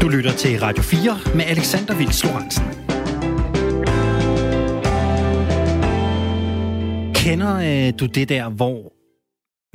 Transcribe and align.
Du 0.00 0.08
lytter 0.08 0.32
til 0.32 0.60
Radio 0.60 0.82
4 0.82 1.18
med 1.34 1.44
Alexander 1.44 1.94
Vils 1.94 2.24
Lorentzen. 2.24 2.64
Kender 7.14 7.56
øh, 7.56 7.92
du 8.00 8.06
det 8.06 8.28
der, 8.28 8.48
hvor 8.48 8.92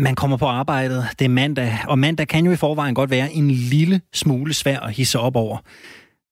man 0.01 0.15
kommer 0.15 0.37
på 0.37 0.45
arbejdet, 0.45 1.07
det 1.19 1.25
er 1.25 1.29
mandag, 1.29 1.77
og 1.87 1.99
mandag 1.99 2.27
kan 2.27 2.45
jo 2.45 2.51
i 2.51 2.55
forvejen 2.55 2.95
godt 2.95 3.09
være 3.09 3.33
en 3.33 3.51
lille 3.51 4.01
smule 4.13 4.53
svær 4.53 4.79
at 4.79 4.93
hisse 4.93 5.19
op 5.19 5.35
over. 5.35 5.57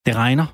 Det 0.06 0.16
regner 0.16 0.46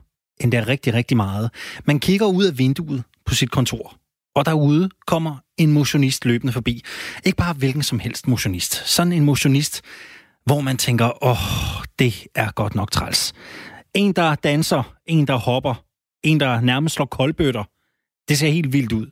endda 0.41 0.63
rigtig, 0.67 0.93
rigtig 0.93 1.17
meget. 1.17 1.49
Man 1.85 1.99
kigger 1.99 2.25
ud 2.25 2.45
af 2.45 2.57
vinduet 2.57 3.03
på 3.25 3.35
sit 3.35 3.51
kontor, 3.51 3.95
og 4.35 4.45
derude 4.45 4.89
kommer 5.07 5.35
en 5.57 5.71
motionist 5.71 6.25
løbende 6.25 6.53
forbi. 6.53 6.83
Ikke 7.25 7.37
bare 7.37 7.53
hvilken 7.53 7.83
som 7.83 7.99
helst 7.99 8.27
motionist. 8.27 8.89
Sådan 8.89 9.13
en 9.13 9.25
motionist, 9.25 9.81
hvor 10.45 10.61
man 10.61 10.77
tænker, 10.77 11.23
åh, 11.23 11.83
det 11.99 12.27
er 12.35 12.51
godt 12.51 12.75
nok 12.75 12.91
træls. 12.91 13.33
En, 13.93 14.13
der 14.13 14.35
danser, 14.35 14.95
en, 15.05 15.27
der 15.27 15.35
hopper, 15.35 15.85
en, 16.23 16.39
der 16.39 16.61
nærmest 16.61 16.95
slår 16.95 17.05
koldbøtter. 17.05 17.63
Det 18.27 18.37
ser 18.37 18.49
helt 18.49 18.73
vildt 18.73 18.91
ud. 18.91 19.11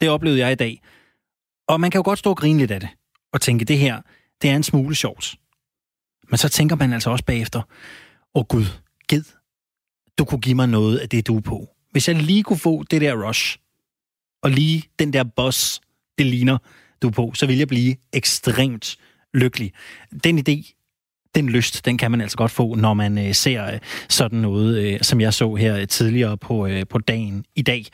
Det 0.00 0.10
oplevede 0.10 0.40
jeg 0.40 0.52
i 0.52 0.54
dag. 0.54 0.82
Og 1.68 1.80
man 1.80 1.90
kan 1.90 1.98
jo 1.98 2.02
godt 2.04 2.18
stå 2.18 2.30
og 2.30 2.36
grine 2.36 2.58
lidt 2.58 2.70
af 2.70 2.80
det, 2.80 2.88
og 3.32 3.40
tænke, 3.40 3.64
det 3.64 3.78
her, 3.78 4.00
det 4.42 4.50
er 4.50 4.56
en 4.56 4.62
smule 4.62 4.94
sjovt. 4.94 5.34
Men 6.30 6.38
så 6.38 6.48
tænker 6.48 6.76
man 6.76 6.92
altså 6.92 7.10
også 7.10 7.24
bagefter, 7.24 7.58
åh 7.58 8.40
oh, 8.40 8.44
gud, 8.46 8.64
ged, 9.08 9.24
du 10.18 10.24
kunne 10.24 10.40
give 10.40 10.54
mig 10.54 10.68
noget 10.68 10.98
af 10.98 11.08
det, 11.08 11.26
du 11.26 11.36
er 11.36 11.40
på. 11.40 11.68
Hvis 11.90 12.08
jeg 12.08 12.16
lige 12.16 12.42
kunne 12.42 12.58
få 12.58 12.82
det 12.82 13.00
der 13.00 13.28
rush, 13.28 13.58
og 14.42 14.50
lige 14.50 14.82
den 14.98 15.12
der 15.12 15.24
boss, 15.24 15.80
det 16.18 16.26
ligner, 16.26 16.58
du 17.02 17.08
er 17.08 17.12
på, 17.12 17.32
så 17.34 17.46
vil 17.46 17.58
jeg 17.58 17.68
blive 17.68 17.96
ekstremt 18.12 18.98
lykkelig. 19.34 19.72
Den 20.24 20.38
idé, 20.38 20.74
den 21.34 21.48
lyst, 21.48 21.84
den 21.84 21.98
kan 21.98 22.10
man 22.10 22.20
altså 22.20 22.36
godt 22.36 22.50
få, 22.50 22.74
når 22.74 22.94
man 22.94 23.18
øh, 23.18 23.34
ser 23.34 23.66
øh, 23.72 23.78
sådan 24.08 24.38
noget, 24.38 24.78
øh, 24.78 25.00
som 25.02 25.20
jeg 25.20 25.34
så 25.34 25.54
her 25.54 25.76
øh, 25.76 25.88
tidligere 25.88 26.36
på, 26.36 26.66
øh, 26.66 26.86
på 26.90 26.98
dagen 26.98 27.44
i 27.56 27.62
dag. 27.62 27.84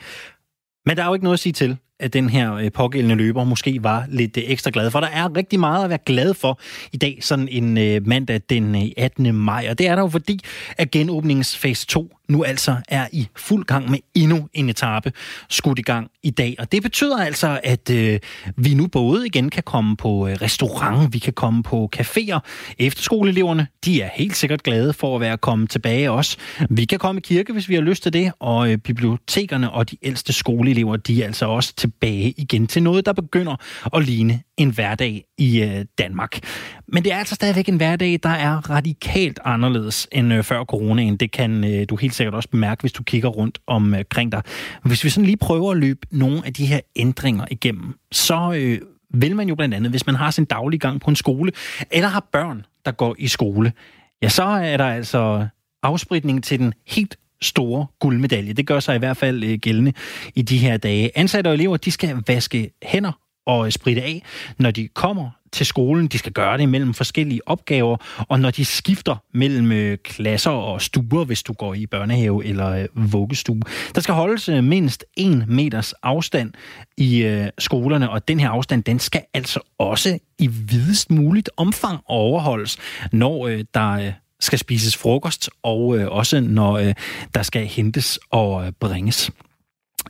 Men 0.85 0.97
der 0.97 1.03
er 1.03 1.07
jo 1.07 1.13
ikke 1.13 1.23
noget 1.23 1.35
at 1.35 1.39
sige 1.39 1.53
til, 1.53 1.77
at 2.01 2.13
den 2.13 2.29
her 2.29 2.53
øh, 2.53 2.71
pågældende 2.71 3.15
løber 3.15 3.43
måske 3.43 3.83
var 3.83 4.05
lidt 4.09 4.37
øh, 4.37 4.43
ekstra 4.47 4.71
glad 4.73 4.91
for. 4.91 4.99
Der 4.99 5.07
er 5.07 5.35
rigtig 5.35 5.59
meget 5.59 5.83
at 5.83 5.89
være 5.89 5.99
glad 6.05 6.33
for 6.33 6.59
i 6.91 6.97
dag, 6.97 7.19
sådan 7.21 7.47
en 7.47 7.77
øh, 7.77 8.07
mandag 8.07 8.41
den 8.49 8.91
18. 8.97 9.35
maj. 9.35 9.67
Og 9.69 9.77
det 9.77 9.87
er 9.87 9.95
der 9.95 10.01
jo 10.01 10.09
fordi, 10.09 10.39
at 10.77 10.91
genåbningsfase 10.91 11.87
2 11.87 12.11
nu 12.31 12.43
altså 12.43 12.75
er 12.87 13.07
i 13.11 13.27
fuld 13.35 13.65
gang 13.65 13.91
med 13.91 13.99
endnu 14.15 14.49
en 14.53 14.69
etape 14.69 15.11
skudt 15.49 15.79
i 15.79 15.81
gang 15.81 16.11
i 16.23 16.29
dag. 16.29 16.55
Og 16.59 16.71
det 16.71 16.83
betyder 16.83 17.17
altså, 17.17 17.59
at 17.63 17.89
øh, 17.89 18.19
vi 18.57 18.73
nu 18.73 18.87
både 18.87 19.25
igen 19.25 19.49
kan 19.49 19.63
komme 19.63 19.97
på 19.97 20.27
øh, 20.27 20.35
restaurant, 20.41 21.13
vi 21.13 21.19
kan 21.19 21.33
komme 21.33 21.63
på 21.63 21.89
caféer. 21.97 22.39
Efterskoleeleverne, 22.79 23.67
de 23.85 24.01
er 24.01 24.09
helt 24.13 24.37
sikkert 24.37 24.63
glade 24.63 24.93
for 24.93 25.15
at 25.15 25.21
være 25.21 25.37
kommet 25.37 25.69
tilbage 25.69 26.11
også. 26.11 26.37
Vi 26.69 26.85
kan 26.85 26.99
komme 26.99 27.19
i 27.19 27.21
kirke, 27.21 27.53
hvis 27.53 27.69
vi 27.69 27.75
har 27.75 27.81
lyst 27.81 28.03
til 28.03 28.13
det, 28.13 28.31
og 28.39 28.71
øh, 28.71 28.77
bibliotekerne 28.77 29.71
og 29.71 29.91
de 29.91 29.97
ældste 30.03 30.33
skoleelever, 30.33 30.95
de 30.97 31.21
er 31.21 31.25
altså 31.25 31.45
også 31.45 31.73
tilbage 31.91 32.33
igen 32.37 32.67
til 32.67 32.83
noget, 32.83 33.05
der 33.05 33.13
begynder 33.13 33.55
at 33.95 34.03
ligne 34.05 34.41
en 34.57 34.69
hverdag 34.69 35.23
i 35.37 35.61
øh, 35.61 35.85
Danmark. 35.97 36.39
Men 36.87 37.03
det 37.03 37.11
er 37.11 37.17
altså 37.17 37.35
stadigvæk 37.35 37.69
en 37.69 37.77
hverdag, 37.77 38.19
der 38.23 38.29
er 38.29 38.69
radikalt 38.69 39.39
anderledes 39.45 40.07
end 40.11 40.33
øh, 40.33 40.43
før 40.43 40.63
coronaen. 40.63 41.17
Det 41.17 41.31
kan 41.31 41.63
øh, 41.63 41.85
du 41.89 41.95
helt 41.95 42.13
sikkert 42.13 42.35
også 42.35 42.49
bemærke, 42.49 42.81
hvis 42.81 42.91
du 42.91 43.03
kigger 43.03 43.29
rundt 43.29 43.59
omkring 43.67 44.27
øh, 44.27 44.31
dig. 44.31 44.41
Hvis 44.83 45.03
vi 45.03 45.09
sådan 45.09 45.25
lige 45.25 45.37
prøver 45.37 45.71
at 45.71 45.77
løbe 45.77 45.99
nogle 46.11 46.41
af 46.45 46.53
de 46.53 46.65
her 46.65 46.79
ændringer 46.95 47.45
igennem, 47.51 47.93
så 48.11 48.53
øh, 48.55 48.79
vil 49.13 49.35
man 49.35 49.49
jo 49.49 49.55
blandt 49.55 49.73
andet, 49.75 49.91
hvis 49.91 50.05
man 50.05 50.15
har 50.15 50.31
sin 50.31 50.45
daglige 50.45 50.79
gang 50.79 51.01
på 51.01 51.09
en 51.09 51.15
skole, 51.15 51.51
eller 51.91 52.07
har 52.07 52.27
børn, 52.31 52.65
der 52.85 52.91
går 52.91 53.15
i 53.19 53.27
skole, 53.27 53.73
ja, 54.21 54.29
så 54.29 54.43
er 54.43 54.77
der 54.77 54.85
altså 54.85 55.47
afspritning 55.83 56.43
til 56.43 56.59
den 56.59 56.73
helt 56.87 57.17
store 57.41 57.85
guldmedalje. 57.99 58.53
Det 58.53 58.67
gør 58.67 58.79
sig 58.79 58.95
i 58.95 58.99
hvert 58.99 59.17
fald 59.17 59.43
øh, 59.43 59.59
gældende 59.59 59.93
i 60.35 60.41
de 60.41 60.57
her 60.57 60.77
dage. 60.77 61.11
Ansatte 61.15 61.47
og 61.47 61.53
elever, 61.53 61.77
de 61.77 61.91
skal 61.91 62.17
vaske 62.27 62.71
hænder 62.83 63.11
og 63.45 63.65
øh, 63.65 63.71
spritte 63.71 64.01
af, 64.01 64.23
når 64.59 64.71
de 64.71 64.87
kommer 64.87 65.29
til 65.51 65.65
skolen. 65.65 66.07
De 66.07 66.17
skal 66.17 66.31
gøre 66.31 66.57
det 66.57 66.69
mellem 66.69 66.93
forskellige 66.93 67.47
opgaver, 67.47 67.97
og 68.29 68.39
når 68.39 68.51
de 68.51 68.65
skifter 68.65 69.15
mellem 69.33 69.71
øh, 69.71 69.97
klasser 70.03 70.51
og 70.51 70.81
stuer, 70.81 71.25
hvis 71.25 71.43
du 71.43 71.53
går 71.53 71.73
i 71.73 71.85
børnehave 71.85 72.45
eller 72.45 72.87
vuggestue. 72.93 73.61
Der 73.95 74.01
skal 74.01 74.13
holdes 74.13 74.47
mindst 74.47 75.05
en 75.17 75.43
meters 75.47 75.93
afstand 75.93 76.53
i 76.97 77.41
skolerne, 77.59 78.09
og 78.09 78.27
den 78.27 78.39
her 78.39 78.49
afstand, 78.49 78.83
den 78.83 78.99
skal 78.99 79.21
altså 79.33 79.59
også 79.77 80.19
i 80.39 80.47
videst 80.47 81.11
muligt 81.11 81.49
omfang 81.57 81.99
overholdes, 82.05 82.77
når 83.11 83.49
der 83.73 84.11
skal 84.41 84.59
spises 84.59 84.97
frokost, 84.97 85.49
og 85.63 85.97
øh, 85.97 86.07
også 86.11 86.39
når 86.41 86.77
øh, 86.77 86.93
der 87.35 87.43
skal 87.43 87.65
hentes 87.65 88.19
og 88.29 88.65
øh, 88.65 88.71
bringes. 88.79 89.31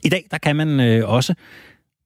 I 0.04 0.10
dag, 0.10 0.26
der 0.32 0.38
kan 0.38 0.56
man 0.56 1.04
også, 1.04 1.34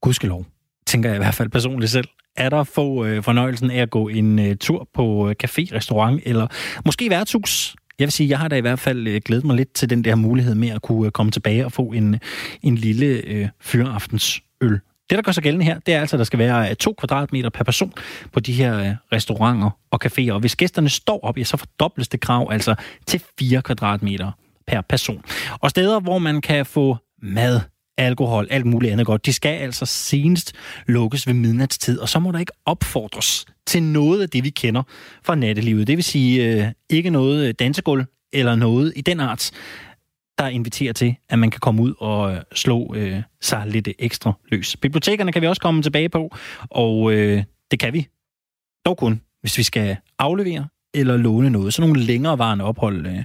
gudskelov, 0.01 0.45
tænker 0.87 1.09
jeg 1.09 1.17
i 1.17 1.19
hvert 1.19 1.35
fald 1.35 1.49
personligt 1.49 1.91
selv, 1.91 2.07
er 2.35 2.49
der 2.49 2.63
få 2.63 3.05
øh, 3.05 3.23
fornøjelsen 3.23 3.71
af 3.71 3.81
at 3.81 3.89
gå 3.89 4.07
en 4.07 4.39
øh, 4.39 4.55
tur 4.55 4.89
på 4.93 5.29
øh, 5.29 5.35
café, 5.43 5.75
restaurant 5.75 6.21
eller 6.25 6.47
måske 6.85 7.09
værtshus. 7.09 7.75
Jeg 7.99 8.05
vil 8.05 8.11
sige, 8.11 8.29
jeg 8.29 8.39
har 8.39 8.47
da 8.47 8.55
i 8.55 8.61
hvert 8.61 8.79
fald 8.79 9.07
øh, 9.07 9.21
glædet 9.25 9.45
mig 9.45 9.55
lidt 9.55 9.73
til 9.73 9.89
den 9.89 10.03
der 10.03 10.15
mulighed 10.15 10.55
med 10.55 10.69
at 10.69 10.81
kunne 10.81 11.05
øh, 11.05 11.11
komme 11.11 11.31
tilbage 11.31 11.65
og 11.65 11.71
få 11.71 11.81
en, 11.81 12.19
en 12.61 12.75
lille 12.75 13.05
øh, 13.05 13.47
fyraftensøl. 13.61 14.79
Det, 15.09 15.15
der 15.15 15.21
gør 15.21 15.31
sig 15.31 15.43
gældende 15.43 15.65
her, 15.65 15.79
det 15.79 15.93
er 15.93 15.99
altså, 15.99 16.15
at 16.15 16.17
der 16.17 16.23
skal 16.23 16.39
være 16.39 16.69
øh, 16.69 16.75
to 16.75 16.93
kvadratmeter 16.97 17.49
per 17.49 17.63
person 17.63 17.93
på 18.31 18.39
de 18.39 18.53
her 18.53 18.79
øh, 18.79 18.91
restauranter 19.13 19.69
og 19.91 19.99
caféer. 20.05 20.31
Og 20.31 20.39
hvis 20.39 20.55
gæsterne 20.55 20.89
står 20.89 21.19
op, 21.23 21.37
ja, 21.37 21.43
så 21.43 21.57
fordobles 21.57 22.07
det 22.07 22.19
krav 22.19 22.47
altså 22.51 22.75
til 23.07 23.21
4 23.39 23.61
kvadratmeter 23.61 24.31
per 24.67 24.81
person. 24.81 25.23
Og 25.59 25.69
steder, 25.69 25.99
hvor 25.99 26.19
man 26.19 26.41
kan 26.41 26.65
få 26.65 26.97
mad, 27.21 27.59
alkohol, 27.97 28.47
alt 28.49 28.65
muligt 28.65 28.91
andet 28.91 29.05
godt. 29.05 29.25
De 29.25 29.33
skal 29.33 29.57
altså 29.57 29.85
senest 29.85 30.53
lukkes 30.87 31.27
ved 31.27 31.33
midnatstid, 31.33 31.99
og 31.99 32.09
så 32.09 32.19
må 32.19 32.31
der 32.31 32.39
ikke 32.39 32.51
opfordres 32.65 33.45
til 33.67 33.83
noget 33.83 34.21
af 34.21 34.29
det, 34.29 34.43
vi 34.43 34.49
kender 34.49 34.83
fra 35.23 35.35
nattelivet. 35.35 35.87
Det 35.87 35.97
vil 35.97 36.03
sige 36.03 36.45
øh, 36.45 36.71
ikke 36.89 37.09
noget 37.09 37.47
øh, 37.47 37.53
dansegulv 37.59 38.05
eller 38.33 38.55
noget 38.55 38.93
i 38.95 39.01
den 39.01 39.19
art, 39.19 39.51
der 40.37 40.47
inviterer 40.47 40.93
til, 40.93 41.15
at 41.29 41.39
man 41.39 41.51
kan 41.51 41.59
komme 41.59 41.81
ud 41.81 41.93
og 41.99 42.33
øh, 42.33 42.41
slå 42.53 42.93
øh, 42.95 43.21
sig 43.41 43.63
lidt 43.67 43.89
ekstra 43.99 44.33
løs. 44.51 44.77
Bibliotekerne 44.77 45.31
kan 45.31 45.41
vi 45.41 45.47
også 45.47 45.61
komme 45.61 45.81
tilbage 45.81 46.09
på, 46.09 46.35
og 46.69 47.13
øh, 47.13 47.43
det 47.71 47.79
kan 47.79 47.93
vi 47.93 48.07
dog 48.85 48.97
kun, 48.97 49.21
hvis 49.41 49.57
vi 49.57 49.63
skal 49.63 49.97
aflevere 50.19 50.67
eller 50.93 51.17
låne 51.17 51.49
noget. 51.49 51.73
Så 51.73 51.81
nogle 51.81 52.01
længerevarende 52.01 52.65
ophold, 52.65 53.07
øh, 53.07 53.23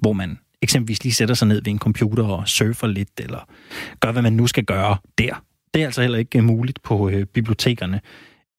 hvor 0.00 0.12
man 0.12 0.38
eksempelvis 0.62 1.04
lige 1.04 1.14
sætter 1.14 1.34
sig 1.34 1.48
ned 1.48 1.62
ved 1.62 1.72
en 1.72 1.78
computer 1.78 2.24
og 2.24 2.48
surfer 2.48 2.86
lidt, 2.86 3.10
eller 3.18 3.48
gør, 4.00 4.12
hvad 4.12 4.22
man 4.22 4.32
nu 4.32 4.46
skal 4.46 4.64
gøre 4.64 4.96
der. 5.18 5.44
Det 5.74 5.82
er 5.82 5.86
altså 5.86 6.00
heller 6.00 6.18
ikke 6.18 6.38
øh, 6.38 6.44
muligt 6.44 6.82
på 6.82 7.08
øh, 7.08 7.26
bibliotekerne 7.26 8.00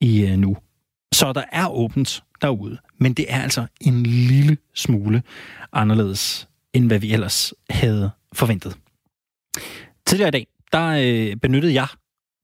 i 0.01 0.25
øh, 0.25 0.37
nu. 0.37 0.57
Så 1.13 1.33
der 1.33 1.43
er 1.51 1.67
åbent 1.67 2.23
derude, 2.41 2.77
men 2.97 3.13
det 3.13 3.25
er 3.29 3.41
altså 3.41 3.65
en 3.81 4.03
lille 4.03 4.57
smule 4.73 5.23
anderledes, 5.73 6.47
end 6.73 6.87
hvad 6.87 6.99
vi 6.99 7.13
ellers 7.13 7.53
havde 7.69 8.11
forventet. 8.33 8.77
Tidligere 10.05 10.27
i 10.27 10.31
dag, 10.31 10.47
der 10.71 10.87
øh, 10.87 11.35
benyttede 11.35 11.73
jeg 11.73 11.87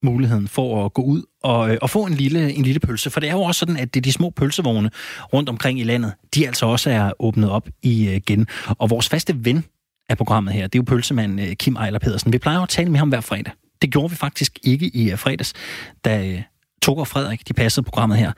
muligheden 0.02 0.48
for 0.48 0.84
at 0.84 0.92
gå 0.92 1.02
ud 1.02 1.22
og, 1.42 1.70
øh, 1.70 1.78
og 1.82 1.90
få 1.90 2.06
en 2.06 2.14
lille, 2.14 2.52
en 2.52 2.62
lille 2.62 2.80
pølse. 2.80 3.10
For 3.10 3.20
det 3.20 3.28
er 3.28 3.32
jo 3.32 3.42
også 3.42 3.58
sådan, 3.58 3.76
at 3.76 3.94
det 3.94 4.00
er 4.00 4.02
de 4.02 4.12
små 4.12 4.30
pølsevogne 4.30 4.90
rundt 5.32 5.48
omkring 5.48 5.80
i 5.80 5.84
landet, 5.84 6.14
de 6.34 6.46
altså 6.46 6.66
også 6.66 6.90
er 6.90 7.12
åbnet 7.18 7.50
op 7.50 7.68
øh, 7.68 7.92
igen. 7.92 8.46
Og 8.78 8.90
vores 8.90 9.08
faste 9.08 9.44
ven 9.44 9.64
af 10.08 10.16
programmet 10.16 10.54
her, 10.54 10.66
det 10.66 10.78
er 10.78 10.82
jo 10.82 10.84
pølsemanden 10.84 11.38
øh, 11.38 11.56
Kim 11.56 11.76
Ejler 11.76 11.98
Pedersen. 11.98 12.32
Vi 12.32 12.38
plejer 12.38 12.60
at 12.60 12.68
tale 12.68 12.90
med 12.90 12.98
ham 12.98 13.08
hver 13.08 13.20
fredag. 13.20 13.52
Det 13.82 13.92
gjorde 13.92 14.10
vi 14.10 14.16
faktisk 14.16 14.58
ikke 14.62 14.86
i 14.86 15.10
øh, 15.10 15.18
fredags, 15.18 15.52
da 16.04 16.28
øh, 16.28 16.42
Tog 16.82 16.98
og 16.98 17.06
Frederik 17.06 17.48
de 17.48 17.52
passede 17.52 17.84
programmet 17.84 18.18
her. 18.18 18.32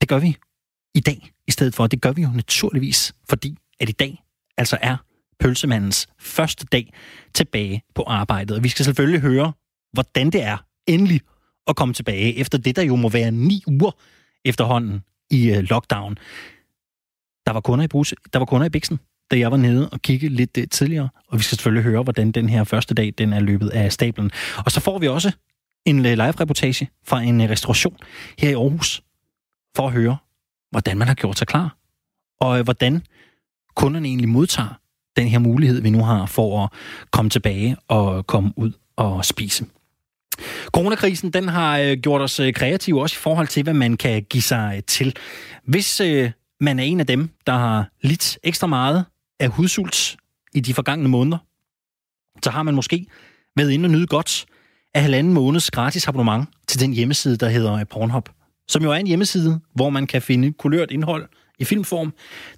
Det 0.00 0.08
gør 0.08 0.18
vi 0.18 0.36
i 0.94 1.00
dag 1.00 1.30
i 1.48 1.50
stedet 1.50 1.74
for. 1.74 1.86
Det 1.86 2.00
gør 2.00 2.12
vi 2.12 2.22
jo 2.22 2.28
naturligvis, 2.34 3.14
fordi 3.28 3.56
at 3.80 3.88
i 3.88 3.92
dag 3.92 4.22
altså 4.58 4.78
er 4.80 4.96
pølsemandens 5.42 6.08
første 6.18 6.66
dag 6.72 6.92
tilbage 7.34 7.82
på 7.94 8.02
arbejdet. 8.02 8.56
Og 8.56 8.64
vi 8.64 8.68
skal 8.68 8.84
selvfølgelig 8.84 9.20
høre, 9.20 9.52
hvordan 9.92 10.30
det 10.30 10.42
er 10.42 10.56
endelig 10.86 11.20
at 11.66 11.76
komme 11.76 11.94
tilbage, 11.94 12.36
efter 12.36 12.58
det, 12.58 12.76
der 12.76 12.82
jo 12.82 12.96
må 12.96 13.08
være 13.08 13.30
ni 13.30 13.62
uger 13.66 13.90
efterhånden 14.44 15.00
i 15.30 15.50
øh, 15.50 15.62
lockdown. 15.62 16.18
Der 17.46 17.52
var 17.52 17.60
kunder 17.60 17.84
i 17.84 17.88
Bruse, 17.88 18.16
der 18.32 18.38
var 18.38 18.46
kunder 18.46 18.66
i 18.66 18.70
Bixen, 18.70 18.98
da 19.30 19.38
jeg 19.38 19.50
var 19.50 19.56
nede 19.56 19.88
og 19.90 20.02
kigge 20.02 20.28
lidt 20.28 20.58
uh, 20.58 20.64
tidligere, 20.70 21.08
og 21.28 21.38
vi 21.38 21.42
skal 21.42 21.56
selvfølgelig 21.56 21.84
høre, 21.84 22.02
hvordan 22.02 22.32
den 22.32 22.48
her 22.48 22.64
første 22.64 22.94
dag, 22.94 23.14
den 23.18 23.32
er 23.32 23.40
løbet 23.40 23.68
af 23.68 23.92
stablen. 23.92 24.30
Og 24.64 24.70
så 24.72 24.80
får 24.80 24.98
vi 24.98 25.08
også 25.08 25.32
en 25.86 25.98
øh, 25.98 26.12
live-reportage 26.12 26.90
fra 27.04 27.20
en 27.20 27.40
uh, 27.40 27.50
restauration 27.50 27.96
her 28.38 28.50
i 28.50 28.54
Aarhus, 28.54 29.02
for 29.76 29.86
at 29.86 29.92
høre, 29.92 30.16
hvordan 30.70 30.98
man 30.98 31.08
har 31.08 31.14
gjort 31.14 31.38
sig 31.38 31.46
klar, 31.46 31.76
og 32.40 32.58
uh, 32.58 32.64
hvordan 32.64 33.02
kunderne 33.74 34.08
egentlig 34.08 34.28
modtager 34.28 34.81
den 35.16 35.28
her 35.28 35.38
mulighed, 35.38 35.82
vi 35.82 35.90
nu 35.90 36.04
har 36.04 36.26
for 36.26 36.64
at 36.64 36.70
komme 37.10 37.30
tilbage 37.30 37.76
og 37.88 38.26
komme 38.26 38.52
ud 38.56 38.72
og 38.96 39.24
spise. 39.24 39.66
Coronakrisen 40.66 41.30
den 41.30 41.48
har 41.48 41.78
øh, 41.78 41.96
gjort 41.96 42.20
os 42.20 42.40
øh, 42.40 42.52
kreative 42.52 43.02
også 43.02 43.16
i 43.16 43.22
forhold 43.22 43.48
til, 43.48 43.62
hvad 43.62 43.74
man 43.74 43.96
kan 43.96 44.22
give 44.22 44.42
sig 44.42 44.72
øh, 44.76 44.82
til. 44.86 45.16
Hvis 45.64 46.00
øh, 46.00 46.30
man 46.60 46.78
er 46.78 46.84
en 46.84 47.00
af 47.00 47.06
dem, 47.06 47.30
der 47.46 47.52
har 47.52 47.90
lidt 48.02 48.38
ekstra 48.42 48.66
meget 48.66 49.04
af 49.40 49.48
hudsult 49.48 50.16
i 50.54 50.60
de 50.60 50.74
forgangne 50.74 51.08
måneder, 51.08 51.38
så 52.44 52.50
har 52.50 52.62
man 52.62 52.74
måske 52.74 53.06
været 53.56 53.70
inde 53.70 53.86
og 53.86 53.90
nyde 53.90 54.06
godt 54.06 54.46
af 54.94 55.02
halvanden 55.02 55.32
måneds 55.32 55.70
gratis 55.70 56.08
abonnement 56.08 56.48
til 56.68 56.80
den 56.80 56.92
hjemmeside, 56.92 57.36
der 57.36 57.48
hedder 57.48 57.84
Pornhub. 57.84 58.28
Som 58.68 58.82
jo 58.82 58.90
er 58.90 58.96
en 58.96 59.06
hjemmeside, 59.06 59.60
hvor 59.74 59.90
man 59.90 60.06
kan 60.06 60.22
finde 60.22 60.52
kulørt 60.52 60.90
indhold 60.90 61.28
i 61.58 61.64
filmform. 61.64 62.12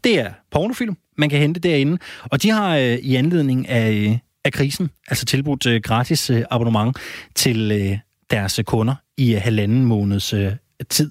Det 0.05 0.21
er 0.21 0.31
pornofilm, 0.51 0.97
man 1.19 1.31
kan 1.31 1.39
hente 1.39 1.61
derinde. 1.61 1.99
Og 2.25 2.43
de 2.43 2.51
har 2.51 2.77
øh, 2.77 2.95
i 2.95 3.15
anledning 3.17 3.69
af, 3.69 3.93
øh, 3.93 4.19
af 4.45 4.53
krisen 4.53 4.91
altså 5.09 5.25
tilbudt 5.25 5.67
øh, 5.67 5.81
gratis 5.81 6.31
øh, 6.31 6.45
abonnement 6.51 6.97
til 7.35 7.73
øh, 7.73 7.99
deres 8.31 8.61
kunder 8.67 8.95
i 9.17 9.35
øh, 9.35 9.41
halvanden 9.43 9.85
måneds 9.85 10.33
øh, 10.33 10.53
tid. 10.91 11.11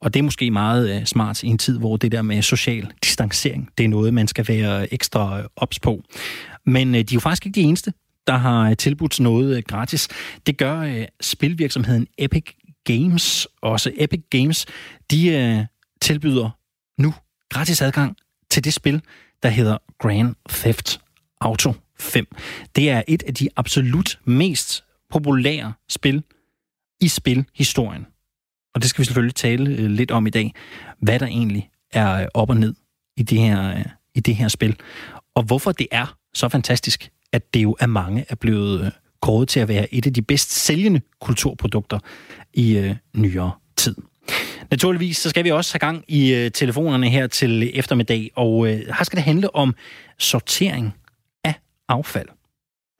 Og 0.00 0.14
det 0.14 0.20
er 0.20 0.24
måske 0.24 0.50
meget 0.50 0.96
øh, 0.96 1.04
smart 1.04 1.42
i 1.42 1.46
en 1.46 1.58
tid, 1.58 1.78
hvor 1.78 1.96
det 1.96 2.12
der 2.12 2.22
med 2.22 2.42
social 2.42 2.92
distancering, 3.04 3.68
det 3.78 3.84
er 3.84 3.88
noget, 3.88 4.14
man 4.14 4.28
skal 4.28 4.48
være 4.48 4.82
øh, 4.82 4.88
ekstra 4.90 5.38
øh, 5.38 5.44
ops 5.56 5.80
på. 5.80 6.02
Men 6.66 6.94
øh, 6.94 7.00
de 7.00 7.00
er 7.00 7.14
jo 7.14 7.20
faktisk 7.20 7.46
ikke 7.46 7.60
de 7.60 7.66
eneste, 7.66 7.92
der 8.26 8.36
har 8.36 8.70
øh, 8.70 8.76
tilbudt 8.76 9.20
noget 9.20 9.66
gratis. 9.66 10.08
Det 10.46 10.56
gør 10.56 11.04
spilvirksomheden 11.20 12.06
Epic 12.18 12.44
Games. 12.84 13.48
Også 13.62 13.92
Epic 13.96 14.20
Games, 14.30 14.66
de 15.10 15.66
tilbyder 16.00 16.50
gratis 17.50 17.82
adgang 17.82 18.16
til 18.50 18.64
det 18.64 18.74
spil, 18.74 19.02
der 19.42 19.48
hedder 19.48 19.78
Grand 19.98 20.34
Theft 20.48 21.00
Auto 21.40 21.72
5. 21.98 22.26
Det 22.76 22.90
er 22.90 23.02
et 23.08 23.22
af 23.22 23.34
de 23.34 23.48
absolut 23.56 24.18
mest 24.24 24.84
populære 25.10 25.72
spil 25.88 26.22
i 27.00 27.08
spilhistorien. 27.08 28.06
Og 28.74 28.82
det 28.82 28.90
skal 28.90 29.02
vi 29.02 29.04
selvfølgelig 29.04 29.34
tale 29.34 29.70
øh, 29.70 29.90
lidt 29.90 30.10
om 30.10 30.26
i 30.26 30.30
dag, 30.30 30.54
hvad 31.02 31.18
der 31.18 31.26
egentlig 31.26 31.70
er 31.92 32.20
øh, 32.20 32.26
op 32.34 32.50
og 32.50 32.56
ned 32.56 32.74
i 33.16 33.22
det 33.22 33.38
her, 33.38 33.70
øh, 33.70 33.84
i 34.14 34.20
det 34.20 34.36
her 34.36 34.48
spil. 34.48 34.76
Og 35.34 35.42
hvorfor 35.42 35.72
det 35.72 35.86
er 35.90 36.16
så 36.34 36.48
fantastisk, 36.48 37.10
at 37.32 37.54
det 37.54 37.62
jo 37.62 37.76
af 37.80 37.88
mange 37.88 38.24
er 38.28 38.34
blevet 38.34 38.92
kåret 39.22 39.48
til 39.48 39.60
at 39.60 39.68
være 39.68 39.94
et 39.94 40.06
af 40.06 40.14
de 40.14 40.22
bedst 40.22 40.52
sælgende 40.52 41.00
kulturprodukter 41.20 41.98
i 42.54 42.76
øh, 42.76 42.96
nyere 43.14 43.52
tid. 43.76 43.96
Naturligvis 44.70 45.16
så 45.16 45.30
skal 45.30 45.44
vi 45.44 45.50
også 45.50 45.74
have 45.74 45.78
gang 45.78 46.04
i 46.08 46.34
øh, 46.34 46.50
telefonerne 46.50 47.08
her 47.08 47.26
til 47.26 47.78
eftermiddag, 47.78 48.30
og 48.36 48.66
øh, 48.66 48.72
her 48.72 49.04
skal 49.04 49.16
det 49.16 49.24
handle 49.24 49.54
om 49.54 49.74
sortering 50.18 50.94
af 51.44 51.54
affald. 51.88 52.28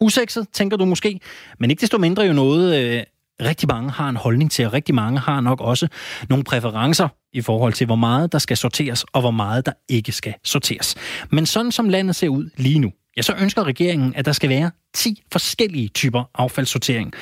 Usekset, 0.01 0.47
tænker 0.53 0.77
du 0.77 0.85
måske, 0.85 1.21
men 1.59 1.71
ikke 1.71 1.81
desto 1.81 1.99
mindre 1.99 2.23
jo 2.23 2.33
noget, 2.33 2.85
øh, 2.85 3.03
rigtig 3.47 3.69
mange 3.69 3.91
har 3.91 4.09
en 4.09 4.17
holdning 4.17 4.51
til, 4.51 4.67
og 4.67 4.73
rigtig 4.73 4.95
mange 4.95 5.21
har 5.21 5.41
nok 5.41 5.61
også 5.61 5.89
nogle 6.29 6.45
præferencer 6.45 7.09
i 7.33 7.41
forhold 7.41 7.73
til, 7.73 7.87
hvor 7.87 7.97
meget 7.97 8.33
der 8.33 8.39
skal 8.39 8.57
sorteres, 8.57 9.05
og 9.05 9.21
hvor 9.21 9.31
meget 9.31 9.67
der 9.67 9.73
ikke 9.89 10.13
skal 10.13 10.35
sorteres. 10.45 10.97
Men 11.31 11.47
sådan 11.47 11.73
som 11.73 11.89
landet 11.89 12.17
ser 12.17 12.29
ud 12.29 12.51
lige 12.57 12.79
nu, 12.79 12.93
ja, 13.17 13.23
så 13.23 13.35
ønsker 13.41 13.65
regeringen, 13.65 14.15
at 14.17 14.25
der 14.25 14.33
skal 14.33 14.51
være 14.51 14.71
10 14.95 15.23
forskellige 15.33 15.89
typer 15.89 16.25
affaldssortering. 16.35 17.13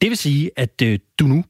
Det 0.00 0.10
vil 0.10 0.16
sige, 0.16 0.50
at 0.56 0.82
øh, 0.82 0.98
du 1.18 1.26
nu 1.26 1.44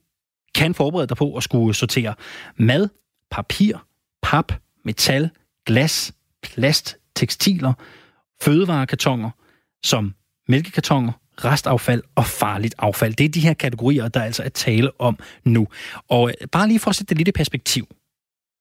kan 0.58 0.74
forberede 0.74 1.06
dig 1.06 1.16
på 1.16 1.36
at 1.36 1.42
skulle 1.42 1.74
sortere 1.74 2.14
mad, 2.56 2.88
papir, 3.30 3.76
pap, 4.22 4.52
metal, 4.84 5.30
glas, 5.66 6.12
plast, 6.42 6.96
tekstiler, 7.16 7.72
fødevarekartoner, 8.42 9.30
som 9.84 10.14
mælkekartoner, 10.48 11.12
restaffald 11.44 12.02
og 12.14 12.26
farligt 12.26 12.74
affald. 12.78 13.14
Det 13.14 13.24
er 13.24 13.28
de 13.28 13.40
her 13.40 13.54
kategorier, 13.54 14.08
der 14.08 14.22
altså 14.22 14.42
er 14.42 14.48
tale 14.48 15.00
om 15.00 15.18
nu. 15.44 15.68
Og 16.08 16.30
øh, 16.40 16.48
bare 16.48 16.68
lige 16.68 16.78
for 16.78 16.90
at 16.90 16.96
sætte 16.96 17.08
det 17.08 17.18
lidt 17.18 17.28
i 17.28 17.32
perspektiv. 17.32 17.86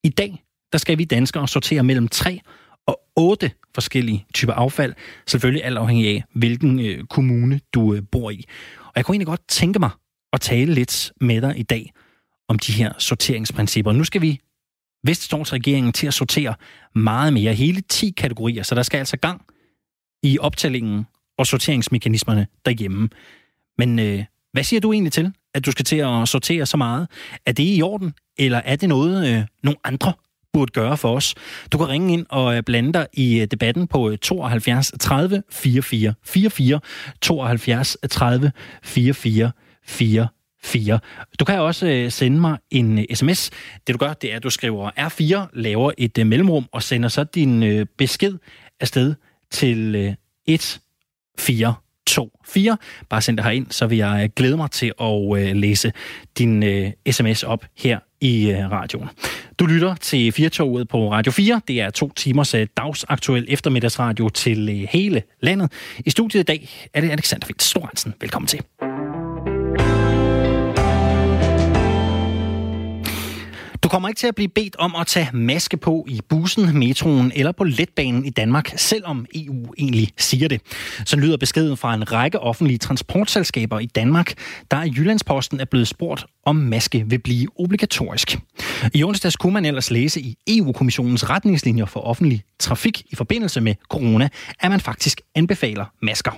I 0.03 0.09
dag, 0.09 0.43
der 0.71 0.77
skal 0.77 0.97
vi 0.97 1.05
danskere 1.05 1.47
sortere 1.47 1.83
mellem 1.83 2.07
3 2.07 2.41
og 2.87 3.01
8 3.15 3.51
forskellige 3.75 4.25
typer 4.33 4.53
affald, 4.53 4.93
selvfølgelig 5.27 5.63
alt 5.63 5.77
afhængig 5.77 6.07
af, 6.07 6.23
hvilken 6.33 6.79
øh, 6.79 7.05
kommune 7.05 7.59
du 7.73 7.93
øh, 7.93 8.01
bor 8.11 8.29
i. 8.29 8.45
Og 8.79 8.93
jeg 8.95 9.05
kunne 9.05 9.13
egentlig 9.13 9.27
godt 9.27 9.47
tænke 9.47 9.79
mig 9.79 9.89
at 10.33 10.41
tale 10.41 10.73
lidt 10.73 11.11
med 11.21 11.41
dig 11.41 11.59
i 11.59 11.63
dag 11.63 11.93
om 12.47 12.59
de 12.59 12.71
her 12.71 12.93
sorteringsprincipper. 12.99 13.91
Nu 13.91 14.03
skal 14.03 14.21
vi 14.21 14.41
regeringen 15.53 15.93
til 15.93 16.07
at 16.07 16.13
sortere 16.13 16.53
meget 16.95 17.33
mere, 17.33 17.53
hele 17.53 17.81
10 17.81 18.13
kategorier, 18.17 18.63
så 18.63 18.75
der 18.75 18.83
skal 18.83 18.97
altså 18.97 19.17
gang 19.17 19.41
i 20.23 20.39
optællingen 20.39 21.05
og 21.37 21.47
sorteringsmekanismerne 21.47 22.47
derhjemme. 22.65 23.09
Men 23.77 23.99
øh, 23.99 24.23
hvad 24.53 24.63
siger 24.63 24.79
du 24.79 24.93
egentlig 24.93 25.13
til, 25.13 25.33
at 25.53 25.65
du 25.65 25.71
skal 25.71 25.85
til 25.85 25.95
at 25.95 26.27
sortere 26.27 26.65
så 26.65 26.77
meget? 26.77 27.07
Er 27.45 27.51
det 27.51 27.77
i 27.77 27.81
orden, 27.81 28.13
eller 28.37 28.57
er 28.57 28.75
det 28.75 28.89
noget, 28.89 29.27
øh, 29.27 29.43
nogle 29.63 29.77
andre 29.83 30.13
burde 30.53 30.71
gøre 30.71 30.97
for 30.97 31.15
os. 31.15 31.35
Du 31.71 31.77
kan 31.77 31.89
ringe 31.89 32.13
ind 32.13 32.25
og 32.29 32.57
øh, 32.57 32.63
blande 32.63 32.93
dig 32.93 33.07
i 33.13 33.39
øh, 33.39 33.47
debatten 33.47 33.87
på 33.87 34.15
72 34.15 34.91
30 34.99 35.43
44 35.49 36.13
44, 36.23 36.79
72 37.21 37.97
30 38.09 38.51
44 38.83 39.51
44. 39.87 40.99
Du 41.39 41.45
kan 41.45 41.59
også 41.59 41.87
øh, 41.87 42.11
sende 42.11 42.39
mig 42.39 42.57
en 42.71 42.99
øh, 42.99 43.05
sms. 43.13 43.49
Det 43.87 43.93
du 43.93 43.97
gør, 43.97 44.13
det 44.13 44.31
er, 44.31 44.35
at 44.35 44.43
du 44.43 44.49
skriver 44.49 44.91
R4, 44.91 45.49
laver 45.53 45.91
et 45.97 46.17
øh, 46.17 46.27
mellemrum 46.27 46.65
og 46.71 46.83
sender 46.83 47.09
så 47.09 47.23
din 47.23 47.63
øh, 47.63 47.85
besked 47.97 48.37
afsted 48.79 49.15
til 49.51 50.15
1 50.45 50.79
4 51.39 51.73
2 52.07 52.39
4. 52.45 52.77
Bare 53.09 53.21
send 53.21 53.37
det 53.37 53.45
her 53.45 53.51
ind, 53.51 53.67
så 53.71 53.87
vil 53.87 53.97
jeg 53.97 54.29
glæde 54.35 54.57
mig 54.57 54.71
til 54.71 54.93
at 55.01 55.55
læse 55.57 55.91
din 56.37 56.63
sms 57.11 57.43
op 57.43 57.65
her 57.77 57.99
i 58.21 58.55
radioen. 58.71 59.09
Du 59.59 59.65
lytter 59.65 59.95
til 59.95 60.31
4 60.31 60.85
på 60.85 61.11
Radio 61.11 61.31
4. 61.31 61.61
Det 61.67 61.81
er 61.81 61.89
to 61.89 62.11
timers 62.15 62.53
øh, 62.53 62.67
dagsaktuel 62.77 63.45
eftermiddagsradio 63.49 64.29
til 64.29 64.69
øh, 64.69 64.87
hele 64.89 65.23
landet. 65.41 65.71
I 66.05 66.09
studiet 66.09 66.41
i 66.41 66.43
dag 66.43 66.69
er 66.93 67.01
det 67.01 67.11
Alexander 67.11 67.47
Fitz 67.47 67.65
Storensen. 67.65 68.13
Velkommen 68.21 68.47
til. 68.47 68.61
Du 73.87 73.89
kommer 73.89 74.07
ikke 74.07 74.19
til 74.19 74.27
at 74.27 74.35
blive 74.35 74.47
bedt 74.47 74.75
om 74.75 74.95
at 74.95 75.07
tage 75.07 75.29
maske 75.33 75.77
på 75.77 76.05
i 76.07 76.21
bussen, 76.29 76.79
metroen 76.79 77.31
eller 77.35 77.51
på 77.51 77.63
letbanen 77.63 78.25
i 78.25 78.29
Danmark, 78.29 78.73
selvom 78.75 79.25
EU 79.35 79.73
egentlig 79.77 80.11
siger 80.17 80.47
det. 80.47 80.61
Så 81.05 81.17
lyder 81.17 81.37
beskeden 81.37 81.77
fra 81.77 81.93
en 81.93 82.11
række 82.11 82.39
offentlige 82.39 82.77
transportselskaber 82.77 83.79
i 83.79 83.85
Danmark, 83.85 84.33
der 84.71 84.83
i 84.83 84.93
Jyllandsposten 84.97 85.59
er 85.59 85.65
blevet 85.65 85.87
spurgt, 85.87 86.25
om 86.45 86.55
maske 86.55 87.03
vil 87.07 87.19
blive 87.19 87.47
obligatorisk. 87.59 88.39
I 88.93 89.03
onsdags 89.03 89.35
kunne 89.35 89.53
man 89.53 89.65
ellers 89.65 89.91
læse 89.91 90.21
i 90.21 90.35
EU-kommissionens 90.47 91.29
retningslinjer 91.29 91.85
for 91.85 91.99
offentlig 91.99 92.43
trafik 92.59 93.01
i 93.09 93.15
forbindelse 93.15 93.61
med 93.61 93.75
corona, 93.89 94.29
at 94.59 94.71
man 94.71 94.79
faktisk 94.79 95.21
anbefaler 95.35 95.85
masker. 96.01 96.31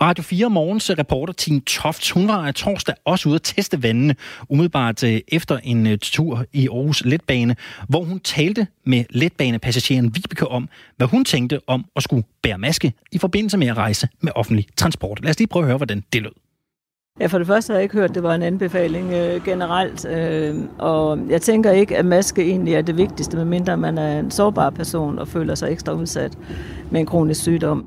Radio 0.00 0.24
4 0.24 0.50
Morgens 0.50 0.90
reporter 0.98 1.32
Tine 1.32 1.60
Toft, 1.60 2.10
hun 2.10 2.28
var 2.28 2.52
torsdag 2.52 2.94
også 3.04 3.28
ude 3.28 3.34
at 3.34 3.42
teste 3.42 3.82
vandene, 3.82 4.16
umiddelbart 4.48 5.04
øh, 5.04 5.20
efter 5.28 5.58
en 5.62 5.86
øh, 5.86 5.98
tur 5.98 6.44
i 6.52 6.68
Aarhus 6.68 6.83
Letbane, 7.04 7.56
hvor 7.88 8.04
hun 8.04 8.20
talte 8.20 8.66
med 8.84 9.04
letbanepassageren 9.10 10.16
Vibeke 10.16 10.48
om, 10.48 10.68
hvad 10.96 11.06
hun 11.06 11.24
tænkte 11.24 11.60
om 11.66 11.84
at 11.96 12.02
skulle 12.02 12.24
bære 12.42 12.58
maske 12.58 12.92
i 13.12 13.18
forbindelse 13.18 13.58
med 13.58 13.66
at 13.66 13.76
rejse 13.76 14.08
med 14.20 14.32
offentlig 14.34 14.66
transport. 14.76 15.20
Lad 15.22 15.30
os 15.30 15.38
lige 15.38 15.48
prøve 15.48 15.62
at 15.62 15.66
høre, 15.66 15.76
hvordan 15.76 16.04
det 16.12 16.22
lød. 16.22 16.32
Ja, 17.20 17.26
for 17.26 17.38
det 17.38 17.46
første 17.46 17.70
har 17.70 17.78
jeg 17.78 17.82
ikke 17.82 17.94
hørt, 17.94 18.10
at 18.10 18.14
det 18.14 18.22
var 18.22 18.34
en 18.34 18.42
anbefaling 18.42 19.12
øh, 19.12 19.44
generelt, 19.44 20.06
øh, 20.06 20.54
og 20.78 21.18
jeg 21.28 21.42
tænker 21.42 21.70
ikke, 21.70 21.96
at 21.96 22.04
maske 22.04 22.42
egentlig 22.42 22.74
er 22.74 22.82
det 22.82 22.96
vigtigste, 22.96 23.36
medmindre 23.36 23.76
man 23.76 23.98
er 23.98 24.18
en 24.18 24.30
sårbar 24.30 24.70
person 24.70 25.18
og 25.18 25.28
føler 25.28 25.54
sig 25.54 25.72
ekstra 25.72 25.92
udsat 25.92 26.38
med 26.90 27.00
en 27.00 27.06
kronisk 27.06 27.42
sygdom. 27.42 27.86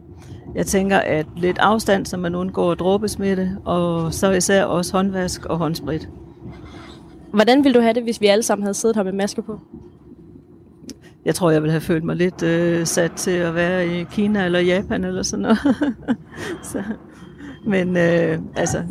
Jeg 0.56 0.66
tænker, 0.66 0.98
at 0.98 1.26
lidt 1.38 1.58
afstand, 1.58 2.06
så 2.06 2.18
man 2.18 2.36
undgår 2.36 2.76
dråbesmitte, 2.76 3.58
og 3.66 4.14
så 4.14 4.32
især 4.32 4.64
også 4.64 4.98
håndvask 4.98 5.46
og 5.46 5.58
håndsprit. 5.58 6.10
Hvordan 7.38 7.64
ville 7.64 7.76
du 7.76 7.82
have 7.82 7.94
det, 7.94 8.04
hvis 8.04 8.22
vi 8.22 8.26
alle 8.26 8.44
sammen 8.44 8.64
havde 8.64 8.74
siddet 8.74 8.96
her 8.96 9.04
med 9.04 9.12
masker 9.14 9.42
på? 9.42 9.60
Jeg 11.26 11.36
tror, 11.36 11.52
jeg 11.52 11.62
ville 11.62 11.72
have 11.72 11.82
følt 11.82 12.04
mig 12.04 12.16
lidt 12.16 12.44
øh, 12.44 12.86
sat 12.86 13.12
til 13.12 13.32
at 13.32 13.56
være 13.56 13.88
i 13.88 14.04
Kina 14.04 14.46
eller 14.46 14.60
Japan 14.60 15.04
eller 15.04 15.24
sådan 15.24 15.42
noget. 15.42 15.58
så, 16.72 16.84
men 17.66 17.98
øh, 17.98 18.40
altså, 18.56 18.84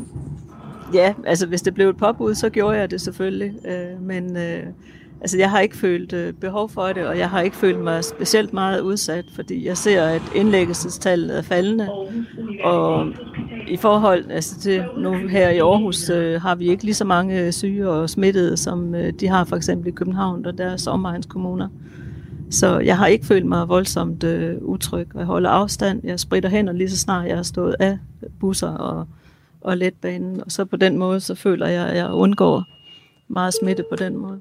ja, 0.95 1.15
altså 1.27 1.47
hvis 1.47 1.63
det 1.63 1.75
blev 1.75 1.89
et 1.89 1.97
påbud, 1.97 2.35
så 2.35 2.51
gjorde 2.51 2.79
jeg 2.79 2.91
det 2.91 3.01
selvfølgelig. 3.01 3.53
Øh, 3.67 4.03
men 4.03 4.37
øh, 4.37 4.63
altså, 5.21 5.39
jeg 5.39 5.51
har 5.51 5.61
ikke 5.61 5.77
følt 5.77 6.13
øh, 6.13 6.33
behov 6.33 6.69
for 6.71 6.87
det, 6.87 7.07
og 7.07 7.19
jeg 7.19 7.31
har 7.31 7.41
ikke 7.41 7.57
følt 7.57 7.81
mig 7.81 8.05
specielt 8.05 8.53
meget 8.53 8.81
udsat, 8.81 9.25
fordi 9.35 9.67
jeg 9.67 9.77
ser, 9.77 10.03
at 10.03 10.23
indlæggelsestallet 10.35 11.39
er 11.39 11.43
faldende. 11.43 11.89
Og 12.65 13.07
i 13.69 13.77
forhold 13.77 14.31
altså 14.31 14.61
til 14.61 14.85
nu 14.99 15.13
her 15.13 15.51
i 15.51 15.59
Aarhus 15.59 16.11
øh, 16.11 16.41
har 16.41 16.55
vi 16.55 16.69
ikke 16.69 16.85
lige 16.85 16.95
så 16.95 17.05
mange 17.05 17.53
syge 17.53 17.91
og 17.91 18.11
smittede, 18.11 18.57
som 18.57 18.95
øh, 18.95 19.13
de 19.13 19.29
har 19.29 19.45
for 19.45 19.57
eksempel 19.57 19.89
i 19.89 19.91
København 19.91 20.47
og 20.47 20.59
deres 20.59 20.87
omegnskommuner. 20.87 21.69
Så 22.51 22.79
jeg 22.79 22.99
har 22.99 23.07
ikke 23.07 23.27
følt 23.27 23.47
mig 23.47 23.69
voldsomt 23.69 24.25
øh, 24.25 24.57
utryg, 24.61 25.07
og 25.15 25.19
jeg 25.19 25.27
holder 25.27 25.51
afstand. 25.51 26.01
Jeg 26.05 26.21
spritter 26.21 26.49
hænder 26.49 26.73
lige 26.73 26.91
så 26.91 26.99
snart 26.99 27.29
jeg 27.29 27.37
har 27.37 27.43
stået 27.43 27.77
af 27.81 27.99
busser 28.41 28.71
og, 28.71 29.07
og 29.61 29.77
letbanen. 29.77 30.41
Og 30.45 30.53
så 30.53 30.65
på 30.65 30.77
den 30.77 30.99
måde, 30.99 31.21
så 31.21 31.35
føler 31.35 31.67
jeg, 31.67 31.87
at 31.87 31.97
jeg 31.97 32.11
undgår 32.11 32.65
meget 33.29 33.55
smitte 33.61 33.85
på 33.91 33.97
den 33.97 34.17
måde. 34.17 34.41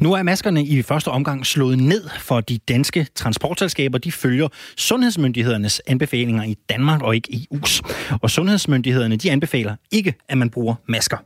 Nu 0.00 0.12
er 0.12 0.22
maskerne 0.22 0.64
i 0.64 0.82
første 0.82 1.08
omgang 1.08 1.46
slået 1.46 1.78
ned 1.78 2.08
for 2.18 2.40
de 2.40 2.58
danske 2.58 3.06
transportselskaber. 3.14 3.98
De 3.98 4.12
følger 4.12 4.48
sundhedsmyndighedernes 4.76 5.82
anbefalinger 5.86 6.44
i 6.44 6.54
Danmark 6.68 7.02
og 7.02 7.14
ikke 7.14 7.28
EU's. 7.32 7.80
Og 8.22 8.30
sundhedsmyndighederne 8.30 9.16
de 9.16 9.30
anbefaler 9.30 9.76
ikke, 9.90 10.14
at 10.28 10.38
man 10.38 10.50
bruger 10.50 10.74
masker. 10.88 11.16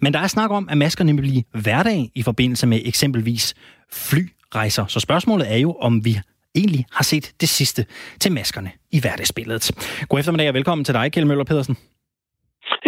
Men 0.00 0.12
der 0.12 0.18
er 0.18 0.26
snak 0.26 0.50
om, 0.50 0.68
at 0.70 0.78
maskerne 0.78 1.14
vil 1.14 1.22
blive 1.22 1.42
hverdag 1.52 2.10
i 2.14 2.22
forbindelse 2.22 2.66
med 2.66 2.80
eksempelvis 2.84 3.54
flyrejser. 3.92 4.86
Så 4.86 5.00
spørgsmålet 5.00 5.52
er 5.52 5.56
jo, 5.56 5.72
om 5.80 6.04
vi 6.04 6.20
egentlig 6.54 6.86
har 6.92 7.04
set 7.04 7.32
det 7.40 7.48
sidste 7.48 7.86
til 8.20 8.32
maskerne 8.32 8.70
i 8.90 9.00
hverdagsbilledet. 9.00 9.70
God 10.08 10.18
eftermiddag 10.18 10.48
og 10.48 10.54
velkommen 10.54 10.84
til 10.84 10.94
dig, 10.94 11.12
Kjell 11.12 11.26
Møller 11.26 11.44
Pedersen. 11.44 11.76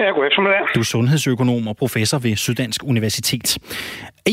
Ja, 0.01 0.11
god 0.11 0.27
eftermiddag. 0.27 0.61
Du 0.75 0.81
er 0.81 0.91
sundhedsøkonom 0.95 1.69
og 1.69 1.77
professor 1.77 2.19
ved 2.19 2.37
Syddansk 2.37 2.81
Universitet. 2.85 3.49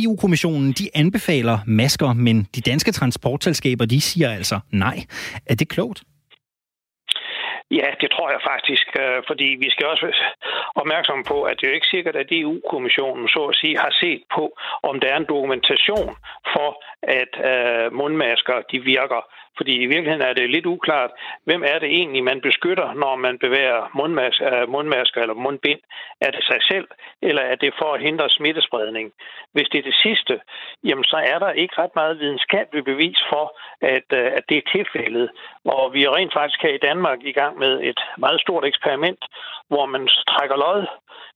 EU-kommissionen 0.04 0.72
de 0.80 0.86
anbefaler 0.96 1.58
masker, 1.68 2.14
men 2.14 2.48
de 2.56 2.62
danske 2.62 2.92
transportselskaber 2.92 3.86
de 3.86 4.02
siger 4.02 4.30
altså 4.30 4.60
nej. 4.72 4.98
Er 5.46 5.56
det 5.56 5.70
klogt? 5.70 6.04
Ja, 7.72 7.90
det 8.02 8.10
tror 8.12 8.30
jeg 8.32 8.42
faktisk, 8.52 8.88
øh, 9.02 9.20
fordi 9.30 9.48
vi 9.64 9.70
skal 9.70 9.86
også 9.88 10.06
være 10.06 10.32
opmærksomme 10.76 11.24
på, 11.24 11.38
at 11.44 11.56
det 11.58 11.64
er 11.64 11.72
jo 11.72 11.80
ikke 11.80 11.94
sikkert, 11.96 12.16
at 12.16 12.28
EU-kommissionen 12.32 13.28
så 13.28 13.42
at 13.52 13.56
sige 13.56 13.78
har 13.78 13.94
set 14.02 14.24
på, 14.36 14.44
om 14.90 15.00
der 15.00 15.08
er 15.14 15.18
en 15.18 15.32
dokumentation 15.36 16.16
for, 16.54 16.70
at 17.20 17.32
øh, 17.52 17.94
mundmasker 18.00 18.58
de 18.72 18.80
virker. 18.80 19.22
Fordi 19.58 19.74
i 19.84 19.86
virkeligheden 19.86 20.28
er 20.30 20.34
det 20.34 20.50
lidt 20.50 20.66
uklart, 20.66 21.12
hvem 21.44 21.64
er 21.64 21.80
det 21.80 21.90
egentlig, 21.90 22.24
man 22.24 22.42
beskytter, 22.42 22.94
når 22.94 23.16
man 23.16 23.40
bevæger 23.40 23.82
mundmas- 24.00 24.44
øh, 24.50 24.70
mundmasker 24.70 25.22
eller 25.22 25.34
mundbind? 25.34 25.80
Er 26.22 26.32
det 26.32 26.44
sig 26.44 26.60
selv, 26.72 26.88
eller 27.22 27.42
er 27.42 27.56
det 27.56 27.74
for 27.80 27.94
at 27.94 28.02
hindre 28.02 28.30
smittespredning? 28.30 29.14
Hvis 29.54 29.68
det 29.72 29.78
er 29.80 29.84
det 29.92 29.96
sidste, 30.06 30.40
jamen 30.84 31.04
så 31.04 31.18
er 31.18 31.40
der 31.40 31.52
ikke 31.52 31.82
ret 31.82 31.96
meget 31.96 32.20
videnskabelig 32.20 32.84
bevis 32.84 33.20
for, 33.30 33.58
at, 33.82 34.08
øh, 34.14 34.32
at 34.38 34.44
det 34.50 34.58
er 34.58 34.72
tilfældet. 34.76 35.30
Og 35.66 35.94
vi 35.94 36.04
er 36.04 36.16
rent 36.16 36.34
faktisk 36.34 36.62
her 36.62 36.74
i 36.74 36.86
Danmark 36.90 37.20
i 37.22 37.32
gang 37.32 37.60
med 37.60 37.74
et 37.84 38.00
meget 38.18 38.42
stort 38.42 38.66
eksperiment, 38.66 39.26
hvor 39.68 39.86
man 39.86 40.08
trækker 40.28 40.56
lod 40.56 40.86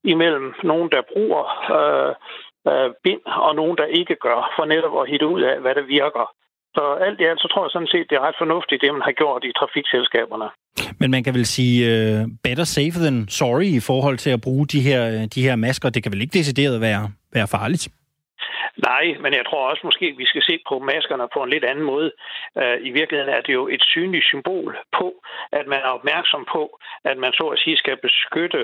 imellem 0.04 0.54
nogen, 0.64 0.90
der 0.92 1.02
bruger 1.14 1.44
øh, 1.78 2.16
øh, 2.68 2.94
bind, 3.04 3.22
og 3.26 3.56
nogen, 3.56 3.78
der 3.78 3.86
ikke 3.86 4.16
gør, 4.16 4.54
for 4.56 4.66
netop 4.66 5.02
at 5.02 5.10
hitte 5.10 5.28
ud 5.28 5.42
af, 5.42 5.60
hvad 5.60 5.76
der 5.76 5.82
virker. 5.82 6.34
Så 6.76 6.84
alt 7.06 7.20
i 7.22 7.26
alt, 7.30 7.42
så 7.42 7.48
tror 7.48 7.64
jeg 7.66 7.72
sådan 7.72 7.94
set, 7.94 8.10
det 8.10 8.16
er 8.16 8.28
ret 8.28 8.42
fornuftigt, 8.44 8.82
det 8.82 8.94
man 8.94 9.08
har 9.10 9.16
gjort 9.22 9.44
i 9.44 9.52
trafikselskaberne. 9.60 10.50
Men 11.00 11.12
man 11.12 11.24
kan 11.24 11.34
vel 11.34 11.46
sige 11.46 11.78
uh, 11.92 12.30
better 12.44 12.64
safe 12.64 12.98
than 13.04 13.18
sorry 13.28 13.70
i 13.80 13.84
forhold 13.90 14.18
til 14.18 14.30
at 14.30 14.42
bruge 14.42 14.68
de 14.68 14.82
her, 14.90 15.02
de 15.36 15.46
her 15.48 15.56
masker. 15.56 15.90
Det 15.90 16.04
kan 16.04 16.12
vel 16.12 16.22
ikke 16.22 16.38
decideret 16.40 16.82
være, 16.82 17.04
være 17.34 17.48
farligt? 17.58 17.84
Nej, 18.90 19.06
men 19.24 19.32
jeg 19.40 19.46
tror 19.46 19.70
også 19.72 19.82
måske, 19.84 20.06
at 20.06 20.18
vi 20.18 20.26
skal 20.32 20.44
se 20.50 20.56
på 20.70 20.76
maskerne 20.80 21.28
på 21.34 21.40
en 21.44 21.50
lidt 21.50 21.66
anden 21.72 21.86
måde. 21.94 22.12
Uh, 22.62 22.78
I 22.88 22.92
virkeligheden 23.00 23.34
er 23.38 23.42
det 23.42 23.54
jo 23.60 23.68
et 23.76 23.84
synligt 23.94 24.26
symbol 24.32 24.78
på, 25.00 25.08
at 25.60 25.66
man 25.68 25.80
er 25.88 25.92
opmærksom 25.98 26.44
på, 26.56 26.64
at 27.10 27.18
man 27.24 27.32
så 27.40 27.46
at 27.54 27.60
sige 27.60 27.78
skal 27.78 27.98
beskytte 28.08 28.62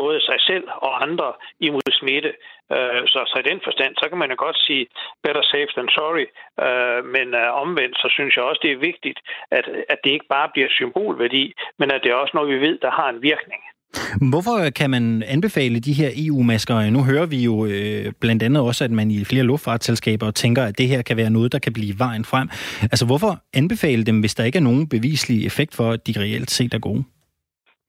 både 0.00 0.18
sig 0.28 0.38
selv 0.48 0.66
og 0.86 1.02
andre 1.02 1.28
imod 1.60 1.92
smitte. 2.00 2.32
Øh, 2.74 3.02
så, 3.12 3.20
så 3.30 3.36
i 3.38 3.48
den 3.50 3.60
forstand, 3.66 3.92
så 3.96 4.04
kan 4.08 4.18
man 4.18 4.30
jo 4.30 4.36
godt 4.38 4.58
sige 4.66 4.86
better 5.24 5.42
safe 5.52 5.72
than 5.76 5.88
sorry. 5.98 6.26
Øh, 6.64 7.00
men 7.14 7.26
øh, 7.40 7.48
omvendt, 7.62 7.96
så 8.02 8.08
synes 8.16 8.36
jeg 8.36 8.44
også, 8.44 8.60
det 8.62 8.72
er 8.72 8.86
vigtigt, 8.90 9.18
at, 9.58 9.66
at 9.92 9.98
det 10.04 10.10
ikke 10.10 10.32
bare 10.36 10.48
bliver 10.54 10.70
symbolværdi, 10.70 11.44
men 11.78 11.88
at 11.94 12.00
det 12.02 12.10
er 12.10 12.22
også 12.22 12.34
noget, 12.34 12.54
vi 12.54 12.60
ved, 12.66 12.78
der 12.84 12.90
har 12.90 13.08
en 13.08 13.22
virkning. 13.22 13.62
Hvorfor 14.30 14.70
kan 14.70 14.90
man 14.90 15.22
anbefale 15.22 15.80
de 15.80 15.92
her 15.92 16.10
EU-masker? 16.16 16.90
Nu 16.90 17.04
hører 17.04 17.26
vi 17.26 17.44
jo 17.44 17.66
øh, 17.66 18.12
blandt 18.20 18.42
andet 18.42 18.62
også, 18.62 18.84
at 18.84 18.90
man 18.90 19.10
i 19.10 19.24
flere 19.24 19.42
luftfartsselskaber 19.42 20.30
tænker, 20.30 20.62
at 20.64 20.78
det 20.78 20.88
her 20.88 21.02
kan 21.02 21.16
være 21.16 21.30
noget, 21.30 21.52
der 21.52 21.58
kan 21.58 21.72
blive 21.72 21.98
vejen 21.98 22.24
frem. 22.24 22.48
Altså 22.82 23.06
hvorfor 23.06 23.38
anbefale 23.54 24.04
dem, 24.04 24.20
hvis 24.20 24.34
der 24.34 24.44
ikke 24.44 24.58
er 24.58 24.62
nogen 24.62 24.88
bevislig 24.88 25.46
effekt 25.46 25.74
for, 25.74 25.90
at 25.90 26.06
de 26.06 26.14
reelt 26.20 26.50
set 26.50 26.74
er 26.74 26.78
gode? 26.78 27.04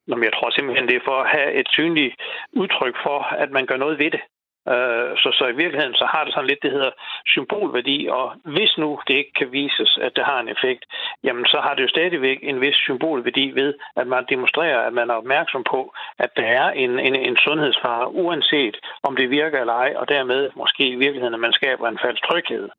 Nå, 0.08 0.18
jeg 0.24 0.34
tror 0.34 0.50
simpelthen, 0.50 0.88
det 0.88 0.96
er 0.96 1.06
for 1.06 1.18
at 1.22 1.30
have 1.30 1.54
et 1.54 1.68
synligt 1.70 2.16
udtryk 2.54 2.96
for, 3.06 3.20
at 3.44 3.52
man 3.52 3.66
gør 3.66 3.78
noget 3.78 4.00
ved 4.00 4.12
det. 4.12 4.22
Øh, 4.74 5.12
så, 5.22 5.30
så 5.40 5.46
i 5.48 5.56
virkeligheden 5.62 5.96
så 5.96 6.06
har 6.14 6.24
det 6.24 6.34
sådan 6.34 6.48
lidt, 6.48 6.64
det 6.64 6.72
hedder 6.72 6.92
symbolværdi, 7.26 8.08
og 8.12 8.34
hvis 8.56 8.78
nu 8.78 9.00
det 9.08 9.14
ikke 9.14 9.34
kan 9.40 9.52
vises, 9.52 9.98
at 10.02 10.16
det 10.16 10.24
har 10.26 10.40
en 10.40 10.50
effekt, 10.50 10.84
jamen 11.24 11.46
så 11.46 11.58
har 11.66 11.74
det 11.74 11.84
jo 11.84 11.88
stadigvæk 11.88 12.40
en 12.42 12.62
vis 12.62 12.76
symbolværdi 12.76 13.52
ved, 13.56 13.74
at 13.96 14.08
man 14.08 14.26
demonstrerer, 14.30 14.80
at 14.88 14.94
man 14.94 15.10
er 15.10 15.14
opmærksom 15.14 15.64
på, 15.64 15.94
at 16.20 16.30
der 16.38 16.48
er 16.60 16.72
en, 16.72 17.00
en, 17.00 17.16
en 17.16 17.38
sundhedsfare, 17.38 18.12
uanset 18.12 18.78
om 19.04 19.16
det 19.16 19.30
virker 19.30 19.60
eller 19.60 19.74
ej, 19.74 19.94
og 19.96 20.10
dermed 20.10 20.50
måske 20.56 20.88
i 20.88 20.96
virkeligheden, 20.96 21.34
at 21.34 21.40
man 21.40 21.54
skaber 21.54 21.88
en 21.88 22.00
falsk 22.04 22.24
tryghed. 22.24 22.70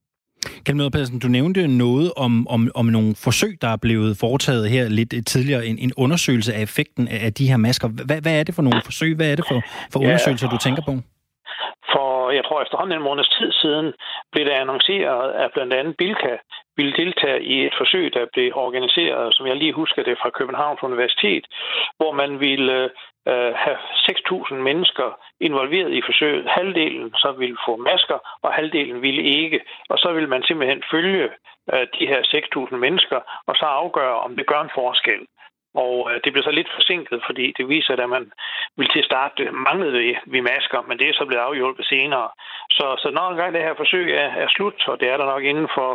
Kjell 0.64 0.76
Møder 0.76 0.90
Pedersen, 0.90 1.18
du 1.18 1.28
nævnte 1.28 1.60
noget 1.68 2.12
om, 2.16 2.32
om, 2.54 2.60
om 2.74 2.86
nogle 2.86 3.12
forsøg, 3.26 3.52
der 3.62 3.68
er 3.68 3.80
blevet 3.86 4.16
foretaget 4.20 4.70
her 4.70 4.84
lidt 4.88 5.12
tidligere. 5.26 5.66
En, 5.66 5.78
en 5.78 5.92
undersøgelse 5.96 6.54
af 6.54 6.62
effekten 6.62 7.08
af 7.08 7.32
de 7.38 7.48
her 7.50 7.56
masker. 7.56 7.88
Hvad, 8.08 8.20
hvad 8.22 8.34
er 8.40 8.44
det 8.44 8.54
for 8.54 8.62
nogle 8.62 8.80
forsøg? 8.84 9.16
Hvad 9.16 9.30
er 9.32 9.36
det 9.36 9.46
for, 9.50 9.58
for 9.92 9.98
undersøgelser, 10.00 10.48
du 10.48 10.58
tænker 10.66 10.82
på? 10.90 10.94
For, 11.92 12.30
jeg 12.38 12.44
tror, 12.44 12.62
efterhånden 12.62 12.96
en 12.98 13.08
måneds 13.08 13.30
tid 13.38 13.50
siden 13.62 13.86
blev 14.32 14.44
det 14.48 14.54
annonceret, 14.62 15.26
at 15.42 15.50
blandt 15.54 15.72
andet 15.78 15.94
Bilka 16.00 16.34
ville 16.76 16.94
deltage 17.02 17.40
i 17.54 17.56
et 17.66 17.74
forsøg, 17.80 18.04
der 18.16 18.24
blev 18.32 18.48
organiseret, 18.66 19.34
som 19.34 19.46
jeg 19.46 19.56
lige 19.56 19.78
husker 19.82 20.02
det, 20.02 20.16
fra 20.22 20.30
Københavns 20.38 20.82
Universitet, 20.82 21.44
hvor 21.98 22.12
man 22.20 22.30
ville 22.40 22.90
øh, 23.28 23.52
have 23.54 23.78
6.000 24.10 24.54
mennesker 24.54 25.18
involveret 25.40 25.92
i 25.92 26.02
forsøget. 26.08 26.50
Halvdelen 26.50 27.14
så 27.14 27.32
ville 27.32 27.56
få 27.66 27.76
masker, 27.76 28.18
og 28.42 28.52
halvdelen 28.52 29.02
ville 29.02 29.22
ikke. 29.22 29.60
Og 29.88 29.98
så 29.98 30.12
ville 30.12 30.28
man 30.28 30.42
simpelthen 30.42 30.82
følge 30.90 31.28
øh, 31.72 31.86
de 31.98 32.06
her 32.06 32.20
6.000 32.70 32.76
mennesker, 32.76 33.20
og 33.46 33.56
så 33.56 33.64
afgøre, 33.64 34.20
om 34.20 34.36
det 34.36 34.46
gør 34.46 34.60
en 34.60 34.74
forskel. 34.74 35.20
Og 35.74 35.94
øh, 36.10 36.20
det 36.24 36.32
blev 36.32 36.44
så 36.44 36.50
lidt 36.50 36.70
forsinket, 36.74 37.22
fordi 37.26 37.54
det 37.58 37.68
viser, 37.68 37.92
at 37.96 38.08
man 38.08 38.32
ville 38.76 38.92
til 38.92 38.98
at 39.04 39.10
starte 39.12 39.42
øh, 39.42 39.54
manglede 39.54 39.98
vi, 39.98 40.16
vi 40.26 40.40
masker, 40.40 40.80
men 40.88 40.98
det 40.98 41.08
er 41.08 41.14
så 41.14 41.24
blevet 41.26 41.42
afhjulpet 41.42 41.86
senere. 41.86 42.28
Så, 42.70 42.86
så 43.02 43.10
når 43.10 43.30
engang 43.30 43.54
det 43.54 43.62
her 43.62 43.74
forsøg 43.74 44.06
er, 44.22 44.30
er 44.42 44.48
slut, 44.48 44.88
og 44.88 45.00
det 45.00 45.08
er 45.08 45.16
der 45.16 45.26
nok 45.26 45.42
inden 45.42 45.68
for, 45.74 45.90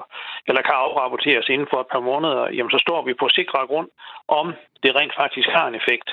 eller 0.48 0.62
kan 0.62 0.76
afrapporteres 0.86 1.50
inden 1.50 1.68
for 1.72 1.80
et 1.82 1.92
par 1.94 2.00
måneder, 2.00 2.50
jamen 2.56 2.72
så 2.72 2.80
står 2.86 3.02
vi 3.06 3.14
på 3.14 3.30
sikre 3.30 3.68
grund, 3.68 3.90
om 4.28 4.54
det 4.84 4.96
rent 4.96 5.16
faktisk 5.16 5.50
har 5.50 5.68
en 5.68 5.76
effekt. 5.76 6.10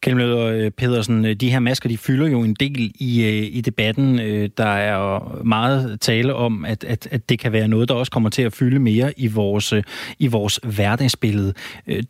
Kjellmøder 0.00 0.44
øh, 0.44 0.70
Pedersen, 0.70 1.24
øh, 1.24 1.34
de 1.34 1.50
her 1.50 1.58
masker, 1.58 1.88
de 1.88 1.98
fylder 1.98 2.28
jo 2.28 2.42
en 2.42 2.54
del 2.54 2.92
i, 2.94 3.24
øh, 3.24 3.56
i 3.56 3.60
debatten. 3.60 4.18
Der 4.56 4.66
er 4.66 5.42
meget 5.44 6.00
tale 6.00 6.34
om, 6.34 6.64
at, 6.64 6.84
at, 6.84 7.08
at 7.10 7.28
det 7.28 7.38
kan 7.38 7.52
være 7.52 7.68
noget, 7.68 7.88
der 7.88 7.94
også 7.94 8.12
kommer 8.12 8.30
til 8.30 8.42
at 8.42 8.52
fylde 8.52 8.78
mere 8.78 9.20
i 9.20 9.26
vores, 9.26 9.74
i 10.18 10.26
vores 10.26 10.60
hverdagsbillede. 10.62 11.54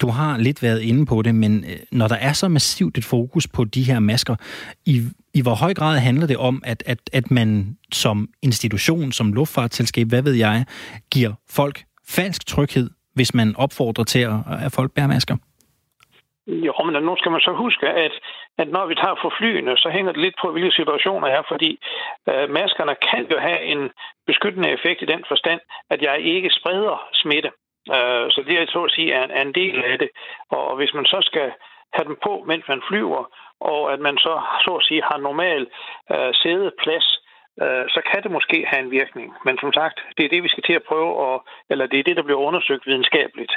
Du 0.01 0.09
har 0.09 0.39
lidt 0.39 0.63
været 0.63 0.81
inde 0.81 1.07
på 1.07 1.23
det, 1.23 1.35
men 1.35 1.65
når 1.93 2.09
der 2.09 2.15
er 2.17 2.33
så 2.33 2.49
massivt 2.49 2.99
et 2.99 3.05
fokus 3.05 3.47
på 3.47 3.65
de 3.65 3.83
her 3.83 3.99
masker, 3.99 4.37
i, 4.87 5.03
i 5.35 5.41
hvor 5.41 5.55
høj 5.55 5.75
grad 5.75 5.99
handler 5.99 6.27
det 6.27 6.37
om, 6.37 6.63
at, 6.65 6.83
at, 6.87 6.99
at 7.13 7.31
man 7.31 7.77
som 7.93 8.29
institution, 8.43 9.13
som 9.13 9.33
luftfartsselskab, 9.33 10.09
hvad 10.09 10.23
ved 10.23 10.33
jeg, 10.33 10.65
giver 11.11 11.33
folk 11.51 11.85
falsk 12.09 12.47
tryghed, 12.47 12.91
hvis 13.15 13.35
man 13.35 13.57
opfordrer 13.57 14.05
til, 14.05 14.19
at, 14.19 14.35
at 14.61 14.73
folk 14.73 14.93
bærer 14.93 15.07
masker? 15.07 15.37
Jo, 16.49 16.73
men 16.85 17.03
nu 17.03 17.17
skal 17.17 17.33
man 17.33 17.41
så 17.41 17.53
huske, 17.53 17.89
at, 17.89 18.13
at 18.59 18.69
når 18.69 18.87
vi 18.87 18.95
tager 18.95 19.19
for 19.23 19.33
flyene, 19.39 19.77
så 19.77 19.89
hænger 19.89 20.13
det 20.13 20.21
lidt 20.21 20.35
på, 20.43 20.53
hvilke 20.53 20.77
situationer 20.77 21.29
er, 21.29 21.43
fordi 21.49 21.79
øh, 22.29 22.51
maskerne 22.51 22.95
kan 23.11 23.27
jo 23.33 23.39
have 23.39 23.63
en 23.63 23.91
beskyttende 24.27 24.71
effekt 24.71 25.03
i 25.03 25.11
den 25.13 25.25
forstand, 25.29 25.61
at 25.91 26.03
jeg 26.03 26.21
ikke 26.21 26.51
spreder 26.51 27.09
smitte. 27.13 27.51
Øh, 27.97 28.27
så 28.31 28.43
det 28.47 28.55
er 28.55 28.67
så 28.67 28.85
at 28.85 28.91
sige 28.91 29.13
er 29.13 29.25
en, 29.25 29.31
er 29.31 29.43
en 29.43 29.55
del 29.55 29.85
af 29.85 29.99
det. 29.99 30.11
Og 30.51 30.77
hvis 30.77 30.95
man 30.95 31.05
så 31.05 31.19
skal 31.23 31.53
have 31.93 32.09
dem 32.09 32.17
på, 32.23 32.45
mens 32.47 32.65
man 32.69 32.83
flyver, 32.89 33.25
og 33.61 33.93
at 33.93 34.01
man 34.01 34.19
så 34.19 34.41
så 34.65 34.73
at 34.77 34.85
sige 34.85 35.03
har 35.03 35.19
normal 35.19 35.67
øh, 36.13 36.35
sædeplads, 36.35 37.09
øh, 37.63 37.85
så 37.95 38.01
kan 38.11 38.23
det 38.23 38.31
måske 38.31 38.67
have 38.67 38.83
en 38.85 38.91
virkning. 38.91 39.35
Men 39.45 39.59
som 39.59 39.73
sagt, 39.73 40.01
det 40.17 40.25
er 40.25 40.29
det, 40.29 40.43
vi 40.43 40.49
skal 40.49 40.63
til 40.63 40.73
at 40.73 40.89
prøve, 40.89 41.17
og, 41.17 41.47
eller 41.71 41.87
det 41.87 41.99
er 41.99 42.05
det, 42.09 42.17
der 42.17 42.23
bliver 42.23 42.41
undersøgt 42.49 42.87
videnskabeligt. 42.87 43.53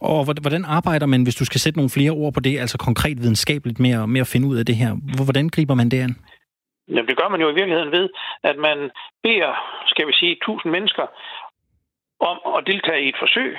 Og 0.00 0.24
hvordan 0.24 0.64
arbejder 0.64 1.06
man, 1.06 1.22
hvis 1.22 1.34
du 1.40 1.44
skal 1.44 1.60
sætte 1.60 1.78
nogle 1.78 1.90
flere 1.96 2.10
ord 2.10 2.32
på 2.34 2.40
det, 2.40 2.58
altså 2.58 2.78
konkret 2.78 3.16
videnskabeligt 3.22 3.80
med 3.80 3.90
at, 3.90 4.08
med 4.08 4.20
at 4.20 4.26
finde 4.32 4.46
ud 4.48 4.56
af 4.56 4.66
det 4.66 4.76
her? 4.76 4.90
Hvordan 5.24 5.48
griber 5.48 5.74
man 5.74 5.88
det 5.88 6.00
an? 6.06 6.14
Jamen, 6.88 7.08
det 7.08 7.16
gør 7.20 7.28
man 7.28 7.40
jo 7.40 7.48
i 7.50 7.54
virkeligheden 7.54 7.92
ved, 7.92 8.08
at 8.50 8.56
man 8.68 8.78
beder, 9.22 9.52
skal 9.86 10.06
vi 10.06 10.12
sige, 10.12 10.32
1000 10.32 10.72
mennesker 10.76 11.06
om 12.20 12.38
at 12.56 12.66
deltage 12.66 13.04
i 13.04 13.08
et 13.08 13.18
forsøg. 13.18 13.50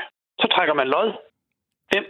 Så 0.41 0.47
trækker 0.53 0.73
man 0.73 0.87
lod. 0.87 1.09
Hvem 1.91 2.05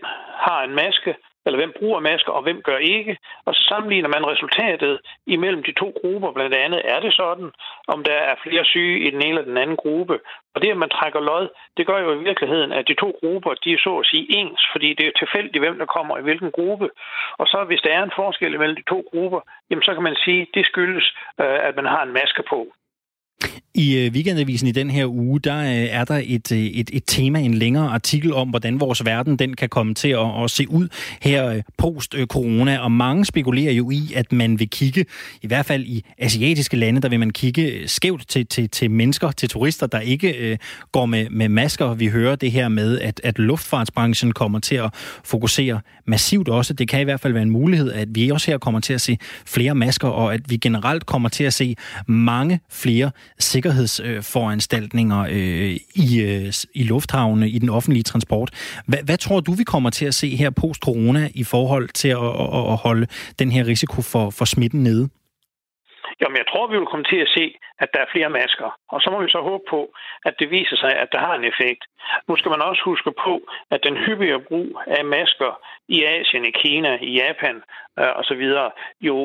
har 0.45 0.59
en 0.63 0.75
maske? 0.75 1.15
Eller 1.47 1.59
hvem 1.59 1.73
bruger 1.79 1.99
masker, 1.99 2.31
og 2.31 2.43
hvem 2.43 2.61
gør 2.61 2.77
ikke. 2.77 3.17
Og 3.45 3.55
så 3.55 3.61
sammenligner 3.69 4.09
man 4.09 4.29
resultatet 4.31 4.99
imellem 5.27 5.63
de 5.63 5.73
to 5.81 5.87
grupper. 6.01 6.31
Blandt 6.31 6.55
andet 6.55 6.81
er 6.93 6.99
det 6.99 7.13
sådan, 7.13 7.49
om 7.87 8.03
der 8.03 8.17
er 8.29 8.35
flere 8.43 8.65
syge 8.65 8.99
i 9.07 9.09
den 9.11 9.21
ene 9.21 9.29
eller 9.29 9.49
den 9.51 9.57
anden 9.57 9.77
gruppe. 9.77 10.19
Og 10.53 10.61
det, 10.61 10.69
at 10.71 10.77
man 10.77 10.89
trækker 10.89 11.19
lod, 11.19 11.49
det 11.77 11.87
gør 11.87 11.99
jo 11.99 12.11
i 12.13 12.23
virkeligheden, 12.23 12.71
at 12.71 12.87
de 12.87 12.93
to 12.93 13.09
grupper, 13.19 13.53
de 13.53 13.73
er 13.73 13.77
så 13.83 13.97
at 13.97 14.05
sige 14.05 14.25
ens, 14.39 14.61
fordi 14.71 14.93
det 14.93 15.05
er 15.07 15.19
tilfældigt, 15.19 15.63
hvem 15.63 15.77
der 15.77 15.85
kommer 15.85 16.17
i 16.17 16.21
hvilken 16.21 16.51
gruppe. 16.51 16.89
Og 17.37 17.47
så 17.47 17.63
hvis 17.67 17.81
der 17.81 17.91
er 17.93 18.03
en 18.03 18.17
forskel 18.21 18.59
mellem 18.59 18.75
de 18.75 18.89
to 18.93 18.99
grupper, 19.11 19.41
jamen 19.69 19.83
så 19.83 19.93
kan 19.93 20.03
man 20.03 20.15
sige, 20.25 20.41
at 20.41 20.47
det 20.53 20.65
skyldes, 20.65 21.05
øh, 21.41 21.59
at 21.67 21.75
man 21.75 21.85
har 21.85 22.03
en 22.03 22.13
maske 22.13 22.43
på. 22.49 22.59
I 23.77 23.97
øh, 23.97 24.11
weekendavisen 24.11 24.67
i 24.67 24.71
den 24.71 24.89
her 24.89 25.05
uge, 25.05 25.39
der 25.39 25.57
øh, 25.59 25.87
er 25.89 26.05
der 26.05 26.21
et, 26.23 26.51
øh, 26.51 26.59
et, 26.59 26.89
et 26.93 27.03
tema, 27.07 27.39
en 27.39 27.53
længere 27.53 27.89
artikel 27.89 28.33
om, 28.33 28.49
hvordan 28.49 28.79
vores 28.79 29.05
verden 29.05 29.39
den 29.39 29.53
kan 29.53 29.69
komme 29.69 29.93
til 29.93 30.07
at, 30.07 30.43
at 30.43 30.51
se 30.51 30.69
ud 30.69 30.87
her 31.21 31.61
post-corona. 31.77 32.77
Og 32.77 32.91
mange 32.91 33.25
spekulerer 33.25 33.71
jo 33.71 33.89
i, 33.91 34.13
at 34.15 34.31
man 34.31 34.59
vil 34.59 34.69
kigge, 34.69 35.05
i 35.41 35.47
hvert 35.47 35.65
fald 35.65 35.85
i 35.85 36.03
asiatiske 36.17 36.77
lande, 36.77 37.01
der 37.01 37.09
vil 37.09 37.19
man 37.19 37.29
kigge 37.29 37.87
skævt 37.87 38.27
til, 38.27 38.45
til, 38.45 38.69
til 38.69 38.91
mennesker, 38.91 39.31
til 39.31 39.49
turister, 39.49 39.87
der 39.87 39.99
ikke 39.99 40.33
øh, 40.33 40.57
går 40.91 41.05
med, 41.05 41.29
med 41.29 41.49
masker. 41.49 41.93
Vi 41.93 42.07
hører 42.07 42.35
det 42.35 42.51
her 42.51 42.67
med, 42.67 42.99
at, 42.99 43.21
at 43.23 43.39
luftfartsbranchen 43.39 44.31
kommer 44.31 44.59
til 44.59 44.75
at 44.75 44.93
fokusere 45.23 45.81
massivt 46.05 46.49
også. 46.49 46.73
Det 46.73 46.87
kan 46.87 47.01
i 47.01 47.03
hvert 47.03 47.19
fald 47.19 47.33
være 47.33 47.43
en 47.43 47.49
mulighed, 47.49 47.91
at 47.91 48.07
vi 48.11 48.29
også 48.29 48.51
her 48.51 48.57
kommer 48.57 48.79
til 48.79 48.93
at 48.93 49.01
se 49.01 49.17
flere 49.45 49.75
masker, 49.75 50.07
og 50.07 50.33
at 50.33 50.41
vi 50.49 50.57
generelt 50.57 51.05
kommer 51.05 51.29
til 51.29 51.43
at 51.43 51.53
se 51.53 51.75
mange 52.07 52.59
flere 52.69 53.11
sikkerhedsforanstaltninger 53.39 55.21
øh, 55.21 55.75
i, 56.05 56.07
øh, 56.27 56.53
i 56.75 56.83
lufthavne, 56.83 57.49
i 57.49 57.59
den 57.59 57.69
offentlige 57.69 58.03
transport. 58.03 58.49
Hvad, 58.87 58.99
hvad 59.05 59.17
tror 59.17 59.39
du, 59.39 59.51
vi 59.51 59.63
kommer 59.63 59.89
til 59.89 60.05
at 60.05 60.13
se 60.13 60.35
her 60.35 60.49
post-corona 60.61 61.29
i 61.35 61.43
forhold 61.43 61.87
til 61.89 62.09
at, 62.09 62.31
at, 62.57 62.63
at 62.73 62.77
holde 62.77 63.07
den 63.39 63.51
her 63.51 63.67
risiko 63.67 64.01
for, 64.01 64.29
for 64.29 64.45
smitten 64.45 64.83
nede? 64.83 65.09
Jamen, 66.21 66.37
jeg 66.37 66.47
tror, 66.49 66.67
vi 66.67 66.77
vil 66.77 66.91
komme 66.91 67.07
til 67.13 67.19
at 67.25 67.33
se, 67.37 67.45
at 67.83 67.89
der 67.93 67.99
er 68.01 68.13
flere 68.13 68.29
masker. 68.29 68.69
Og 68.93 69.01
så 69.01 69.07
må 69.11 69.17
vi 69.21 69.29
så 69.29 69.41
håbe 69.49 69.63
på, 69.69 69.81
at 70.27 70.33
det 70.39 70.51
viser 70.57 70.77
sig, 70.83 70.91
at 71.03 71.09
der 71.11 71.19
har 71.19 71.35
en 71.35 71.49
effekt. 71.51 71.83
Nu 72.27 72.35
skal 72.37 72.51
man 72.51 72.61
også 72.61 72.81
huske 72.85 73.11
på, 73.25 73.33
at 73.73 73.79
den 73.87 73.97
hyppige 74.05 74.39
brug 74.49 74.69
af 74.87 75.05
masker 75.05 75.51
i 75.87 75.97
Asien, 76.03 76.45
i 76.45 76.53
Kina, 76.61 76.91
i 77.01 77.11
Japan 77.21 77.55
øh, 77.99 78.11
osv. 78.19 78.43
jo 79.01 79.15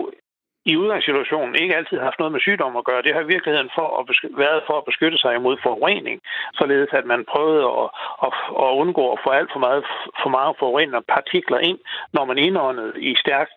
i 0.64 0.76
udgangssituationen 0.76 1.54
ikke 1.54 1.76
altid 1.76 1.96
har 1.98 2.04
haft 2.04 2.18
noget 2.18 2.32
med 2.32 2.40
sygdom 2.40 2.76
at 2.76 2.84
gøre. 2.84 3.02
Det 3.02 3.14
har 3.14 3.20
i 3.22 3.32
virkeligheden 3.34 3.70
for 3.78 3.88
at 3.98 4.06
besky- 4.10 4.36
været 4.44 4.62
for 4.66 4.76
at 4.78 4.84
beskytte 4.84 5.18
sig 5.18 5.34
imod 5.34 5.56
forurening, 5.62 6.20
således 6.54 6.90
at 6.92 7.04
man 7.12 7.24
prøvede 7.32 7.64
at, 7.80 7.88
at, 8.26 8.32
at 8.64 8.70
undgå 8.82 9.12
at 9.12 9.18
få 9.24 9.30
alt 9.30 9.50
for 9.52 9.58
meget, 9.66 9.84
for 10.22 10.30
meget 10.38 10.54
forurenende 10.58 11.02
partikler 11.16 11.58
ind, 11.58 11.78
når 12.12 12.24
man 12.24 12.38
indåndede 12.38 12.92
i 13.10 13.14
stærkt 13.24 13.52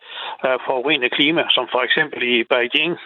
øh, 0.46 0.54
uh, 0.54 0.60
forurenet 0.66 1.12
klima, 1.12 1.44
som 1.50 1.66
for 1.74 1.82
eksempel 1.88 2.20
i 2.34 2.44
Beijing 2.44 2.98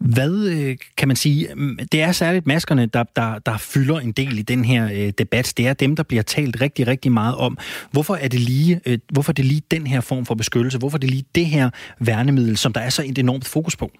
hvad 0.00 0.34
øh, 0.54 0.76
kan 0.98 1.08
man 1.08 1.16
sige? 1.16 1.54
Mm, 1.54 1.78
det 1.92 2.02
er 2.02 2.12
særligt 2.12 2.46
maskerne, 2.46 2.86
der, 2.86 3.04
der, 3.16 3.38
der 3.46 3.56
fylder 3.74 3.98
en 4.00 4.12
del 4.12 4.38
i 4.38 4.42
den 4.42 4.64
her 4.64 4.82
øh, 4.84 5.12
debat. 5.18 5.54
Det 5.56 5.68
er 5.68 5.74
dem, 5.74 5.96
der 5.96 6.02
bliver 6.02 6.22
talt 6.22 6.60
rigtig, 6.60 6.86
rigtig 6.86 7.12
meget 7.12 7.36
om. 7.46 7.58
Hvorfor 7.92 8.14
er 8.14 8.28
det 8.34 8.40
lige, 8.40 8.80
øh, 8.88 8.98
hvorfor 9.14 9.32
er 9.32 9.38
det 9.40 9.44
lige 9.44 9.62
den 9.70 9.86
her 9.86 10.00
form 10.00 10.24
for 10.26 10.34
beskyttelse? 10.34 10.78
Hvorfor 10.78 10.96
er 10.98 11.04
det 11.04 11.10
lige 11.10 11.28
det 11.34 11.46
her 11.46 11.70
værnemiddel, 12.08 12.56
som 12.56 12.72
der 12.72 12.80
er 12.80 12.88
så 12.88 13.02
et 13.10 13.18
enormt 13.18 13.48
fokus 13.54 13.76
på? 13.76 13.90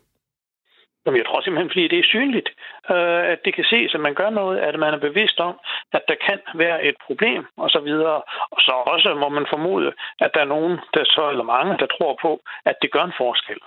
Jamen, 1.07 1.19
jeg 1.19 1.26
tror 1.26 1.41
simpelthen, 1.41 1.71
fordi 1.71 1.88
det 1.88 1.99
er 1.99 2.12
synligt, 2.15 2.49
øh, 2.95 3.23
at 3.33 3.38
det 3.45 3.55
kan 3.55 3.65
ses, 3.65 3.95
at 3.95 4.00
man 4.00 4.15
gør 4.15 4.31
noget, 4.31 4.59
at 4.59 4.79
man 4.79 4.95
er 4.95 5.07
bevidst 5.09 5.38
om, 5.41 5.55
at 5.93 6.03
der 6.09 6.17
kan 6.26 6.41
være 6.55 6.85
et 6.85 6.97
problem, 7.07 7.43
og 7.57 7.71
så 7.71 7.81
videre. 7.88 8.19
Og 8.55 8.61
så 8.67 8.73
også 8.95 9.15
må 9.23 9.29
man 9.29 9.47
formode, 9.55 9.93
at 10.25 10.31
der 10.35 10.41
er 10.41 10.53
nogen, 10.55 10.75
der 10.95 11.05
så, 11.05 11.31
eller 11.31 11.45
mange, 11.55 11.79
der 11.79 11.87
tror 11.87 12.19
på, 12.23 12.41
at 12.65 12.76
det 12.83 12.93
gør 12.93 13.05
en 13.05 13.21
forskel. 13.23 13.61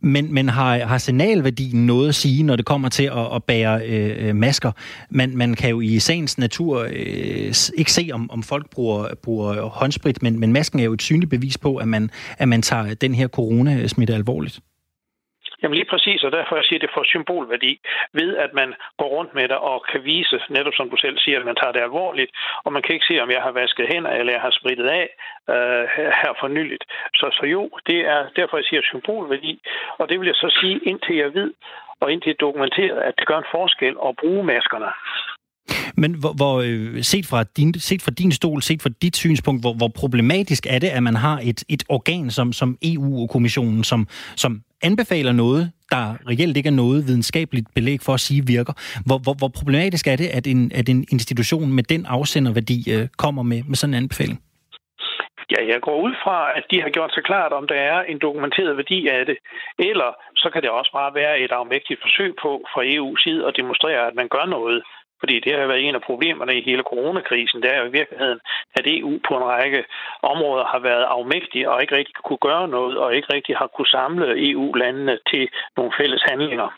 Men, 0.00 0.34
men 0.34 0.48
har, 0.48 0.78
har 0.78 0.98
signalværdien 0.98 1.86
noget 1.86 2.08
at 2.08 2.14
sige, 2.14 2.42
når 2.42 2.56
det 2.56 2.64
kommer 2.64 2.88
til 2.88 3.04
at, 3.04 3.34
at 3.34 3.44
bære 3.44 3.86
øh, 3.86 4.36
masker? 4.36 4.72
Man, 5.10 5.36
man 5.36 5.54
kan 5.54 5.70
jo 5.70 5.80
i 5.80 5.98
sagens 5.98 6.38
natur 6.38 6.86
øh, 6.92 7.54
ikke 7.76 7.92
se, 7.92 8.10
om, 8.12 8.30
om 8.30 8.42
folk 8.42 8.70
bruger, 8.70 9.08
bruger 9.22 9.62
håndsprit, 9.62 10.22
men, 10.22 10.40
men 10.40 10.52
masken 10.52 10.80
er 10.80 10.84
jo 10.84 10.92
et 10.92 11.02
synligt 11.02 11.30
bevis 11.30 11.58
på, 11.58 11.76
at 11.76 11.88
man, 11.88 12.10
at 12.38 12.48
man 12.48 12.62
tager 12.62 12.94
den 12.94 13.14
her 13.14 13.28
coronasmitte 13.28 14.14
alvorligt. 14.14 14.60
Jamen 15.62 15.76
lige 15.78 15.90
præcis, 15.92 16.24
og 16.24 16.32
derfor 16.32 16.56
jeg 16.56 16.64
siger, 16.64 16.78
det 16.78 16.94
får 16.94 17.04
symbolværdi 17.04 17.72
ved, 18.12 18.36
at 18.36 18.52
man 18.60 18.74
går 18.98 19.08
rundt 19.16 19.34
med 19.34 19.48
det 19.48 19.58
og 19.70 19.84
kan 19.90 20.04
vise, 20.04 20.38
netop 20.50 20.74
som 20.76 20.90
du 20.90 20.96
selv 20.96 21.18
siger, 21.18 21.38
at 21.38 21.46
man 21.46 21.56
tager 21.60 21.72
det 21.72 21.82
alvorligt, 21.88 22.30
og 22.64 22.72
man 22.72 22.82
kan 22.82 22.94
ikke 22.94 23.08
se, 23.10 23.20
om 23.24 23.30
jeg 23.30 23.42
har 23.42 23.50
vasket 23.50 23.86
hænder, 23.92 24.10
eller 24.10 24.32
jeg 24.32 24.40
har 24.40 24.50
spritet 24.60 24.88
af 25.00 25.06
øh, 25.54 25.84
her 26.22 26.32
for 26.40 26.48
nyligt. 26.48 26.84
Så, 27.14 27.26
så 27.38 27.46
jo, 27.46 27.70
det 27.86 27.98
er 28.14 28.20
derfor, 28.36 28.56
jeg 28.56 28.64
siger 28.68 28.82
symbolværdi, 28.82 29.54
og 29.98 30.08
det 30.08 30.20
vil 30.20 30.26
jeg 30.26 30.34
så 30.44 30.48
sige, 30.60 30.78
indtil 30.90 31.16
jeg 31.16 31.34
ved, 31.34 31.50
og 32.00 32.12
indtil 32.12 32.30
jeg 32.30 32.40
dokumenteret, 32.40 32.98
at 33.08 33.14
det 33.18 33.26
gør 33.26 33.38
en 33.38 33.52
forskel 33.56 33.94
at 34.08 34.16
bruge 34.20 34.44
maskerne. 34.44 34.90
Men 35.96 36.14
hvor, 36.20 36.32
hvor 36.32 36.54
øh, 36.66 37.02
set, 37.02 37.26
fra 37.26 37.44
din, 37.56 37.74
set 37.80 38.02
fra 38.02 38.10
din 38.10 38.32
stol, 38.32 38.62
set 38.62 38.82
fra 38.82 38.90
dit 39.02 39.16
synspunkt, 39.16 39.62
hvor, 39.62 39.74
hvor 39.74 39.88
problematisk 39.88 40.66
er 40.70 40.78
det, 40.78 40.88
at 40.88 41.02
man 41.02 41.16
har 41.16 41.40
et, 41.42 41.64
et 41.68 41.82
organ 41.88 42.30
som, 42.30 42.52
som 42.52 42.78
EU-kommissionen, 42.82 43.84
som, 43.84 44.08
som 44.36 44.62
anbefaler 44.82 45.32
noget, 45.32 45.72
der 45.90 46.04
reelt 46.28 46.56
ikke 46.56 46.68
er 46.68 46.80
noget 46.84 47.06
videnskabeligt 47.06 47.66
belæg 47.74 47.98
for 48.02 48.14
at 48.14 48.20
sige 48.20 48.42
virker. 48.46 48.72
Hvor, 49.06 49.18
hvor, 49.24 49.34
hvor 49.38 49.50
problematisk 49.58 50.06
er 50.06 50.16
det, 50.16 50.28
at 50.38 50.46
en, 50.46 50.72
at 50.74 50.88
en 50.88 51.04
institution 51.12 51.72
med 51.72 51.82
den 51.82 52.06
afsenderværdi 52.06 52.78
øh, 52.94 53.08
kommer 53.18 53.42
med, 53.42 53.62
med 53.68 53.76
sådan 53.76 53.94
en 53.94 54.02
anbefaling? 54.02 54.38
Ja, 55.54 55.60
jeg 55.72 55.80
går 55.86 55.98
ud 56.06 56.14
fra, 56.24 56.38
at 56.58 56.64
de 56.70 56.82
har 56.82 56.90
gjort 56.90 57.12
sig 57.14 57.24
klart, 57.30 57.52
om 57.52 57.66
der 57.66 57.80
er 57.92 57.98
en 58.02 58.18
dokumenteret 58.26 58.76
værdi 58.76 59.08
af 59.08 59.26
det. 59.26 59.36
Eller 59.78 60.10
så 60.36 60.50
kan 60.52 60.62
det 60.62 60.70
også 60.70 60.92
bare 60.92 61.14
være 61.14 61.40
et 61.40 61.52
afmægtigt 61.60 62.00
forsøg 62.04 62.30
på 62.42 62.50
fra 62.72 62.82
EU's 62.94 63.22
side 63.24 63.46
at 63.48 63.56
demonstrere, 63.60 64.06
at 64.06 64.14
man 64.20 64.28
gør 64.28 64.46
noget. 64.56 64.82
Fordi 65.20 65.40
det 65.44 65.52
har 65.52 65.66
været 65.66 65.84
en 65.88 65.94
af 65.94 66.06
problemerne 66.10 66.54
i 66.58 66.66
hele 66.68 66.82
coronakrisen. 66.90 67.62
Det 67.62 67.70
er 67.74 67.78
jo 67.80 67.86
i 67.88 67.96
virkeligheden, 67.98 68.40
at 68.78 68.84
EU 68.86 69.12
på 69.28 69.32
en 69.36 69.44
række 69.54 69.84
områder 70.22 70.64
har 70.64 70.78
været 70.78 71.04
afmægtig 71.16 71.68
og 71.68 71.82
ikke 71.82 71.96
rigtig 71.96 72.14
kunne 72.14 72.44
gøre 72.48 72.68
noget, 72.68 72.98
og 72.98 73.16
ikke 73.16 73.32
rigtig 73.32 73.56
har 73.56 73.68
kunne 73.76 73.92
samle 73.98 74.50
EU-landene 74.50 75.18
til 75.30 75.48
nogle 75.76 75.92
fælles 75.98 76.22
handlinger. 76.30 76.70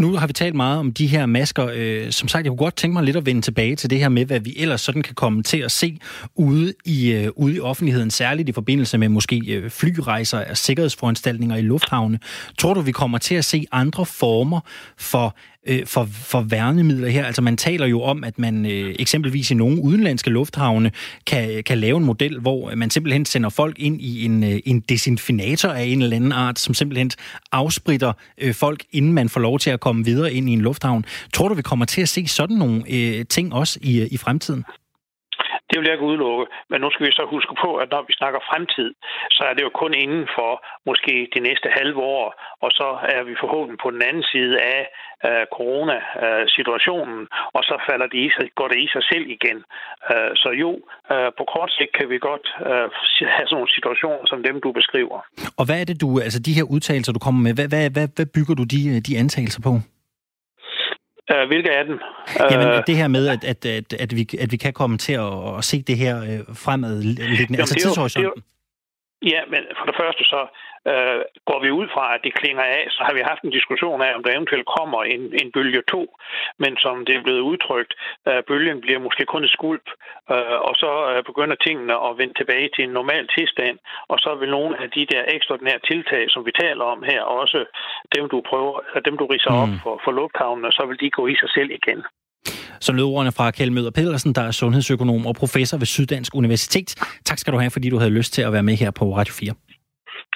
Nu 0.00 0.16
har 0.16 0.26
vi 0.26 0.32
talt 0.32 0.54
meget 0.54 0.78
om 0.78 0.92
de 0.92 1.06
her 1.06 1.26
masker. 1.26 1.70
Øh, 1.74 2.10
som 2.10 2.28
sagt, 2.28 2.44
jeg 2.44 2.50
kunne 2.50 2.64
godt 2.66 2.76
tænke 2.76 2.92
mig 2.94 3.02
lidt 3.04 3.16
at 3.16 3.26
vende 3.26 3.42
tilbage 3.42 3.76
til 3.76 3.90
det 3.90 3.98
her 3.98 4.08
med, 4.08 4.24
hvad 4.24 4.40
vi 4.40 4.54
ellers 4.58 4.80
sådan 4.80 5.02
kan 5.02 5.14
komme 5.14 5.42
til 5.42 5.58
at 5.58 5.72
se 5.72 5.98
ude 6.34 6.72
i, 6.84 7.12
øh, 7.12 7.28
ude 7.36 7.56
i 7.56 7.60
offentligheden, 7.60 8.10
særligt 8.10 8.48
i 8.48 8.52
forbindelse 8.52 8.98
med 8.98 9.08
måske 9.08 9.42
øh, 9.48 9.70
flyrejser 9.70 10.50
og 10.50 10.56
sikkerhedsforanstaltninger 10.56 11.56
i 11.56 11.62
lufthavne. 11.62 12.18
Tror 12.58 12.74
du, 12.74 12.80
vi 12.80 12.92
kommer 12.92 13.18
til 13.18 13.34
at 13.34 13.44
se 13.44 13.66
andre 13.72 14.06
former 14.06 14.60
for 14.98 15.36
øh, 15.66 15.86
for, 15.86 16.08
for 16.12 16.40
værnemidler 16.40 17.08
her. 17.08 17.24
Altså 17.24 17.42
man 17.42 17.56
taler 17.56 17.86
jo 17.86 18.02
om, 18.02 18.24
at 18.24 18.38
man 18.38 18.66
øh, 18.66 18.94
eksempelvis 18.98 19.50
i 19.50 19.54
nogle 19.54 19.82
udenlandske 19.82 20.30
lufthavne 20.30 20.92
kan, 21.26 21.62
kan 21.64 21.78
lave 21.78 21.98
en 21.98 22.04
model, 22.04 22.40
hvor 22.40 22.74
man 22.74 22.90
simpelthen 22.90 23.24
sender 23.24 23.48
folk 23.48 23.78
ind 23.78 24.00
i 24.00 24.24
en, 24.24 24.44
øh, 24.44 24.60
en 24.64 24.80
desinfinator 24.80 25.68
af 25.68 25.84
en 25.84 26.02
eller 26.02 26.16
anden 26.16 26.32
art, 26.32 26.58
som 26.58 26.74
simpelthen 26.74 27.10
afspritter 27.52 28.12
øh, 28.38 28.54
folk, 28.54 28.84
inden 28.92 29.12
man 29.12 29.28
får 29.28 29.40
lov 29.40 29.58
til 29.58 29.70
at 29.70 29.80
komme 29.80 30.04
videre 30.04 30.32
ind 30.32 30.50
i 30.50 30.52
en 30.52 30.60
lufthavn. 30.60 31.04
Tror 31.32 31.48
du, 31.48 31.54
vi 31.54 31.62
kommer 31.62 31.84
til 31.84 32.02
at 32.02 32.08
se 32.08 32.26
sådan 32.26 32.56
nogle 32.56 32.82
øh, 32.88 33.24
ting 33.26 33.54
også 33.54 33.78
i, 33.82 34.00
øh, 34.00 34.08
i 34.10 34.16
fremtiden? 34.16 34.64
Det 35.70 35.76
vil 35.78 35.86
jeg 35.86 35.96
ikke 35.96 36.10
udelukke. 36.10 36.44
Men 36.70 36.78
nu 36.80 36.88
skal 36.90 37.06
vi 37.06 37.12
så 37.12 37.24
huske 37.34 37.54
på, 37.64 37.70
at 37.82 37.88
når 37.94 38.02
vi 38.08 38.12
snakker 38.20 38.40
fremtid, 38.50 38.90
så 39.36 39.42
er 39.48 39.54
det 39.54 39.62
jo 39.66 39.72
kun 39.82 39.92
inden 40.04 40.26
for 40.36 40.50
måske 40.88 41.14
de 41.34 41.40
næste 41.48 41.68
halve 41.78 42.00
år, 42.18 42.26
og 42.64 42.70
så 42.78 42.88
er 43.16 43.22
vi 43.28 43.34
forhåbentlig 43.42 43.80
på 43.84 43.90
den 43.94 44.02
anden 44.08 44.26
side 44.32 44.54
af 44.76 44.82
øh, 45.28 45.44
coronasituationen, 45.56 47.20
og 47.56 47.62
så 47.68 47.74
falder 47.88 48.06
det 48.12 48.18
i 48.26 48.28
sig, 48.34 48.44
går 48.58 48.68
det 48.72 48.78
i 48.86 48.88
sig 48.94 49.04
selv 49.10 49.26
igen. 49.36 49.58
Øh, 50.12 50.30
så 50.42 50.50
jo, 50.62 50.70
øh, 51.12 51.28
på 51.38 51.44
kort 51.54 51.70
sigt 51.76 51.92
kan 51.98 52.06
vi 52.12 52.18
godt 52.30 52.46
øh, 52.68 52.86
have 53.34 53.46
sådan 53.46 53.56
nogle 53.58 53.74
situationer 53.76 54.24
som 54.30 54.38
dem, 54.48 54.56
du 54.64 54.70
beskriver. 54.80 55.18
Og 55.58 55.64
hvad 55.66 55.78
er 55.80 55.86
det, 55.90 56.00
du, 56.00 56.08
altså 56.26 56.40
de 56.46 56.56
her 56.58 56.66
udtalelser, 56.74 57.12
du 57.12 57.22
kommer 57.26 57.40
med, 57.46 57.54
hvad, 57.58 57.68
hvad, 57.72 57.84
hvad, 57.96 58.08
hvad 58.16 58.28
bygger 58.36 58.54
du 58.60 58.64
de, 58.74 58.80
øh, 58.92 58.98
de 59.06 59.18
antagelser 59.22 59.62
på? 59.68 59.72
Uh, 61.34 61.46
hvilke 61.48 61.70
af 61.78 61.84
dem? 61.84 61.98
Jamen, 62.50 62.68
uh, 62.68 62.82
det 62.86 62.96
her 62.96 63.08
med, 63.08 63.28
at, 63.28 63.44
at, 63.44 63.66
at, 63.66 63.92
at, 63.92 64.16
vi, 64.16 64.28
at 64.40 64.52
vi 64.52 64.56
kan 64.56 64.72
komme 64.72 64.98
til 64.98 65.12
at, 65.12 65.58
at 65.58 65.64
se 65.64 65.82
det 65.82 65.96
her 65.96 66.14
uh, 66.22 66.56
fremad, 66.56 66.96
altså 67.58 67.74
tidshorisonten. 67.74 68.42
Ja, 69.22 69.40
men 69.52 69.60
for 69.78 69.86
det 69.86 69.96
første 70.00 70.24
så 70.24 70.40
øh, 70.92 71.20
går 71.50 71.60
vi 71.64 71.70
ud 71.80 71.86
fra, 71.94 72.04
at 72.14 72.20
det 72.24 72.38
klinger 72.40 72.62
af, 72.62 72.84
så 72.96 73.00
har 73.06 73.14
vi 73.14 73.28
haft 73.30 73.42
en 73.42 73.56
diskussion 73.58 74.02
af, 74.06 74.10
om 74.16 74.22
der 74.22 74.36
eventuelt 74.36 74.68
kommer 74.78 75.00
en, 75.14 75.22
en 75.42 75.48
bølge 75.56 75.82
2, 75.90 76.16
men 76.62 76.72
som 76.84 77.04
det 77.06 77.14
er 77.16 77.22
blevet 77.26 77.42
udtrykt, 77.50 77.92
øh, 78.28 78.42
bølgen 78.48 78.80
bliver 78.80 79.00
måske 79.06 79.24
kun 79.32 79.44
et 79.44 79.56
skulp, 79.58 79.86
øh, 80.34 80.58
og 80.68 80.74
så 80.82 80.90
øh, 81.10 81.20
begynder 81.30 81.56
tingene 81.66 81.94
at 82.06 82.18
vende 82.20 82.34
tilbage 82.40 82.68
til 82.74 82.82
en 82.84 82.96
normal 82.98 83.24
tilstand, 83.36 83.76
og 84.12 84.18
så 84.24 84.30
vil 84.40 84.50
nogle 84.50 84.74
af 84.82 84.88
de 84.96 85.02
der 85.12 85.22
ekstraordinære 85.36 85.80
tiltag, 85.90 86.24
som 86.30 86.46
vi 86.46 86.52
taler 86.62 86.84
om 86.94 87.00
her, 87.10 87.22
også 87.22 87.58
dem 88.14 88.24
du 88.32 88.38
prøver, 88.50 88.74
dem 89.06 89.14
du 89.20 89.26
riser 89.26 89.52
mm. 89.52 89.62
op 89.62 89.72
for, 89.82 89.94
for 90.04 90.12
lufthavnene, 90.20 90.72
så 90.72 90.82
vil 90.88 91.00
de 91.02 91.10
gå 91.10 91.26
i 91.26 91.34
sig 91.40 91.50
selv 91.56 91.70
igen. 91.80 92.00
Så 92.80 92.92
lød 92.92 93.04
ordene 93.04 93.32
fra 93.32 93.50
Kjell 93.50 93.72
Møder 93.72 93.90
Pedersen, 93.90 94.32
der 94.34 94.42
er 94.42 94.50
sundhedsøkonom 94.50 95.26
og 95.26 95.34
professor 95.34 95.78
ved 95.78 95.86
Syddansk 95.86 96.34
Universitet. 96.34 96.88
Tak 97.24 97.38
skal 97.38 97.52
du 97.52 97.58
have, 97.58 97.70
fordi 97.70 97.90
du 97.90 97.98
havde 97.98 98.10
lyst 98.10 98.32
til 98.32 98.42
at 98.42 98.52
være 98.52 98.62
med 98.62 98.74
her 98.74 98.90
på 98.90 99.04
Radio 99.16 99.34
4. 99.34 99.54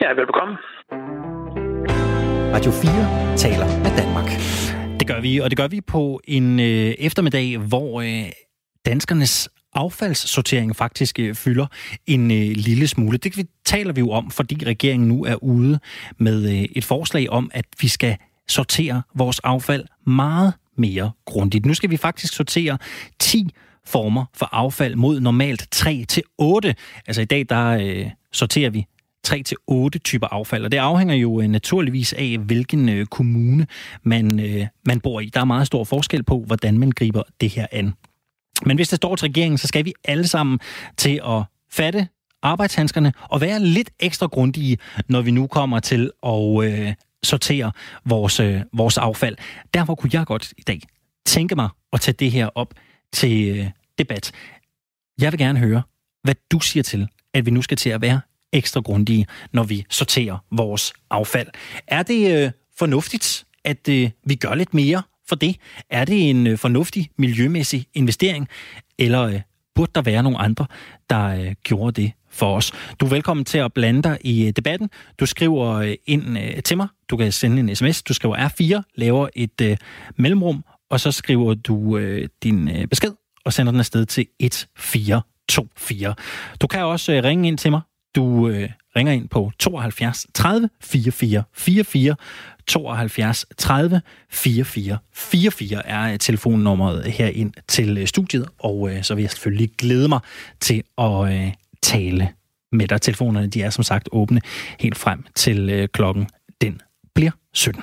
Ja, 0.01 0.09
velbekomme. 0.13 0.55
Radio 2.55 2.71
4 2.71 3.37
taler 3.37 3.67
med 3.83 3.97
Danmark. 3.97 4.29
Det 5.01 5.09
gør 5.09 5.21
vi, 5.21 5.39
og 5.39 5.51
det 5.51 5.57
gør 5.57 5.69
vi 5.69 5.81
på 5.81 6.21
en 6.25 6.61
øh, 6.61 6.95
eftermiddag, 6.99 7.59
hvor 7.59 8.01
øh, 8.01 8.31
danskernes 8.87 9.49
affaldssortering 9.75 10.77
faktisk 10.77 11.19
øh, 11.19 11.35
fylder 11.35 11.67
en 12.07 12.31
øh, 12.31 12.57
lille 12.57 12.87
smule. 12.89 13.19
Det 13.19 13.49
taler 13.65 13.93
vi 13.93 14.01
jo 14.01 14.11
om, 14.11 14.31
fordi 14.31 14.65
regeringen 14.67 15.09
nu 15.09 15.25
er 15.25 15.35
ude 15.35 15.79
med 16.19 16.45
øh, 16.53 16.69
et 16.77 16.85
forslag 16.85 17.31
om, 17.31 17.51
at 17.55 17.65
vi 17.81 17.89
skal 17.89 18.17
sortere 18.49 19.03
vores 19.15 19.39
affald 19.39 19.85
meget 20.07 20.53
mere 20.77 21.11
grundigt. 21.25 21.67
Nu 21.67 21.75
skal 21.75 21.91
vi 21.91 21.97
faktisk 21.97 22.35
sortere 22.35 22.79
10 23.19 23.49
former 23.87 24.25
for 24.35 24.49
affald 24.53 24.97
mod 24.97 25.21
normalt 25.21 25.69
3 25.71 26.05
til 26.09 26.23
8. 26.39 26.75
Altså 27.07 27.23
i 27.23 27.25
dag, 27.25 27.47
der 27.49 27.69
øh, 27.69 28.11
sorterer 28.33 28.71
vi 28.71 28.87
3 29.25 29.43
til 29.43 29.57
otte 29.67 29.99
typer 29.99 30.27
affald, 30.27 30.65
og 30.65 30.73
det 30.73 30.79
afhænger 30.79 31.15
jo 31.15 31.41
øh, 31.41 31.49
naturligvis 31.49 32.13
af, 32.13 32.39
hvilken 32.39 32.89
øh, 32.89 33.07
kommune 33.07 33.67
man, 34.03 34.41
øh, 34.41 34.67
man 34.87 35.01
bor 35.01 35.21
i. 35.21 35.27
Der 35.27 35.41
er 35.41 35.45
meget 35.45 35.67
stor 35.67 35.85
forskel 35.85 36.23
på, 36.23 36.45
hvordan 36.47 36.79
man 36.79 36.91
griber 36.91 37.23
det 37.41 37.51
her 37.51 37.67
an. 37.73 37.93
Men 38.67 38.77
hvis 38.77 38.89
det 38.89 38.97
står 38.97 39.17
til 39.17 39.27
regeringen, 39.27 39.59
så 39.59 39.67
skal 39.67 39.85
vi 39.85 39.93
alle 40.05 40.27
sammen 40.29 40.59
til 40.97 41.21
at 41.25 41.43
fatte 41.71 42.09
arbejdshandskerne 42.43 43.13
og 43.31 43.41
være 43.41 43.61
lidt 43.61 43.91
ekstra 44.01 44.27
grundige, 44.27 44.79
når 45.09 45.23
vi 45.23 45.31
nu 45.31 45.47
kommer 45.47 45.81
til 45.81 46.11
at 46.27 46.65
øh, 46.65 46.95
sortere 47.23 47.73
vores, 48.05 48.41
øh, 48.41 48.61
vores 48.73 48.99
affald. 48.99 49.37
Derfor 49.75 49.95
kunne 49.95 50.11
jeg 50.13 50.27
godt 50.27 50.53
i 50.59 50.63
dag 50.63 50.81
tænke 51.27 51.55
mig 51.55 51.69
at 51.93 52.01
tage 52.01 52.17
det 52.19 52.31
her 52.31 52.47
op 52.47 52.75
til 53.13 53.59
øh, 53.59 53.71
debat. 53.99 54.33
Jeg 55.21 55.33
vil 55.33 55.39
gerne 55.39 55.59
høre, 55.59 55.83
hvad 56.23 56.35
du 56.53 56.61
siger 56.61 56.83
til, 56.83 57.09
at 57.35 57.47
vi 57.47 57.51
nu 57.51 57.63
skal 57.63 57.77
til 57.77 57.91
at 57.91 58.03
være 58.03 58.21
ekstra 58.55 58.81
grundige, 58.81 59.27
når 59.53 59.63
vi 59.63 59.85
sorterer 59.91 60.39
vores 60.51 60.93
affald. 61.11 61.49
Er 61.87 62.03
det 62.03 62.45
øh, 62.45 62.51
fornuftigt, 62.79 63.47
at 63.65 63.89
øh, 63.89 64.11
vi 64.27 64.35
gør 64.35 64.55
lidt 64.55 64.75
mere 64.75 65.03
for 65.29 65.37
det? 65.37 65.57
Er 65.91 66.05
det 66.05 66.31
en 66.31 66.47
øh, 66.47 66.59
fornuftig 66.59 67.11
miljømæssig 67.19 67.87
investering, 67.95 68.49
eller 68.99 69.23
øh, 69.23 69.41
burde 69.75 69.93
der 69.95 70.03
være 70.03 70.23
nogle 70.23 70.39
andre, 70.39 70.67
der 71.11 71.27
øh, 71.27 71.55
gjorde 71.65 72.03
det 72.03 72.13
for 72.31 72.57
os. 72.57 72.73
Du 73.01 73.07
er 73.07 73.11
velkommen 73.11 73.45
til 73.45 73.59
at 73.59 73.73
blande 73.73 74.03
dig 74.03 74.19
i 74.21 74.47
øh, 74.47 74.53
debatten. 74.53 74.91
Du 75.21 75.27
skriver 75.27 75.73
øh, 75.73 75.95
ind 76.07 76.39
øh, 76.39 76.63
til 76.63 76.77
mig. 76.77 76.89
Du 77.09 77.17
kan 77.17 77.33
sende 77.33 77.61
en 77.61 77.77
sms. 77.77 78.03
Du 78.03 78.15
skriver 78.15 78.49
R4, 78.49 78.83
laver 78.95 79.29
et 79.37 79.61
øh, 79.63 79.77
mellemrum, 80.17 80.65
og 80.91 81.01
så 81.01 81.13
skriver 81.13 81.55
du 81.55 81.99
øh, 81.99 82.29
din 82.43 82.69
øh, 82.69 82.87
besked 82.87 83.13
og 83.45 83.53
sender 83.53 83.73
den 83.73 83.81
afsted 83.81 84.07
til 84.07 84.27
1424. 84.41 86.15
Du 86.61 86.67
kan 86.67 86.85
også 86.85 87.13
øh, 87.13 87.25
ringe 87.25 87.49
ind 87.49 87.59
til 87.59 87.71
mig. 87.71 87.81
Du 88.15 88.49
øh, 88.49 88.71
ringer 88.97 89.13
ind 89.13 89.29
på 89.29 89.51
72 89.59 90.27
30 90.35 90.71
44 90.81 91.43
44 91.53 92.17
72 92.67 93.47
30 93.59 94.01
44 94.31 94.99
44 95.13 95.87
er 95.87 96.13
øh, 96.13 96.19
telefonnummeret 96.19 97.05
her 97.05 97.27
ind 97.27 97.53
til 97.69 97.99
øh, 97.99 98.07
studiet, 98.07 98.49
og 98.59 98.91
øh, 98.91 99.03
så 99.03 99.15
vil 99.15 99.23
jeg 99.23 99.31
selvfølgelig 99.31 99.71
glæde 99.79 100.09
mig 100.09 100.21
til 100.61 100.83
at 100.99 101.33
øh, 101.33 101.53
tale 101.83 102.29
med 102.73 102.89
dig. 102.89 103.01
Telefonerne 103.01 103.47
de 103.47 103.63
er 103.63 103.71
som 103.71 103.85
sagt 103.85 104.09
åbne 104.13 104.41
helt 104.81 104.97
frem 104.97 105.25
til 105.35 105.71
øh, 105.71 105.89
klokken 105.89 106.27
den 106.61 106.81
bliver 107.15 107.31
17. 107.53 107.83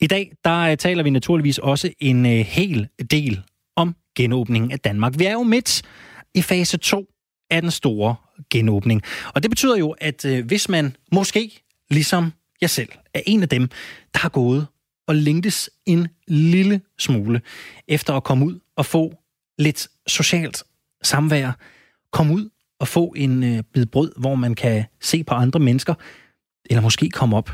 I 0.00 0.06
dag 0.06 0.32
der 0.44 0.58
øh, 0.58 0.76
taler 0.76 1.02
vi 1.02 1.10
naturligvis 1.10 1.58
også 1.58 1.90
en 1.98 2.26
øh, 2.26 2.32
hel 2.32 2.88
del 3.10 3.42
om 3.76 3.96
genåbningen 4.16 4.72
af 4.72 4.80
Danmark. 4.80 5.12
Vi 5.18 5.24
er 5.24 5.32
jo 5.32 5.42
midt 5.42 5.82
i 6.34 6.42
fase 6.42 6.76
2 6.76 7.06
af 7.50 7.62
den 7.62 7.70
store 7.70 8.14
genåbning. 8.50 9.02
Og 9.34 9.42
det 9.42 9.50
betyder 9.50 9.76
jo, 9.76 9.90
at 9.90 10.24
øh, 10.24 10.46
hvis 10.46 10.68
man 10.68 10.96
måske, 11.12 11.62
ligesom 11.90 12.32
jeg 12.60 12.70
selv, 12.70 12.88
er 13.14 13.20
en 13.26 13.42
af 13.42 13.48
dem, 13.48 13.68
der 14.14 14.18
har 14.18 14.28
gået 14.28 14.66
og 15.06 15.16
længtes 15.16 15.70
en 15.86 16.08
lille 16.28 16.80
smule 16.98 17.40
efter 17.88 18.14
at 18.14 18.24
komme 18.24 18.46
ud 18.46 18.60
og 18.76 18.86
få 18.86 19.14
lidt 19.58 19.88
socialt 20.06 20.62
samvær, 21.02 21.52
komme 22.12 22.34
ud 22.34 22.48
og 22.78 22.88
få 22.88 23.14
en 23.16 23.42
øh, 23.44 23.62
bid 23.62 23.86
brød, 23.86 24.12
hvor 24.16 24.34
man 24.34 24.54
kan 24.54 24.84
se 25.00 25.24
på 25.24 25.34
andre 25.34 25.60
mennesker, 25.60 25.94
eller 26.70 26.82
måske 26.82 27.08
komme 27.10 27.36
op 27.36 27.50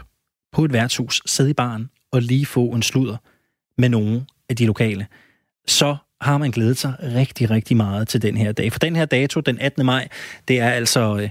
på 0.52 0.64
et 0.64 0.72
værtshus, 0.72 1.22
sidde 1.26 1.50
i 1.50 1.54
baren 1.54 1.90
og 2.10 2.22
lige 2.22 2.46
få 2.46 2.66
en 2.66 2.82
sludder 2.82 3.16
med 3.78 3.88
nogen 3.88 4.26
af 4.48 4.56
de 4.56 4.66
lokale, 4.66 5.06
så 5.66 5.96
har 6.22 6.38
man 6.38 6.50
glædet 6.50 6.78
sig 6.78 6.94
rigtig, 7.02 7.50
rigtig 7.50 7.76
meget 7.76 8.08
til 8.08 8.22
den 8.22 8.36
her 8.36 8.52
dag. 8.52 8.72
For 8.72 8.78
den 8.78 8.96
her 8.96 9.04
dato, 9.04 9.40
den 9.40 9.58
18. 9.58 9.86
maj, 9.86 10.08
det 10.48 10.60
er 10.60 10.70
altså 10.70 11.16
øh, 11.16 11.30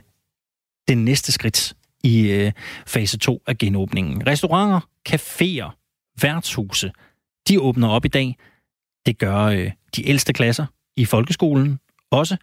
det 0.88 0.98
næste 0.98 1.32
skridt 1.32 1.74
i 2.04 2.32
øh, 2.32 2.52
fase 2.88 3.18
2 3.18 3.42
af 3.48 3.58
genåbningen. 3.58 4.28
Restauranter, 4.28 4.80
caféer, 5.10 5.78
værtshuse, 6.22 6.92
de 7.48 7.62
åbner 7.62 7.88
op 7.88 8.06
i 8.06 8.08
dag. 8.08 8.38
Det 9.06 9.18
gør 9.18 9.38
øh, 9.38 9.72
de 9.96 10.08
ældste 10.08 10.34
klasser 10.34 10.66
i 10.98 11.06
folkeskolen 11.06 11.80
også. 12.12 12.38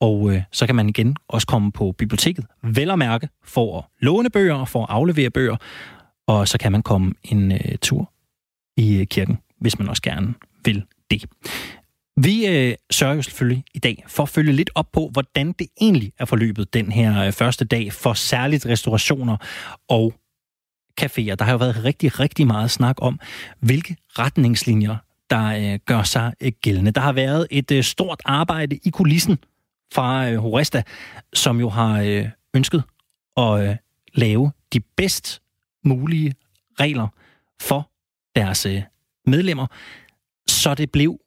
Og 0.00 0.30
øh, 0.32 0.42
så 0.52 0.66
kan 0.66 0.74
man 0.74 0.88
igen 0.88 1.16
også 1.28 1.46
komme 1.46 1.72
på 1.72 1.92
biblioteket, 1.92 2.46
vel 2.62 2.90
at 2.90 2.98
mærke, 2.98 3.28
for 3.44 3.78
at 3.78 3.84
låne 4.00 4.30
bøger 4.30 4.54
og 4.54 4.68
for 4.68 4.82
at 4.82 4.90
aflevere 4.90 5.30
bøger. 5.30 5.56
Og 6.26 6.48
så 6.48 6.58
kan 6.58 6.72
man 6.72 6.82
komme 6.82 7.14
en 7.22 7.52
øh, 7.52 7.78
tur 7.82 8.12
i 8.76 9.00
øh, 9.00 9.06
kirken, 9.06 9.38
hvis 9.60 9.78
man 9.78 9.88
også 9.88 10.02
gerne 10.02 10.34
vil 10.64 10.84
det. 11.10 11.24
Vi 12.16 12.46
øh, 12.46 12.74
sørger 12.90 13.14
jo 13.14 13.22
selvfølgelig 13.22 13.64
i 13.74 13.78
dag 13.78 14.04
for 14.06 14.22
at 14.22 14.28
følge 14.28 14.52
lidt 14.52 14.70
op 14.74 14.92
på, 14.92 15.08
hvordan 15.12 15.52
det 15.52 15.66
egentlig 15.80 16.12
er 16.18 16.24
forløbet 16.24 16.74
den 16.74 16.92
her 16.92 17.26
øh, 17.26 17.32
første 17.32 17.64
dag 17.64 17.92
for 17.92 18.12
særligt 18.12 18.66
restaurationer 18.66 19.36
og 19.88 20.14
caféer. 21.00 21.34
Der 21.34 21.44
har 21.44 21.52
jo 21.52 21.58
været 21.58 21.84
rigtig, 21.84 22.20
rigtig 22.20 22.46
meget 22.46 22.70
snak 22.70 22.96
om, 22.98 23.20
hvilke 23.60 23.96
retningslinjer, 24.18 24.96
der 25.30 25.72
øh, 25.72 25.78
gør 25.86 26.02
sig 26.02 26.34
øh, 26.40 26.52
gældende. 26.62 26.90
Der 26.90 27.00
har 27.00 27.12
været 27.12 27.46
et 27.50 27.70
øh, 27.70 27.82
stort 27.82 28.20
arbejde 28.24 28.78
i 28.84 28.90
kulissen 28.90 29.38
fra 29.94 30.30
øh, 30.30 30.38
Horesta, 30.38 30.82
som 31.34 31.60
jo 31.60 31.68
har 31.68 32.00
øh, 32.00 32.28
ønsket 32.54 32.82
at 33.36 33.68
øh, 33.68 33.76
lave 34.14 34.52
de 34.72 34.80
bedst 34.80 35.42
mulige 35.84 36.34
regler 36.80 37.08
for 37.60 37.90
deres 38.36 38.66
øh, 38.66 38.82
medlemmer, 39.26 39.66
så 40.58 40.74
det 40.74 40.90
blev 40.90 41.18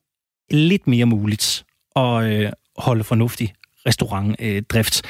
lidt 0.52 0.88
mere 0.88 1.06
muligt 1.06 1.66
at 1.96 2.24
øh, 2.24 2.52
holde 2.78 3.04
fornuftig 3.04 3.54
restaurantdrift. 3.86 5.02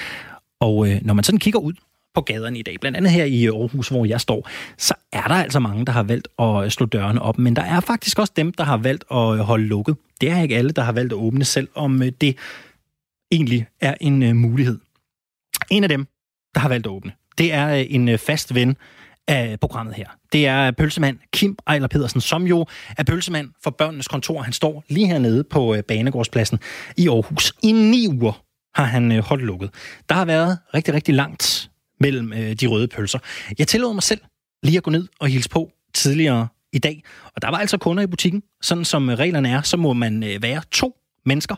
Og 0.60 0.89
øh, 0.89 0.99
når 1.01 1.13
man 1.13 1.23
sådan 1.23 1.39
kigger 1.39 1.60
ud 1.60 1.73
på 2.13 2.21
gaderne 2.21 2.60
i 2.60 2.62
dag, 2.62 2.79
blandt 2.79 2.97
andet 2.97 3.12
her 3.12 3.25
i 3.25 3.45
Aarhus, 3.45 3.89
hvor 3.89 4.05
jeg 4.05 4.21
står, 4.21 4.49
så 4.77 4.93
er 5.12 5.27
der 5.27 5.36
altså 5.36 5.60
mange, 5.60 5.86
der 5.86 5.91
har 5.91 6.03
valgt 6.03 6.27
at 6.39 6.63
øh, 6.63 6.69
slå 6.69 6.86
dørene 6.86 7.21
op. 7.21 7.38
Men 7.38 7.55
der 7.55 7.62
er 7.62 7.79
faktisk 7.79 8.19
også 8.19 8.34
dem, 8.36 8.53
der 8.53 8.63
har 8.63 8.77
valgt 8.77 9.03
at 9.12 9.17
øh, 9.17 9.39
holde 9.39 9.65
lukket. 9.65 9.97
Det 10.21 10.29
er 10.29 10.41
ikke 10.41 10.57
alle, 10.57 10.71
der 10.71 10.81
har 10.81 10.91
valgt 10.91 11.13
at 11.13 11.17
åbne, 11.17 11.45
selvom 11.45 12.03
øh, 12.03 12.12
det 12.21 12.38
egentlig 13.31 13.67
er 13.81 13.95
en 14.01 14.38
mulighed. 14.38 14.79
En 15.69 15.84
af 15.84 15.89
dem, 15.89 16.07
der 16.55 16.60
har 16.60 16.69
valgt 16.69 16.88
at 16.88 16.91
åbne, 16.91 17.12
det 17.38 17.53
er 17.53 17.69
en 17.69 18.17
fast 18.17 18.55
ven 18.55 18.77
af 19.32 19.60
programmet 19.60 19.96
her. 19.96 20.06
Det 20.34 20.48
er 20.48 20.72
pølsemand 20.72 21.17
Kim 21.34 21.58
Ejler 21.67 21.88
Pedersen, 21.88 22.22
som 22.22 22.48
jo 22.48 22.65
er 22.98 23.04
pølsemand 23.04 23.50
for 23.63 23.72
børnenes 23.72 24.08
kontor. 24.08 24.41
Han 24.41 24.54
står 24.54 24.84
lige 24.89 25.08
hernede 25.08 25.44
på 25.44 25.76
øh, 25.76 25.84
Banegårdspladsen 25.84 26.60
i 26.98 27.08
Aarhus. 27.08 27.54
I 27.63 27.72
ni 27.72 28.08
uger 28.08 28.44
har 28.76 28.86
han 28.86 29.12
øh, 29.12 29.24
holdt 29.24 29.44
lukket. 29.44 29.70
Der 30.10 30.15
har 30.15 30.26
været 30.26 30.58
rigtig, 30.74 30.94
rigtig 30.94 31.15
langt 31.15 31.72
mellem 32.00 32.34
øh, 32.34 32.54
de 32.54 32.67
røde 32.67 32.88
pølser. 32.88 33.20
Jeg 33.60 33.67
tillod 33.67 33.94
mig 33.94 34.04
selv 34.04 34.22
lige 34.63 34.78
at 34.78 34.84
gå 34.84 34.91
ned 34.91 35.08
og 35.20 35.28
hilse 35.28 35.50
på 35.50 35.72
tidligere 35.94 36.48
i 36.74 36.80
dag. 36.80 37.04
Og 37.36 37.41
der 37.41 37.50
var 37.50 37.58
altså 37.58 37.78
kunder 37.78 38.04
i 38.04 38.08
butikken. 38.08 38.44
Sådan 38.62 38.86
som 38.86 39.10
reglerne 39.10 39.50
er, 39.50 39.62
så 39.62 39.78
må 39.78 39.94
man 39.94 40.24
være 40.41 40.62
to 40.72 40.98
mennesker 41.26 41.56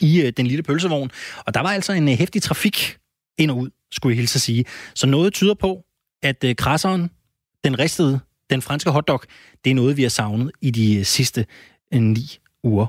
i 0.00 0.30
den 0.36 0.46
lille 0.46 0.62
pølsevogn. 0.62 1.10
Og 1.46 1.54
der 1.54 1.60
var 1.60 1.68
altså 1.68 1.92
en 1.92 2.08
hæftig 2.08 2.42
trafik 2.42 2.96
ind 3.38 3.50
og 3.50 3.58
ud, 3.58 3.70
skulle 3.92 4.10
jeg 4.12 4.16
hilse 4.16 4.36
at 4.36 4.40
sige. 4.40 4.64
Så 4.94 5.06
noget 5.06 5.32
tyder 5.32 5.54
på, 5.54 5.84
at 6.24 6.44
øh, 6.44 6.56
krasseren, 6.56 7.10
den 7.64 7.78
ristede, 7.78 8.20
den 8.50 8.62
franske 8.62 8.90
hotdog, 8.90 9.22
det 9.64 9.70
er 9.70 9.74
noget, 9.74 9.96
vi 9.96 10.02
har 10.02 10.08
savnet 10.08 10.50
i 10.60 10.70
de 10.70 10.98
øh, 10.98 11.04
sidste 11.04 11.46
øh, 11.94 12.00
ni 12.00 12.38
uger. 12.62 12.86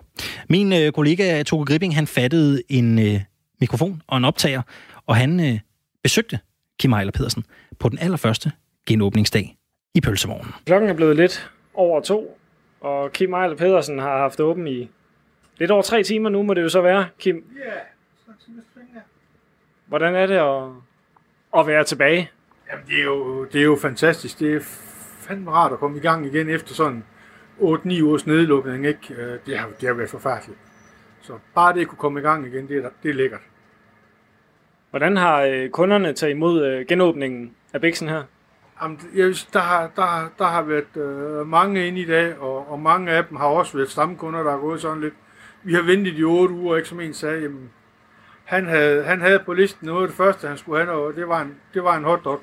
Min 0.50 0.74
øh, 0.74 0.92
kollega 0.92 1.44
Toge 1.44 1.66
Gripping, 1.66 1.96
han 1.96 2.08
fattede 2.08 2.62
en 2.70 3.00
øh, 3.00 3.22
mikrofon 3.60 4.02
og 4.08 4.18
en 4.18 4.26
optager, 4.26 4.62
og 5.06 5.16
han 5.16 5.40
øh, 5.40 5.60
besøgte 6.04 6.40
Kim 6.80 6.94
Ejler 6.94 7.12
Pedersen 7.12 7.44
på 7.80 7.90
den 7.90 8.00
allerførste 8.00 8.52
genåbningsdag 8.88 9.58
i 9.96 10.02
pølsevognen. 10.02 10.54
Klokken 10.66 10.90
er 10.90 10.94
blevet 10.94 11.16
lidt 11.16 11.52
over 11.74 12.02
to, 12.02 12.38
og 12.82 13.14
Kim 13.14 13.34
Ejler 13.34 13.56
Pedersen 13.56 14.00
har 14.00 14.18
haft 14.18 14.40
åben 14.40 14.68
i 14.68 14.90
Lidt 15.58 15.72
over 15.72 15.82
tre 15.82 16.04
timer 16.04 16.30
nu 16.30 16.44
må 16.44 16.54
det 16.54 16.62
jo 16.62 16.70
så 16.70 16.82
være, 16.82 17.08
Kim. 17.20 17.36
Ja, 17.36 17.70
yeah. 17.70 17.82
Hvordan 19.86 20.16
er 20.16 20.26
det 20.26 20.36
at, 20.36 20.64
at 21.60 21.68
være 21.68 21.84
tilbage? 21.84 22.32
Jamen, 22.72 22.86
det 22.88 23.00
er, 23.00 23.04
jo, 23.04 23.46
det 23.46 23.62
er 23.62 23.66
jo 23.66 23.78
fantastisk. 23.82 24.40
Det 24.40 24.56
er 24.56 24.60
fandme 25.20 25.52
rart 25.52 25.72
at 25.72 25.80
komme 25.80 25.98
i 25.98 26.02
gang 26.02 26.26
igen 26.26 26.50
efter 26.50 26.74
sådan 26.74 27.04
8-9 27.60 28.02
ugers 28.02 28.28
nedlukning. 28.28 28.86
Ikke? 28.86 29.14
Øh, 29.18 29.40
det, 29.46 29.58
har, 29.58 29.70
det 29.80 29.88
har 29.88 29.96
været 29.96 30.10
forfærdeligt. 30.10 30.60
Så 31.22 31.34
bare 31.56 31.74
det 31.74 31.82
at 31.82 31.88
kunne 31.88 31.98
komme 31.98 32.20
i 32.20 32.24
gang 32.24 32.48
igen, 32.48 32.68
det 32.68 32.86
er, 32.86 32.90
det 33.04 33.10
er 33.10 33.14
lækkert. 33.14 33.42
Hvordan 34.90 35.18
har 35.18 35.42
øh, 35.42 35.70
kunderne 35.70 36.14
taget 36.14 36.32
imod 36.32 36.66
øh, 36.66 36.86
genåbningen 36.88 37.56
af 37.74 37.82
Bixen 37.82 38.10
her? 38.10 38.24
Jamen, 38.82 39.00
jeg, 39.16 39.36
der, 39.54 39.60
har, 39.60 39.92
der, 39.96 40.30
der 40.38 40.46
har 40.46 40.62
været 40.62 40.98
øh, 40.98 41.48
mange 41.48 41.88
inde 41.88 42.02
i 42.02 42.06
dag, 42.06 42.40
og, 42.40 42.72
og 42.72 42.80
mange 42.80 43.12
af 43.12 43.26
dem 43.26 43.38
har 43.38 43.46
også 43.46 43.78
været 43.78 43.90
stamkunder, 43.90 44.44
der 44.44 44.52
har 44.52 44.58
gået 44.58 44.82
sådan 44.82 45.02
lidt 45.02 45.14
vi 45.66 45.74
har 45.74 45.82
ventet 45.82 46.20
i 46.20 46.24
otte 46.24 46.54
uger, 46.54 46.76
ikke 46.76 46.90
som 46.90 47.00
en 47.00 47.14
sagde, 47.14 47.42
jamen, 47.42 47.70
han 48.44 48.68
havde, 48.68 49.04
han 49.04 49.22
havde 49.22 49.40
på 49.46 49.54
listen 49.54 49.86
noget 49.86 50.02
af 50.02 50.08
det 50.08 50.18
første, 50.18 50.48
han 50.48 50.58
skulle 50.58 50.86
have, 50.86 50.92
og 50.92 51.16
det 51.16 51.28
var 51.28 51.42
en, 51.42 51.56
det 51.74 51.84
var 51.84 51.98
en 51.98 52.04
hotdog. 52.04 52.42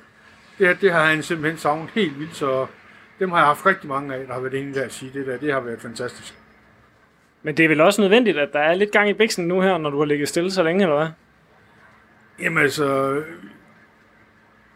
Det, 0.57 0.81
det 0.81 0.91
har 0.91 1.05
han 1.05 1.23
simpelthen 1.23 1.57
savnet 1.57 1.89
helt 1.93 2.19
vildt, 2.19 2.35
så 2.35 2.65
dem 3.19 3.31
har 3.31 3.37
jeg 3.37 3.47
haft 3.47 3.65
rigtig 3.65 3.89
mange 3.89 4.15
af, 4.15 4.27
der 4.27 4.33
har 4.33 4.39
været 4.41 4.53
inde 4.53 4.73
der 4.73 4.85
at 4.85 4.93
sige, 4.93 5.11
det 5.13 5.27
der, 5.27 5.37
det 5.37 5.53
har 5.53 5.59
været 5.59 5.81
fantastisk. 5.81 6.33
Men 7.43 7.57
det 7.57 7.65
er 7.65 7.69
vel 7.69 7.81
også 7.81 8.01
nødvendigt, 8.01 8.37
at 8.37 8.49
der 8.53 8.59
er 8.59 8.73
lidt 8.75 8.91
gang 8.91 9.09
i 9.09 9.13
biksen 9.13 9.47
nu 9.47 9.61
her, 9.61 9.77
når 9.77 9.89
du 9.89 9.97
har 9.99 10.05
ligget 10.05 10.29
stille 10.29 10.51
så 10.51 10.63
længe, 10.63 10.83
eller 10.83 10.97
hvad? 10.97 11.07
Jamen 12.39 12.63
altså, 12.63 13.21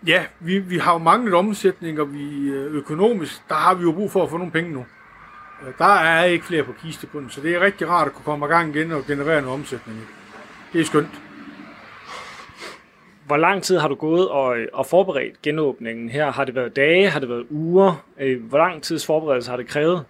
ja, 0.08 0.26
vi, 0.40 0.60
vi 0.60 0.78
har 0.78 0.94
jo 0.94 0.98
manglet 0.98 1.34
omsætning, 1.34 2.00
og 2.00 2.14
vi 2.14 2.50
øh, 2.50 2.74
økonomisk, 2.74 3.50
der 3.50 3.56
har 3.56 3.74
vi 3.76 3.84
jo 3.84 3.92
brug 3.92 4.12
for 4.12 4.24
at 4.24 4.30
få 4.30 4.38
nogle 4.38 4.52
penge 4.52 4.72
nu. 4.74 4.86
Øh, 5.68 5.74
Der 5.78 5.96
er 5.96 6.24
ikke 6.24 6.46
flere 6.46 6.64
på 6.64 6.72
kistebunden, 6.72 7.30
så 7.30 7.42
det 7.42 7.56
er 7.56 7.60
rigtig 7.60 7.90
rart 7.90 8.08
at 8.08 8.14
kunne 8.14 8.26
komme 8.26 8.46
i 8.46 8.50
gang 8.50 8.76
igen 8.76 8.92
og 8.92 9.06
generere 9.06 9.42
noget 9.42 9.60
omsætning. 9.60 10.08
Det 10.74 10.82
er 10.82 10.86
skønt. 10.86 11.22
Hvor 13.28 13.38
lang 13.38 13.64
tid 13.64 13.78
har 13.78 13.88
du 13.88 13.96
gået 13.96 14.30
og, 14.30 14.58
og 14.74 14.86
forberedt 14.86 15.42
genåbningen 15.42 16.10
her? 16.10 16.32
Har 16.32 16.46
det 16.46 16.56
været 16.56 16.76
dage? 16.76 17.10
Har 17.10 17.20
det 17.20 17.30
været 17.30 17.46
uger? 17.50 18.06
Øh, 18.20 18.44
Hvor 18.44 18.58
lang 18.58 18.84
tids 18.84 19.06
forberedelse 19.06 19.50
har 19.50 19.58
det 19.58 19.68
krævet? 19.68 20.06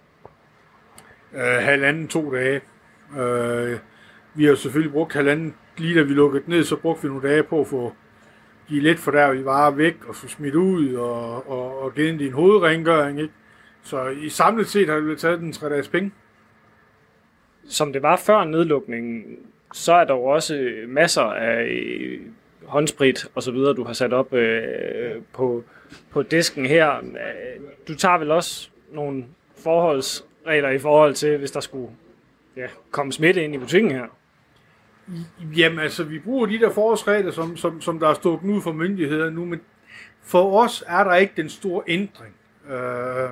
øh, 1.34 1.40
halvanden, 1.40 2.08
to 2.08 2.34
dage. 2.34 2.60
Øh, 3.18 3.78
vi 4.34 4.44
har 4.44 4.54
selvfølgelig 4.54 4.92
brugt 4.92 5.12
halvanden, 5.12 5.54
lige 5.76 5.98
da 5.98 6.02
vi 6.02 6.12
lukkede 6.12 6.50
ned, 6.50 6.64
så 6.64 6.76
brugte 6.76 7.02
vi 7.02 7.08
nogle 7.08 7.28
dage 7.28 7.42
på 7.42 7.60
at 7.60 7.66
få 7.66 7.92
give 8.68 8.80
lidt 8.80 8.98
for 8.98 9.10
der, 9.10 9.32
vi 9.32 9.44
varer 9.44 9.70
væk 9.70 9.96
og 10.08 10.14
få 10.14 10.28
smidt 10.28 10.54
ud 10.54 10.94
og, 10.94 11.50
og, 11.50 11.82
og 11.82 11.94
give 11.94 12.08
en 12.26 12.32
hovedrengøring. 12.32 13.20
Ikke? 13.20 13.34
Så 13.82 14.08
i 14.08 14.28
samlet 14.28 14.66
set 14.66 14.88
har 14.88 14.96
det 14.96 15.18
taget 15.18 15.40
den 15.40 15.52
tre 15.52 15.68
dages 15.68 15.88
penge. 15.88 16.12
Som 17.68 17.92
det 17.92 18.02
var 18.02 18.16
før 18.16 18.44
nedlukningen, 18.44 19.24
så 19.72 19.92
er 19.92 20.04
der 20.04 20.14
jo 20.14 20.24
også 20.24 20.74
masser 20.86 21.22
af 21.22 21.78
håndsprit 22.66 23.26
og 23.34 23.42
så 23.42 23.50
videre, 23.50 23.74
du 23.74 23.84
har 23.84 23.92
sat 23.92 24.12
op 24.12 24.34
øh, 24.34 25.22
på, 25.32 25.64
på 26.10 26.22
disken 26.22 26.66
her. 26.66 27.00
Du 27.88 27.94
tager 27.94 28.18
vel 28.18 28.30
også 28.30 28.68
nogle 28.92 29.24
forholdsregler 29.56 30.70
i 30.70 30.78
forhold 30.78 31.14
til, 31.14 31.38
hvis 31.38 31.50
der 31.50 31.60
skulle 31.60 31.88
ja, 32.56 32.66
komme 32.90 33.12
smitte 33.12 33.44
ind 33.44 33.54
i 33.54 33.58
butikken 33.58 33.90
her? 33.90 34.06
Jamen 35.56 35.78
altså, 35.78 36.04
vi 36.04 36.18
bruger 36.18 36.46
de 36.46 36.58
der 36.58 36.70
forholdsregler, 36.70 37.30
som, 37.30 37.56
som, 37.56 37.80
som 37.80 37.98
der 37.98 38.08
er 38.08 38.14
stået 38.14 38.40
ud 38.44 38.60
for 38.60 38.72
myndigheder 38.72 39.30
nu, 39.30 39.44
men 39.44 39.60
for 40.22 40.62
os 40.62 40.84
er 40.86 41.04
der 41.04 41.14
ikke 41.14 41.32
den 41.36 41.48
store 41.48 41.82
ændring. 41.86 42.34
Øh, 42.70 43.30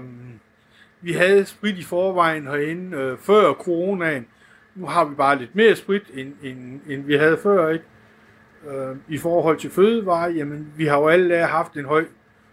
vi 1.01 1.12
havde 1.12 1.47
sprit 1.47 1.79
i 1.79 1.83
forvejen 1.83 2.47
herinde 2.47 2.97
øh, 2.97 3.19
før 3.19 3.53
coronaen. 3.53 4.27
Nu 4.75 4.87
har 4.87 5.05
vi 5.05 5.15
bare 5.15 5.39
lidt 5.39 5.55
mere 5.55 5.77
sprit, 5.77 6.03
end, 6.15 6.33
end, 6.43 6.81
end 6.89 7.05
vi 7.05 7.17
havde 7.17 7.39
før, 7.43 7.69
ikke? 7.69 7.85
Øh, 8.70 8.96
I 9.09 9.18
forhold 9.18 9.57
til 9.57 9.70
fødevare, 9.70 10.31
jamen 10.31 10.72
vi 10.76 10.87
har 10.87 10.98
jo 10.98 11.09
alle 11.09 11.37
haft 11.37 11.74
en 11.74 11.85
høj 11.85 12.05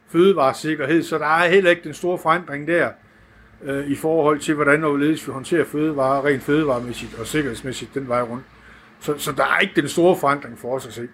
fødevaresikkerhed, 0.07 1.03
så 1.03 1.17
der 1.17 1.25
er 1.25 1.49
heller 1.49 1.69
ikke 1.69 1.83
den 1.83 1.93
store 1.93 2.17
forandring 2.17 2.67
der 2.67 2.89
øh, 3.63 3.87
i 3.87 3.95
forhold 3.95 4.39
til, 4.39 4.55
hvordan 4.55 4.83
og 4.83 4.89
hvorledes 4.89 5.27
vi 5.27 5.31
håndterer 5.31 5.65
fødevarer, 5.65 6.25
rent 6.25 6.43
fødevaremæssigt 6.43 7.19
og 7.19 7.27
sikkerhedsmæssigt 7.27 7.93
den 7.93 8.07
vej 8.07 8.21
rundt. 8.21 8.43
Så, 8.99 9.17
så 9.17 9.31
der 9.31 9.43
er 9.43 9.59
ikke 9.59 9.81
den 9.81 9.87
store 9.87 10.15
forandring 10.15 10.57
for 10.59 10.75
os 10.75 10.87
at 10.87 10.93
se. 10.93 11.07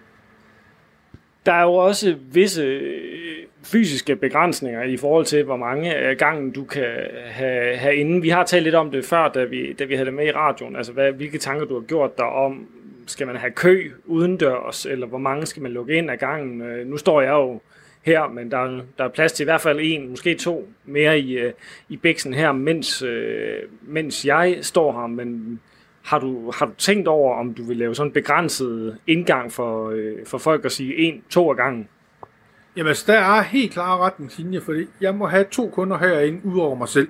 Der 1.46 1.52
er 1.52 1.62
jo 1.62 1.74
også 1.74 2.16
visse 2.32 2.62
øh, 2.62 3.46
fysiske 3.64 4.16
begrænsninger 4.16 4.82
i 4.82 4.96
forhold 4.96 5.24
til, 5.24 5.44
hvor 5.44 5.56
mange 5.56 5.94
af 5.94 6.16
gangen 6.16 6.50
du 6.50 6.64
kan 6.64 6.88
have, 7.26 7.76
have 7.76 7.96
inden. 7.96 8.22
Vi 8.22 8.28
har 8.28 8.44
talt 8.44 8.64
lidt 8.64 8.74
om 8.74 8.90
det 8.90 9.04
før, 9.04 9.28
da 9.28 9.44
vi, 9.44 9.72
da 9.72 9.84
vi 9.84 9.94
havde 9.94 10.06
det 10.06 10.14
med 10.14 10.26
i 10.26 10.30
radioen. 10.30 10.76
Altså, 10.76 10.92
hvad, 10.92 11.12
hvilke 11.12 11.38
tanker 11.38 11.64
du 11.64 11.74
har 11.74 11.86
gjort 11.86 12.18
dig 12.18 12.26
om, 12.26 12.66
skal 13.10 13.26
man 13.26 13.36
have 13.36 13.52
kø 13.52 13.90
udendørs, 14.06 14.86
eller 14.86 15.06
hvor 15.06 15.18
mange 15.18 15.46
skal 15.46 15.62
man 15.62 15.72
lukke 15.72 15.94
ind 15.94 16.10
ad 16.10 16.16
gangen? 16.16 16.62
Øh, 16.62 16.86
Nu 16.86 16.96
står 16.96 17.20
jeg 17.20 17.30
jo 17.32 17.60
her, 18.02 18.28
men 18.28 18.50
der, 18.50 18.58
er- 18.58 18.82
der 18.98 19.04
er 19.04 19.08
plads 19.08 19.32
til 19.32 19.44
i 19.44 19.44
hvert 19.44 19.60
fald 19.60 19.78
en, 19.82 20.08
måske 20.10 20.34
to 20.34 20.68
mere 20.84 21.18
i, 21.18 21.38
øh, 21.38 21.52
i 21.88 21.96
bæksen 21.96 22.34
her, 22.34 22.52
mens, 22.52 23.02
øh, 23.02 23.56
mens 23.82 24.24
jeg 24.26 24.58
står 24.62 24.92
her. 25.00 25.06
Men 25.06 25.60
har 26.02 26.18
du, 26.18 26.50
har 26.58 26.66
du 26.66 26.72
tænkt 26.78 27.08
over, 27.08 27.34
om 27.36 27.54
du 27.54 27.62
vil 27.62 27.76
lave 27.76 27.94
sådan 27.94 28.08
en 28.10 28.12
begrænset 28.14 28.98
indgang 29.06 29.52
for, 29.52 29.90
øh, 29.90 30.16
for 30.26 30.38
folk 30.38 30.64
at 30.64 30.72
sige 30.72 30.96
en, 30.96 31.22
to 31.30 31.50
ad 31.50 31.56
gangen? 31.56 31.88
Jamen, 32.76 32.88
altså, 32.88 33.12
der 33.12 33.18
er 33.18 33.42
helt 33.42 33.72
klare 33.72 33.98
retningslinjer, 33.98 34.60
fordi 34.60 34.86
jeg 35.00 35.14
må 35.14 35.26
have 35.26 35.44
to 35.50 35.68
kunder 35.70 35.98
herinde, 35.98 36.40
ud 36.44 36.60
over 36.60 36.74
mig 36.74 36.88
selv. 36.88 37.08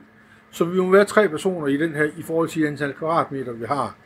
Så 0.51 0.65
vi 0.65 0.79
må 0.81 0.91
være 0.91 1.05
tre 1.05 1.29
personer 1.29 1.67
i 1.67 1.77
den 1.77 1.95
her, 1.95 2.05
i 2.19 2.23
forhold 2.23 2.49
til 2.49 2.67
antal 2.67 2.93
kvadratmeter, 2.93 3.53
vi 3.53 3.65
har. 3.69 3.97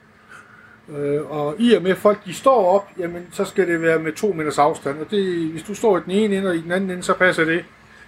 Øh, 0.88 1.30
og 1.30 1.54
i 1.58 1.74
og 1.74 1.82
med 1.82 1.94
folk, 1.94 2.24
de 2.24 2.34
står 2.34 2.66
op, 2.66 2.88
jamen, 2.98 3.26
så 3.30 3.44
skal 3.44 3.68
det 3.68 3.82
være 3.82 3.98
med 3.98 4.12
to 4.12 4.32
meters 4.32 4.58
afstand. 4.58 5.00
Og 5.00 5.10
det, 5.10 5.50
hvis 5.50 5.62
du 5.62 5.74
står 5.74 5.98
i 5.98 6.00
den 6.00 6.10
ene 6.10 6.36
ende 6.36 6.48
og 6.48 6.56
i 6.56 6.62
den 6.62 6.72
anden 6.72 6.90
ende, 6.90 7.02
så 7.02 7.14
passer 7.14 7.44
det 7.44 7.64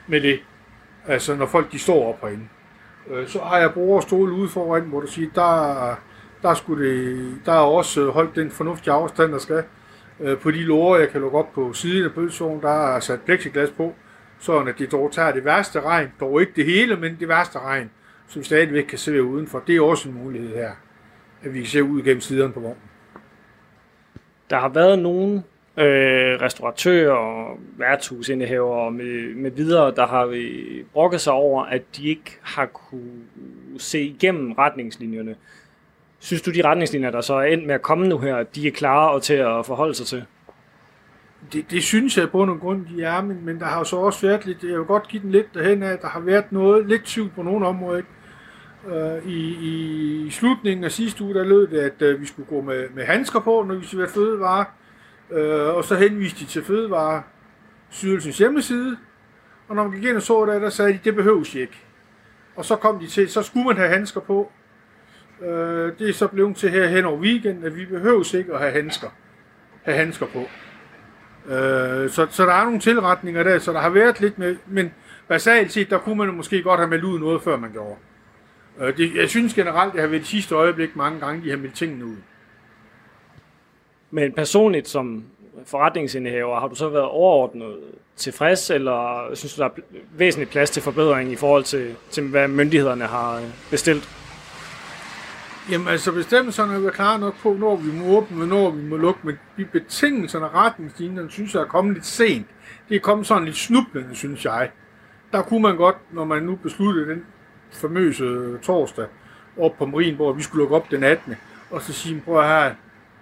med 0.07 0.21
det. 0.21 0.41
Altså, 1.07 1.35
når 1.35 1.47
folk, 1.47 1.73
de 1.73 1.79
står 1.79 2.09
op 2.09 2.21
herinde. 2.21 2.49
Øh, 3.11 3.29
så 3.29 3.39
har 3.39 3.59
jeg 3.59 3.73
bruger 3.73 4.01
stole 4.01 4.33
ude 4.33 4.49
foran, 4.49 4.83
hvor 4.83 5.01
du 5.01 5.07
siger, 5.07 5.29
der, 5.35 5.95
der, 6.43 6.55
skulle 6.55 6.89
det, 6.89 7.35
der 7.47 7.53
er 7.53 7.57
også 7.57 8.01
øh, 8.01 8.09
holdt 8.09 8.37
den 8.37 8.51
fornuftige 8.51 8.93
afstand, 8.93 9.33
der 9.33 9.39
skal. 9.39 9.63
Øh, 10.21 10.39
på 10.39 10.51
de 10.51 10.63
lårer, 10.63 10.99
jeg 10.99 11.09
kan 11.09 11.21
lukke 11.21 11.39
op 11.39 11.53
på 11.53 11.73
siden 11.73 12.05
af 12.05 12.13
pølsevognen, 12.13 12.63
der 12.63 12.95
er 12.97 13.01
sat 13.01 13.21
plexiglas 13.21 13.71
på, 13.71 13.95
sådan 14.39 14.69
at 14.69 14.79
det 14.79 14.93
dog 14.93 15.13
tager 15.13 15.33
det 15.33 15.45
værste 15.45 15.81
regn, 15.81 16.13
dog 16.21 16.41
ikke 16.41 16.53
det 16.57 16.65
hele, 16.65 16.97
men 16.97 17.17
det 17.21 17.29
værste 17.29 17.59
regn, 17.59 17.91
som 18.29 18.45
stadigvæk 18.45 18.85
kan 18.85 18.99
se 18.99 19.23
udenfor. 19.23 19.63
Det 19.67 19.77
er 19.77 19.81
også 19.81 20.09
en 20.09 20.15
mulighed 20.15 20.57
her, 20.57 20.71
at 21.47 21.55
vi 21.55 21.59
kan 21.59 21.69
se 21.69 21.83
ud 21.83 22.03
gennem 22.03 22.21
siderne 22.21 22.53
på 22.53 22.61
vognen. 22.61 22.79
Der 24.51 24.59
har 24.59 24.69
været 24.69 24.99
nogle 24.99 25.43
øh, 25.77 26.41
restauratører 26.41 27.13
og 27.13 27.59
værtshusindehavere 27.79 28.91
med, 28.91 29.35
med 29.35 29.51
videre, 29.51 29.95
der 29.95 30.07
har 30.07 30.29
øh, 30.33 30.85
brokket 30.93 31.21
sig 31.21 31.33
over, 31.33 31.65
at 31.65 31.83
de 31.97 32.09
ikke 32.09 32.39
har 32.43 32.67
kunne 32.67 33.21
se 33.79 34.01
igennem 34.01 34.53
retningslinjerne. 34.53 35.37
Synes 36.19 36.43
du, 36.43 36.51
de 36.51 36.63
retningslinjer, 36.65 37.11
der 37.11 37.21
så 37.21 37.35
er 37.35 37.45
endt 37.45 37.67
med 37.67 37.75
at 37.75 37.83
komme 37.83 38.09
nu 38.09 38.19
her, 38.19 38.43
de 38.43 38.69
er 38.69 38.73
klare 38.73 39.11
og 39.11 39.23
til 39.23 39.35
at 39.35 39.67
forholde 39.67 39.95
sig 39.95 40.07
til? 40.07 40.25
Det, 41.53 41.71
det 41.71 41.83
synes 41.83 42.19
jeg 42.19 42.31
på 42.31 42.45
nogle 42.45 42.61
grund, 42.61 42.87
de 42.87 43.03
er, 43.03 43.23
men, 43.23 43.45
men 43.45 43.61
der 43.61 43.67
har 43.67 43.79
jo 43.79 43.85
så 43.85 43.97
også 43.97 44.27
været 44.27 44.47
lidt, 44.47 44.63
jeg 44.63 44.79
vil 44.79 44.87
godt 44.87 45.09
give 45.09 45.23
den 45.23 45.31
lidt 45.31 45.55
derhen 45.55 45.83
af, 45.83 45.99
der 45.99 46.09
har 46.09 46.21
været 46.21 46.53
noget 46.53 46.87
lidt 46.87 47.05
tvivl 47.05 47.31
på 47.31 47.43
nogle 47.43 47.67
områder. 47.67 47.97
Ikke? 47.97 48.09
Øh, 48.89 49.27
i, 49.27 49.55
I 50.27 50.31
slutningen 50.31 50.85
af 50.85 50.93
sidste 50.93 51.25
uge, 51.25 51.35
der 51.35 51.45
lød 51.45 51.67
det, 51.67 51.79
at 51.79 52.03
øh, 52.03 52.21
vi 52.21 52.27
skulle 52.27 52.49
gå 52.49 52.61
med, 52.61 52.89
med 52.95 53.05
handsker 53.05 53.41
på, 53.41 53.65
når 53.69 53.75
vi 53.75 53.87
skulle 53.87 54.03
være 54.03 54.13
fødevare. 54.13 54.65
Øh, 55.31 55.77
og 55.77 55.85
så 55.85 55.95
henviste 55.95 56.41
de 56.41 56.45
til 56.45 56.65
Fødevarestyrelsens 56.65 58.39
hjemmeside. 58.39 58.97
Og 59.69 59.77
når 59.77 59.83
man 59.83 59.93
gik 59.93 60.05
ind 60.05 60.17
og 60.17 60.23
så 60.23 60.47
det, 60.47 60.63
der 60.63 60.71
sagde 60.71 60.93
de, 60.93 60.99
det 61.05 61.15
behøves 61.15 61.55
ikke. 61.55 61.83
Og 62.57 62.65
så 62.65 62.77
kom 62.77 62.99
de 62.99 63.07
til, 63.07 63.29
så 63.29 63.43
skulle 63.43 63.67
man 63.67 63.77
have 63.77 63.89
handsker 63.89 64.21
på. 64.21 64.53
Øh, 65.43 65.93
det 65.99 66.09
er 66.09 66.13
så 66.13 66.27
blevet 66.27 66.57
til 66.57 66.71
her 66.71 66.87
hen 66.87 67.05
over 67.05 67.19
weekenden, 67.19 67.65
at 67.65 67.77
vi 67.77 67.85
behøves 67.85 68.35
ikke 68.35 68.53
at 68.53 68.59
have 68.59 68.73
handsker, 68.73 69.09
have 69.83 69.97
handsker 69.97 70.27
på. 70.27 70.41
Øh, 71.53 72.11
så, 72.11 72.27
så 72.31 72.47
der 72.47 72.53
er 72.53 72.65
nogle 72.65 72.81
tilretninger 72.81 73.43
der, 73.43 73.59
så 73.59 73.73
der 73.73 73.81
har 73.81 73.91
været 73.91 74.21
lidt 74.21 74.39
med, 74.39 74.57
men 74.67 74.95
basalt 75.29 75.73
set, 75.73 75.91
der 75.91 75.99
kunne 75.99 76.17
man 76.17 76.35
måske 76.35 76.63
godt 76.63 76.81
have 76.81 76.91
meldt 76.91 77.05
ud 77.05 77.19
noget, 77.19 77.43
før 77.43 77.57
man 77.57 77.73
gjorde. 77.73 77.97
Øh, 78.81 78.97
det, 78.97 79.15
jeg 79.15 79.29
synes 79.29 79.55
generelt, 79.55 79.93
det 79.93 80.01
har 80.01 80.09
været 80.09 80.21
det 80.21 80.29
sidste 80.29 80.55
øjeblik 80.55 80.97
mange 80.97 81.21
gange, 81.21 81.45
de 81.45 81.51
har 81.51 81.57
meldt 81.57 81.75
tingene 81.75 82.07
ud. 82.07 82.17
Men 84.11 84.33
personligt 84.33 84.89
som 84.89 85.25
forretningsindehaver, 85.67 86.61
har 86.61 86.69
du 86.69 86.75
så 86.75 86.89
været 86.89 87.05
overordnet 87.05 87.77
tilfreds, 88.17 88.71
eller 88.71 89.31
synes 89.35 89.55
du, 89.55 89.63
der 89.63 89.69
er 89.69 89.73
væsentlig 90.17 90.49
plads 90.49 90.71
til 90.71 90.83
forbedring 90.83 91.33
i 91.33 91.37
forhold 91.37 91.65
til, 91.65 91.95
til 92.11 92.29
hvad 92.29 92.49
myndighederne 92.49 93.05
har 93.05 93.37
øh, 93.37 93.43
bestilt? 93.71 94.09
Jamen 95.71 95.89
altså, 95.89 96.13
bestemmelserne 96.13 96.87
er 96.87 96.91
klar 96.91 97.19
nok 97.19 97.35
på, 97.43 97.53
når 97.53 97.77
vi 97.77 97.93
må 97.93 98.17
åbne, 98.17 98.43
og 98.43 98.49
når 98.49 98.71
vi 98.71 98.83
må 98.83 98.97
lukke, 98.97 99.21
men 99.23 99.39
de 99.57 99.65
betingelserne 99.65 100.45
og 100.45 100.55
retningslinjerne, 100.55 101.31
synes 101.31 101.55
jeg 101.55 101.61
er 101.61 101.67
kommet 101.67 101.95
lidt 101.95 102.07
sent. 102.07 102.47
Det 102.89 102.97
er 102.97 103.01
kommet 103.01 103.27
sådan 103.27 103.45
lidt 103.45 103.57
snublende, 103.57 104.15
synes 104.15 104.45
jeg. 104.45 104.71
Der 105.33 105.43
kunne 105.43 105.63
man 105.63 105.77
godt, 105.77 105.97
når 106.13 106.25
man 106.25 106.43
nu 106.43 106.57
besluttede 106.57 107.11
den 107.11 107.25
famøse 107.77 108.59
torsdag 108.63 109.07
op 109.59 109.77
på 109.79 109.87
Marienborg, 109.87 110.37
vi 110.37 110.43
skulle 110.43 110.63
lukke 110.63 110.77
op 110.77 110.91
den 110.91 111.05
18. 111.05 111.35
Og 111.71 111.83
så 111.83 111.93
sige, 111.93 112.23
prøv 112.25 112.39
at 112.39 112.49
her, 112.49 112.75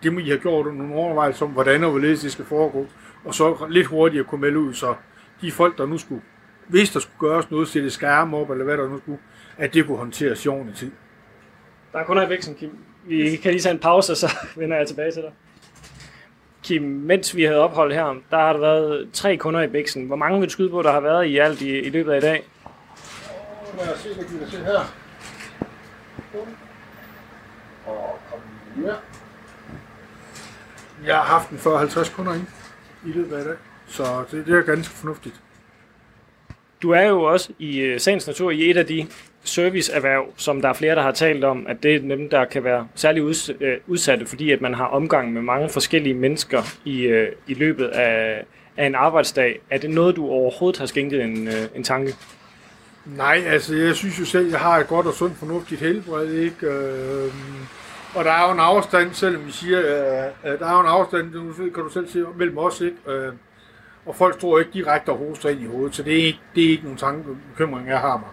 det 0.03 0.13
må 0.13 0.19
I 0.21 0.29
have 0.29 0.39
gjort 0.39 0.75
nogle 0.75 0.95
overvejelser 0.95 1.47
om, 1.47 1.53
hvordan 1.53 1.85
og 1.85 1.91
hvorledes 1.91 2.21
det 2.21 2.33
skal 2.33 2.45
foregå. 2.45 2.87
Og 3.25 3.35
så 3.35 3.67
lidt 3.71 3.87
hurtigere 3.87 4.25
kunne 4.25 4.41
melde 4.41 4.59
ud, 4.59 4.75
så 4.75 4.95
de 5.41 5.53
folk, 5.53 5.79
der 5.79 5.87
nu 5.87 5.99
skulle, 5.99 6.23
hvis 6.69 6.91
der 6.91 7.01
skulle 7.01 7.31
gøres 7.31 7.51
noget, 7.51 7.69
sætte 7.69 7.91
skærme 7.91 8.37
op, 8.37 8.51
eller 8.51 8.65
hvad 8.65 8.77
der 8.77 8.89
nu 8.89 8.99
skulle, 8.99 9.19
at 9.59 9.75
det 9.75 9.87
kunne 9.87 9.99
håndteres 9.99 10.45
i 10.45 10.49
ordentlig 10.49 10.77
tid. 10.77 10.91
Der 11.93 11.99
er 11.99 12.05
kunder 12.05 12.27
i 12.27 12.31
væksten, 12.31 12.55
Kim. 12.55 12.79
Vi 13.07 13.37
kan 13.37 13.51
lige 13.51 13.63
tage 13.63 13.73
en 13.73 13.79
pause, 13.79 14.13
og 14.13 14.17
så 14.17 14.33
vender 14.57 14.77
jeg 14.77 14.87
tilbage 14.87 15.13
til 15.13 15.23
dig. 15.23 15.33
Kim, 16.63 16.83
mens 16.83 17.37
vi 17.37 17.43
havde 17.43 17.61
ophold 17.61 17.93
her, 17.93 18.15
der 18.31 18.37
har 18.37 18.53
der 18.53 18.61
været 18.61 19.09
tre 19.13 19.37
kunder 19.37 19.63
i 19.63 19.67
Bæksen. 19.67 20.07
Hvor 20.07 20.17
mange 20.17 20.39
vil 20.41 20.49
du 20.49 20.53
skyde 20.53 20.71
på, 20.71 20.83
der 20.83 20.93
har 20.93 21.01
været 21.01 21.27
i 21.27 21.39
alt 21.39 21.61
i, 21.63 21.79
i 21.79 21.91
løbet 21.91 22.13
af 22.13 22.19
i 22.19 22.21
dag? 22.21 22.45
Lad 23.79 23.95
os 23.95 24.01
se, 24.01 24.15
hvad 24.15 24.25
vi 24.25 24.39
kan 24.39 24.49
se 24.49 24.59
her. 24.59 24.81
Og 27.87 28.19
kom 28.31 28.41
her. 28.77 28.95
Jeg 31.07 31.15
har 31.17 31.23
haft 31.23 31.51
den 31.51 31.59
for 31.59 31.79
50 31.79 32.09
kunder 32.09 32.35
ind 32.35 32.47
i 33.07 33.09
løbet 33.09 33.37
af 33.37 33.45
dag, 33.45 33.55
så 33.87 34.25
det, 34.31 34.47
det 34.47 34.59
er 34.59 34.63
ganske 34.63 34.95
fornuftigt. 34.95 35.35
du 36.83 36.91
er 36.91 37.03
jo 37.03 37.23
også 37.23 37.53
i 37.59 37.79
øh, 37.79 38.01
sagens 38.01 38.27
natur 38.27 38.51
i 38.51 38.71
et 38.71 38.77
af 38.77 38.87
de 38.87 39.07
serviceerhverv, 39.45 40.27
som 40.37 40.61
der 40.61 40.69
er 40.69 40.73
flere, 40.73 40.95
der 40.95 41.03
har 41.03 41.13
talt 41.13 41.45
om, 41.45 41.67
at 41.69 41.83
det 41.83 41.95
er 41.95 41.99
dem, 41.99 42.29
der 42.29 42.45
kan 42.45 42.65
være 42.65 42.89
særlig 42.95 43.23
øh, 43.61 43.79
udsatte, 43.87 44.27
fordi 44.27 44.51
at 44.51 44.61
man 44.61 44.75
har 44.75 44.87
omgang 44.87 45.33
med 45.33 45.43
mange 45.43 45.69
forskellige 45.69 46.15
mennesker 46.15 46.63
i, 46.85 47.03
øh, 47.03 47.33
i 47.47 47.55
løbet 47.55 47.87
af, 47.87 48.45
af 48.77 48.87
en 48.87 48.95
arbejdsdag. 48.95 49.61
Er 49.71 49.79
det 49.79 49.91
noget, 49.91 50.17
du 50.17 50.29
overhovedet 50.29 50.79
har 50.79 50.87
skænket 50.87 51.23
en, 51.23 51.49
en 51.75 51.85
tanke? 51.85 52.15
Nej, 53.07 53.43
altså 53.47 53.75
jeg 53.75 53.95
synes 53.95 54.21
jo 54.21 54.25
selv, 54.25 54.51
jeg 54.51 54.61
har 54.61 54.79
et 54.79 54.89
godt 54.89 55.07
og 55.07 55.15
sundt 55.15 55.37
fornuftigt 55.37 55.81
helbred, 55.81 56.31
ikke? 56.31 56.67
Øh, 56.67 57.33
og 58.15 58.25
der 58.25 58.31
er 58.31 58.47
jo 58.47 58.53
en 58.53 58.61
afstand, 58.61 59.15
selvom 59.15 59.47
vi 59.47 59.53
siger, 59.53 59.79
øh, 59.79 60.53
øh 60.53 60.59
der 60.59 60.67
er 60.67 60.75
jo 60.75 60.81
en 60.81 60.87
afstand, 60.87 61.33
kan 61.75 61.83
du 61.83 61.89
selv 61.89 62.09
se, 62.09 62.25
mellem 62.37 62.59
os, 62.59 62.81
ikke? 62.81 62.97
Øh, 63.07 63.33
og 64.07 64.17
folk 64.17 64.39
tror 64.39 64.59
ikke 64.59 64.71
direkte 64.75 65.11
og 65.11 65.19
hoster 65.19 65.49
ind 65.49 65.61
i 65.61 65.67
hovedet, 65.67 65.95
så 65.95 66.03
det 66.03 66.13
er 66.13 66.25
ikke, 66.27 66.41
det 66.55 66.65
er 66.65 66.69
ikke 66.69 66.83
nogen 66.83 66.99
tanke, 66.99 67.29
bekymring, 67.51 67.89
jeg 67.89 67.99
har 67.99 68.17
mig. 68.17 68.29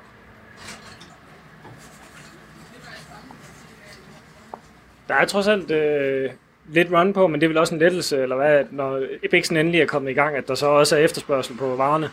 Der 5.07 5.15
er 5.15 5.25
trods 5.25 5.47
alt 5.47 5.71
øh, 5.71 6.29
lidt 6.69 6.91
run 6.91 7.13
på, 7.13 7.27
men 7.27 7.41
det 7.41 7.47
er 7.47 7.49
vel 7.49 7.57
også 7.57 7.75
en 7.75 7.79
lettelse, 7.79 8.21
eller 8.21 8.35
hvad, 8.35 8.63
når 8.71 9.01
Epixen 9.23 9.57
endelig 9.57 9.81
er 9.81 9.85
kommet 9.85 10.11
i 10.11 10.13
gang, 10.13 10.35
at 10.35 10.47
der 10.47 10.55
så 10.55 10.67
også 10.67 10.97
er 10.97 10.99
efterspørgsel 10.99 11.57
på 11.57 11.75
varerne. 11.75 12.09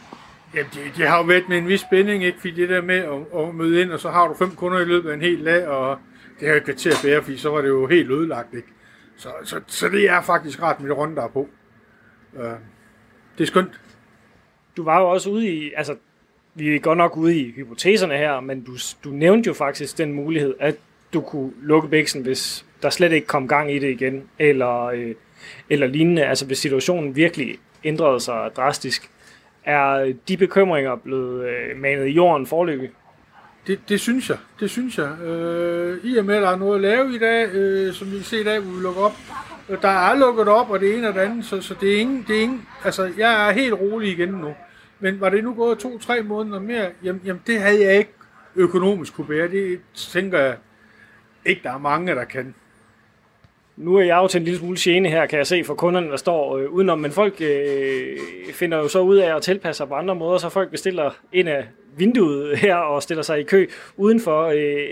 Jamen, 0.55 0.71
det, 0.75 0.93
det 0.97 1.09
har 1.09 1.19
jo 1.19 1.25
været 1.25 1.49
med 1.49 1.59
en 1.59 1.69
vis 1.69 1.81
spænding, 1.81 2.25
ikke? 2.25 2.41
Fordi 2.41 2.55
det 2.55 2.69
der 2.69 2.83
med 2.83 2.97
at, 2.97 3.41
at 3.41 3.55
møde 3.55 3.81
ind, 3.81 3.91
og 3.91 4.01
så 4.01 4.11
har 4.11 4.29
du 4.29 4.35
fem 4.35 4.51
kunder 4.51 4.81
i 4.81 4.85
løbet 4.85 5.11
af 5.11 5.15
en 5.15 5.21
hel 5.21 5.45
dag, 5.45 5.67
og 5.67 5.99
det 6.41 6.49
har 6.49 6.55
jo 6.55 6.61
ikke 6.61 6.73
til 6.73 6.91
at 6.91 7.01
bære, 7.03 7.23
fordi 7.23 7.37
så 7.37 7.51
var 7.51 7.61
det 7.61 7.69
jo 7.69 7.87
helt 7.87 8.11
ødelagt, 8.11 8.55
ikke? 8.55 8.69
Så, 9.17 9.29
så, 9.45 9.61
så 9.67 9.89
det 9.89 10.11
er 10.11 10.23
faktisk 10.23 10.63
ret 10.63 10.81
med 10.81 10.89
det 10.89 10.97
runde, 10.97 11.17
der 11.17 11.23
er 11.23 11.29
på. 11.29 11.49
Uh, 12.33 12.43
det 13.39 13.45
er 13.45 13.47
skønt. 13.47 13.81
Du 14.77 14.85
var 14.85 15.01
jo 15.01 15.11
også 15.11 15.31
ude 15.31 15.49
i, 15.49 15.73
altså, 15.77 15.97
vi 16.55 16.75
er 16.75 16.79
godt 16.79 16.99
nok 16.99 17.17
ude 17.17 17.37
i 17.37 17.53
hypoteserne 17.53 18.17
her, 18.17 18.41
men 18.41 18.65
du, 18.65 18.73
du 19.05 19.11
nævnte 19.11 19.47
jo 19.47 19.55
faktisk 19.55 19.99
den 19.99 20.13
mulighed, 20.13 20.55
at 20.61 20.75
du 21.13 21.21
kunne 21.21 21.53
lukke 21.63 21.89
bæksen, 21.89 22.23
hvis 22.23 22.65
der 22.83 22.91
slet 22.91 23.13
ikke 23.13 23.27
kom 23.27 23.49
gang 23.49 23.73
i 23.73 23.79
det 23.79 23.91
igen, 23.91 24.23
eller, 24.39 24.85
øh, 24.85 25.15
eller 25.71 25.87
lignende, 25.87 26.25
altså 26.25 26.47
hvis 26.47 26.59
situationen 26.59 27.17
virkelig 27.17 27.59
ændrede 27.85 28.21
sig 28.21 28.51
drastisk. 28.57 29.11
Er 29.69 30.13
de 30.29 30.37
bekymringer 30.37 30.97
blevet 30.97 31.49
øh, 31.49 31.77
manet 31.77 32.07
i 32.07 32.11
jorden 32.11 32.47
forløbig? 32.47 32.91
Det, 33.67 33.81
det 33.89 34.01
synes 34.01 34.31
jeg. 34.31 34.39
Det 34.61 34.71
synes 34.71 34.99
jeg. 34.99 35.21
Øh, 35.21 36.05
I 36.05 36.17
og 36.17 36.25
med, 36.25 36.37
at 36.37 36.43
der 36.43 36.49
er 36.49 36.57
noget 36.57 36.75
at 36.75 36.81
lave 36.81 37.15
i 37.15 37.19
dag, 37.19 37.49
øh, 37.53 37.93
som 37.93 38.11
vi 38.11 38.17
kan 38.17 38.25
se 38.25 38.41
i 38.41 38.45
dag, 38.45 38.61
hvor 38.61 38.77
vi 38.77 38.83
lukker 38.83 39.03
op. 39.03 39.13
Øh, 39.69 39.83
der 39.83 39.89
er 39.89 40.15
lukket 40.15 40.49
op, 40.49 40.71
og 40.71 40.81
det 40.81 40.95
ene 40.95 41.09
og 41.09 41.15
det 41.15 41.21
andet, 41.21 41.45
så, 41.45 41.61
så 41.61 41.75
det, 41.81 41.97
er 41.97 42.01
ingen, 42.01 42.25
det 42.29 42.37
er 42.37 42.41
ingen... 42.41 42.67
Altså, 42.85 43.13
jeg 43.19 43.49
er 43.49 43.53
helt 43.53 43.75
rolig 43.75 44.13
igen 44.13 44.29
nu. 44.29 44.55
Men 45.01 45.21
var 45.21 45.31
det 45.31 45.45
nu 45.45 45.55
gået 45.55 45.79
to-tre 45.79 46.23
måneder 46.23 46.61
mere, 46.61 46.91
jamen, 47.03 47.23
jamen 47.25 47.43
det 47.47 47.61
havde 47.61 47.85
jeg 47.85 47.99
ikke 47.99 48.13
økonomisk 48.57 49.15
kunne 49.15 49.27
bære. 49.27 49.49
Det 49.49 49.81
tænker 49.95 50.39
jeg 50.39 50.57
ikke, 51.45 51.63
der 51.63 51.73
er 51.73 51.79
mange, 51.79 52.15
der 52.15 52.25
kan. 52.25 52.55
Nu 53.79 53.97
er 53.97 54.03
jeg 54.03 54.17
jo 54.17 54.29
til 54.29 54.39
en 54.39 54.45
lille 54.45 54.59
smule 54.59 54.77
gene 54.81 55.09
her, 55.09 55.27
kan 55.27 55.39
jeg 55.39 55.47
se, 55.47 55.65
for 55.65 55.75
kunderne, 55.75 56.11
der 56.11 56.17
står 56.17 56.57
øh, 56.57 56.71
udenom, 56.71 56.99
men 56.99 57.13
folk 57.13 57.41
øh, 57.41 58.19
finder 58.53 58.79
jo 58.79 58.89
så 58.89 59.01
ud 59.01 59.17
af 59.17 59.37
at 59.37 59.43
tilpasse 59.43 59.77
sig 59.79 59.89
på 59.89 59.95
andre 59.95 60.15
måder, 60.15 60.39
så 60.39 60.49
folk 60.49 60.71
bestiller 60.71 61.11
ind 61.33 61.49
af 61.49 61.69
vinduet 61.97 62.57
her 62.65 62.75
og 62.77 63.03
stiller 63.03 63.23
sig 63.23 63.41
i 63.41 63.43
kø 63.43 63.67
udenfor. 63.97 64.47
Øh, 64.47 64.89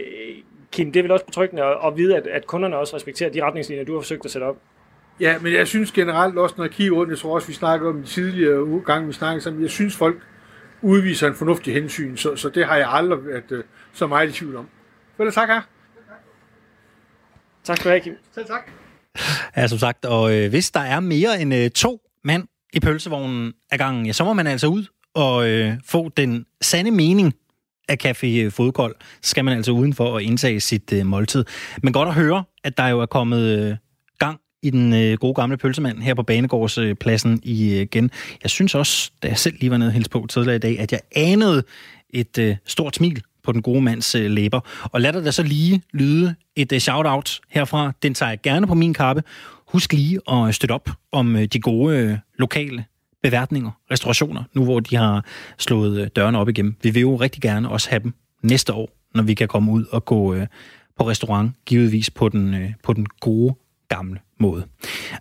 Kim, 0.72 0.92
det 0.92 1.00
er 1.00 1.04
vel 1.04 1.10
også 1.10 1.24
betryggende 1.24 1.62
at, 1.62 1.76
at 1.86 1.96
vide, 1.96 2.16
at, 2.16 2.26
at 2.26 2.46
kunderne 2.46 2.76
også 2.76 2.96
respekterer 2.96 3.30
de 3.30 3.44
retningslinjer, 3.44 3.84
du 3.84 3.92
har 3.92 4.00
forsøgt 4.00 4.24
at 4.24 4.30
sætte 4.30 4.44
op. 4.44 4.56
Ja, 5.20 5.38
men 5.38 5.52
jeg 5.52 5.66
synes 5.66 5.92
generelt 5.92 6.38
også, 6.38 6.54
når 6.58 6.64
jeg 6.64 6.70
kigger 6.70 6.96
rundt, 6.96 7.10
jeg 7.10 7.18
tror 7.18 7.34
også, 7.34 7.48
vi 7.48 7.52
snakkede 7.52 7.88
om 7.88 7.96
det 7.96 8.06
tidligere 8.06 8.80
gang, 8.86 9.08
vi 9.08 9.12
snakkede 9.12 9.40
sammen, 9.40 9.62
jeg 9.62 9.70
synes 9.70 9.96
folk 9.96 10.16
udviser 10.82 11.28
en 11.28 11.34
fornuftig 11.34 11.74
hensyn, 11.74 12.16
så, 12.16 12.36
så 12.36 12.48
det 12.48 12.66
har 12.66 12.76
jeg 12.76 12.88
aldrig 12.88 13.26
været 13.26 13.52
øh, 13.52 13.64
så 13.92 14.06
meget 14.06 14.28
i 14.28 14.32
tvivl 14.32 14.56
om. 14.56 14.68
Vel, 15.18 15.32
tak 15.32 15.48
her. 15.48 15.60
Tak 17.66 17.76
skal 17.76 17.84
du 17.84 17.90
have, 17.90 18.00
Kim. 18.00 18.16
Selv 18.34 18.46
tak. 18.46 18.70
Ja, 19.56 19.66
som 19.66 19.78
sagt, 19.78 20.04
og 20.04 20.34
øh, 20.34 20.50
hvis 20.50 20.70
der 20.70 20.80
er 20.80 21.00
mere 21.00 21.40
end 21.40 21.54
øh, 21.54 21.70
to 21.70 22.00
mand 22.24 22.44
i 22.72 22.80
pølsevognen 22.80 23.52
af 23.70 23.78
gangen, 23.78 24.06
ja, 24.06 24.12
så 24.12 24.24
må 24.24 24.32
man 24.32 24.46
altså 24.46 24.66
ud 24.66 24.84
og 25.14 25.48
øh, 25.48 25.74
få 25.84 26.08
den 26.08 26.46
sande 26.60 26.90
mening 26.90 27.34
af 27.88 27.96
Café 28.04 28.48
Fodkold, 28.48 28.96
så 29.22 29.30
skal 29.30 29.44
man 29.44 29.56
altså 29.56 29.72
udenfor 29.72 30.16
at 30.16 30.22
indtage 30.22 30.60
sit 30.60 30.92
øh, 30.92 31.06
måltid. 31.06 31.44
Men 31.82 31.92
godt 31.92 32.08
at 32.08 32.14
høre, 32.14 32.44
at 32.64 32.78
der 32.78 32.88
jo 32.88 33.00
er 33.00 33.06
kommet 33.06 33.40
øh, 33.40 33.76
gang 34.18 34.40
i 34.62 34.70
den 34.70 34.92
øh, 34.94 35.18
gode 35.18 35.34
gamle 35.34 35.56
pølsemand 35.56 35.98
her 35.98 36.14
på 36.14 36.22
Banegårdspladsen 36.22 37.32
øh, 37.32 37.52
igen. 37.52 38.10
Jeg 38.42 38.50
synes 38.50 38.74
også, 38.74 39.10
da 39.22 39.28
jeg 39.28 39.38
selv 39.38 39.56
lige 39.60 39.70
var 39.70 39.76
nede 39.76 40.04
og 40.04 40.10
på 40.10 40.26
tidligere 40.26 40.56
i 40.56 40.58
dag, 40.58 40.80
at 40.80 40.92
jeg 40.92 41.00
anede 41.16 41.62
et 42.10 42.38
øh, 42.38 42.56
stort 42.66 42.96
smil 42.96 43.22
på 43.46 43.52
den 43.52 43.62
gode 43.62 43.80
mands 43.80 44.14
øh, 44.14 44.30
læber. 44.30 44.60
Og 44.84 45.00
lad 45.00 45.12
der 45.12 45.30
så 45.30 45.42
lige 45.42 45.82
lyde 45.92 46.34
et 46.56 46.72
øh, 46.72 46.78
shout-out 46.78 47.40
herfra. 47.48 47.92
Den 48.02 48.14
tager 48.14 48.30
jeg 48.30 48.40
gerne 48.42 48.66
på 48.66 48.74
min 48.74 48.94
kappe. 48.94 49.22
Husk 49.68 49.92
lige 49.92 50.20
at 50.28 50.46
øh, 50.46 50.52
støtte 50.52 50.72
op 50.72 50.90
om 51.12 51.36
øh, 51.36 51.44
de 51.44 51.60
gode 51.60 51.98
øh, 51.98 52.18
lokale 52.38 52.84
beværtninger, 53.22 53.70
restaurationer, 53.90 54.42
nu 54.54 54.64
hvor 54.64 54.80
de 54.80 54.96
har 54.96 55.24
slået 55.58 56.00
øh, 56.00 56.08
dørene 56.16 56.38
op 56.38 56.48
igennem. 56.48 56.76
Vi 56.82 56.90
vil 56.90 57.00
jo 57.00 57.16
rigtig 57.16 57.42
gerne 57.42 57.68
også 57.68 57.90
have 57.90 58.02
dem 58.02 58.12
næste 58.42 58.72
år, 58.72 58.90
når 59.14 59.22
vi 59.22 59.34
kan 59.34 59.48
komme 59.48 59.72
ud 59.72 59.84
og 59.90 60.04
gå 60.04 60.34
øh, 60.34 60.46
på 60.98 61.08
restaurant, 61.08 61.52
givetvis 61.66 62.10
på 62.10 62.28
den, 62.28 62.54
øh, 62.54 62.70
på 62.82 62.92
den 62.92 63.06
gode 63.20 63.54
gamle 63.88 64.20
måde. 64.40 64.66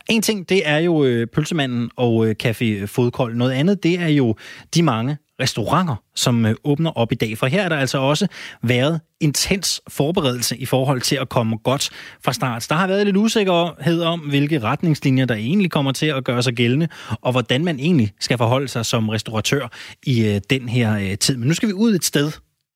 En 0.09 0.21
ting, 0.21 0.49
det 0.49 0.67
er 0.67 0.77
jo 0.77 1.03
øh, 1.03 1.27
pølsemanden 1.27 1.91
og 1.95 2.27
øh, 2.27 2.35
Café 2.43 2.85
Fodkold. 2.85 3.35
Noget 3.35 3.51
andet, 3.51 3.83
det 3.83 3.99
er 3.99 4.07
jo 4.07 4.35
de 4.75 4.83
mange 4.83 5.17
restauranter, 5.41 5.95
som 6.15 6.45
øh, 6.45 6.55
åbner 6.63 6.91
op 6.91 7.11
i 7.11 7.15
dag. 7.15 7.37
For 7.37 7.47
her 7.47 7.63
er 7.63 7.69
der 7.69 7.77
altså 7.77 7.97
også 7.97 8.27
været 8.63 9.01
intens 9.19 9.81
forberedelse 9.89 10.57
i 10.57 10.65
forhold 10.65 11.01
til 11.01 11.15
at 11.15 11.29
komme 11.29 11.57
godt 11.57 11.89
fra 12.23 12.33
start. 12.33 12.65
Der 12.69 12.75
har 12.75 12.87
været 12.87 13.05
lidt 13.05 13.17
usikkerhed 13.17 14.01
om, 14.01 14.19
hvilke 14.19 14.59
retningslinjer 14.59 15.25
der 15.25 15.35
egentlig 15.35 15.71
kommer 15.71 15.91
til 15.91 16.05
at 16.05 16.23
gøre 16.23 16.43
sig 16.43 16.53
gældende, 16.53 16.87
og 17.21 17.31
hvordan 17.31 17.65
man 17.65 17.79
egentlig 17.79 18.13
skal 18.19 18.37
forholde 18.37 18.67
sig 18.67 18.85
som 18.85 19.09
restauratør 19.09 19.67
i 20.05 20.25
øh, 20.25 20.41
den 20.49 20.69
her 20.69 20.97
øh, 20.97 21.17
tid. 21.17 21.37
Men 21.37 21.47
nu 21.47 21.53
skal 21.53 21.69
vi 21.69 21.73
ud 21.73 21.95
et 21.95 22.05
sted, 22.05 22.31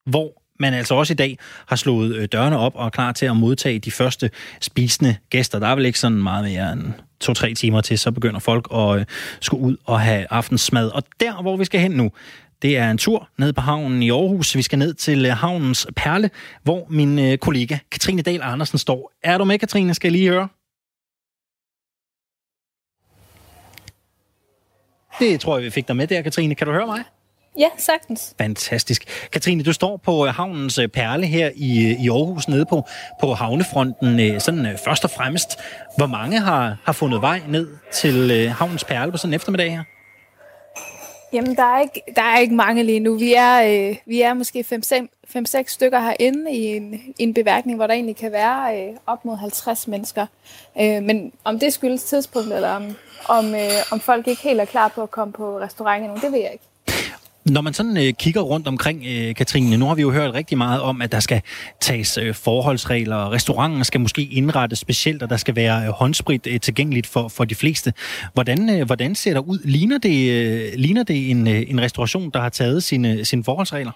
hvor 0.06 0.40
man 0.60 0.74
altså 0.74 0.94
også 0.94 1.12
i 1.12 1.16
dag 1.16 1.38
har 1.66 1.76
slået 1.76 2.32
dørene 2.32 2.58
op 2.58 2.72
og 2.74 2.86
er 2.86 2.90
klar 2.90 3.12
til 3.12 3.26
at 3.26 3.36
modtage 3.36 3.78
de 3.78 3.90
første 3.90 4.30
spisende 4.60 5.16
gæster. 5.30 5.58
Der 5.58 5.66
er 5.66 5.74
vel 5.74 5.86
ikke 5.86 5.98
sådan 5.98 6.22
meget 6.22 6.44
mere 6.44 6.72
end 6.72 6.92
to-tre 7.20 7.54
timer 7.54 7.80
til, 7.80 7.98
så 7.98 8.10
begynder 8.12 8.40
folk 8.40 8.68
at 8.74 9.08
skulle 9.40 9.62
ud 9.62 9.76
og 9.84 10.00
have 10.00 10.26
aftensmad. 10.30 10.88
Og 10.88 11.02
der, 11.20 11.42
hvor 11.42 11.56
vi 11.56 11.64
skal 11.64 11.80
hen 11.80 11.90
nu, 11.90 12.10
det 12.62 12.76
er 12.76 12.90
en 12.90 12.98
tur 12.98 13.28
ned 13.38 13.52
på 13.52 13.60
havnen 13.60 14.02
i 14.02 14.10
Aarhus. 14.10 14.56
Vi 14.56 14.62
skal 14.62 14.78
ned 14.78 14.94
til 14.94 15.26
øh, 15.26 15.32
havnens 15.32 15.86
perle, 15.96 16.30
hvor 16.62 16.86
min 16.90 17.18
øh, 17.18 17.38
kollega 17.38 17.78
Katrine 17.90 18.22
Dahl 18.22 18.40
Andersen 18.42 18.78
står. 18.78 19.12
Er 19.22 19.38
du 19.38 19.44
med, 19.44 19.58
Katrine? 19.58 19.94
Skal 19.94 20.08
jeg 20.08 20.12
lige 20.12 20.30
høre? 20.30 20.48
Det 25.18 25.40
tror 25.40 25.56
jeg, 25.56 25.64
vi 25.64 25.70
fik 25.70 25.88
dig 25.88 25.96
med 25.96 26.06
der, 26.06 26.22
Katrine. 26.22 26.54
Kan 26.54 26.66
du 26.66 26.72
høre 26.72 26.86
mig? 26.86 27.02
Ja, 27.58 27.68
sagtens. 27.78 28.34
Fantastisk. 28.38 29.28
Katrine, 29.32 29.62
du 29.62 29.72
står 29.72 29.96
på 29.96 30.26
øh, 30.26 30.34
havnens 30.34 30.80
perle 30.92 31.26
her 31.26 31.50
i, 31.56 31.96
i 32.04 32.08
Aarhus, 32.08 32.48
nede 32.48 32.66
på, 32.66 32.88
på 33.20 33.34
havnefronten. 33.34 34.40
Sådan 34.40 34.78
først 34.84 35.04
og 35.04 35.10
fremmest, 35.10 35.48
hvor 35.96 36.06
mange 36.06 36.40
har, 36.40 36.76
har 36.84 36.92
fundet 36.92 37.22
vej 37.22 37.40
ned 37.48 37.68
til 37.92 38.48
havnens 38.48 38.84
perle 38.84 39.12
på 39.12 39.18
sådan 39.18 39.30
en 39.30 39.34
eftermiddag 39.34 39.70
her? 39.70 39.84
Jamen, 41.32 41.56
der 41.56 41.62
er 41.62 41.80
ikke, 41.80 42.02
der 42.16 42.22
er 42.22 42.38
ikke 42.38 42.54
mange 42.54 42.82
lige 42.82 43.00
nu. 43.00 43.14
Vi 43.14 43.34
er, 43.34 43.62
øh, 43.62 43.96
vi 44.06 44.20
er 44.20 44.34
måske 44.34 44.64
5-6 45.28 45.64
stykker 45.66 46.00
herinde 46.00 46.52
i 46.52 46.76
en, 46.76 46.94
i 47.18 47.22
en 47.22 47.34
beværkning, 47.34 47.76
hvor 47.76 47.86
der 47.86 47.94
egentlig 47.94 48.16
kan 48.16 48.32
være 48.32 48.88
øh, 48.88 48.96
op 49.06 49.24
mod 49.24 49.36
50 49.36 49.88
mennesker. 49.88 50.26
Øh, 50.80 51.02
men 51.02 51.32
om 51.44 51.58
det 51.58 51.72
skyldes 51.72 52.04
tidspunkt, 52.04 52.52
eller 52.52 52.70
om, 52.70 52.96
om, 53.28 53.54
øh, 53.54 53.70
om 53.92 54.00
folk 54.00 54.28
ikke 54.28 54.42
helt 54.42 54.60
er 54.60 54.64
klar 54.64 54.88
på 54.88 55.02
at 55.02 55.10
komme 55.10 55.32
på 55.32 55.58
restaurant 55.58 56.04
endnu, 56.04 56.20
det 56.20 56.32
ved 56.32 56.40
jeg 56.40 56.52
ikke. 56.52 56.64
Når 57.44 57.60
man 57.60 57.74
sådan 57.74 57.96
øh, 57.96 58.12
kigger 58.12 58.40
rundt 58.40 58.68
omkring, 58.68 59.04
øh, 59.06 59.34
Katrine, 59.34 59.76
nu 59.76 59.86
har 59.86 59.94
vi 59.94 60.02
jo 60.02 60.10
hørt 60.10 60.34
rigtig 60.34 60.58
meget 60.58 60.80
om, 60.80 61.02
at 61.02 61.12
der 61.12 61.20
skal 61.20 61.42
tages 61.80 62.18
øh, 62.18 62.34
forholdsregler, 62.34 63.16
og 63.16 63.32
restauranten 63.32 63.84
skal 63.84 64.00
måske 64.00 64.22
indrettes 64.22 64.78
specielt, 64.78 65.22
og 65.22 65.30
der 65.30 65.36
skal 65.36 65.56
være 65.56 65.86
øh, 65.86 65.88
håndsprit 65.88 66.46
øh, 66.46 66.60
tilgængeligt 66.60 67.06
for, 67.06 67.28
for 67.28 67.44
de 67.44 67.54
fleste. 67.54 67.92
Hvordan, 68.34 68.70
øh, 68.70 68.86
hvordan 68.86 69.14
ser 69.14 69.32
der 69.32 69.40
ud? 69.40 69.58
Ligner 69.64 69.98
det, 69.98 70.30
øh, 70.30 70.72
ligner 70.74 71.02
det 71.02 71.30
en, 71.30 71.48
øh, 71.48 71.62
en 71.68 71.80
restauration, 71.80 72.30
der 72.30 72.40
har 72.40 72.48
taget 72.48 72.82
sine, 72.82 73.24
sine 73.24 73.44
forholdsregler? 73.44 73.92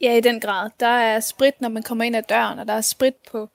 Ja, 0.00 0.16
i 0.16 0.20
den 0.20 0.40
grad. 0.40 0.70
Der 0.80 0.86
er 0.86 1.20
sprit, 1.20 1.60
når 1.60 1.68
man 1.68 1.82
kommer 1.82 2.04
ind 2.04 2.16
ad 2.16 2.22
døren, 2.28 2.58
og 2.58 2.66
der 2.66 2.74
er 2.74 2.80
sprit 2.80 3.14
på 3.32 3.48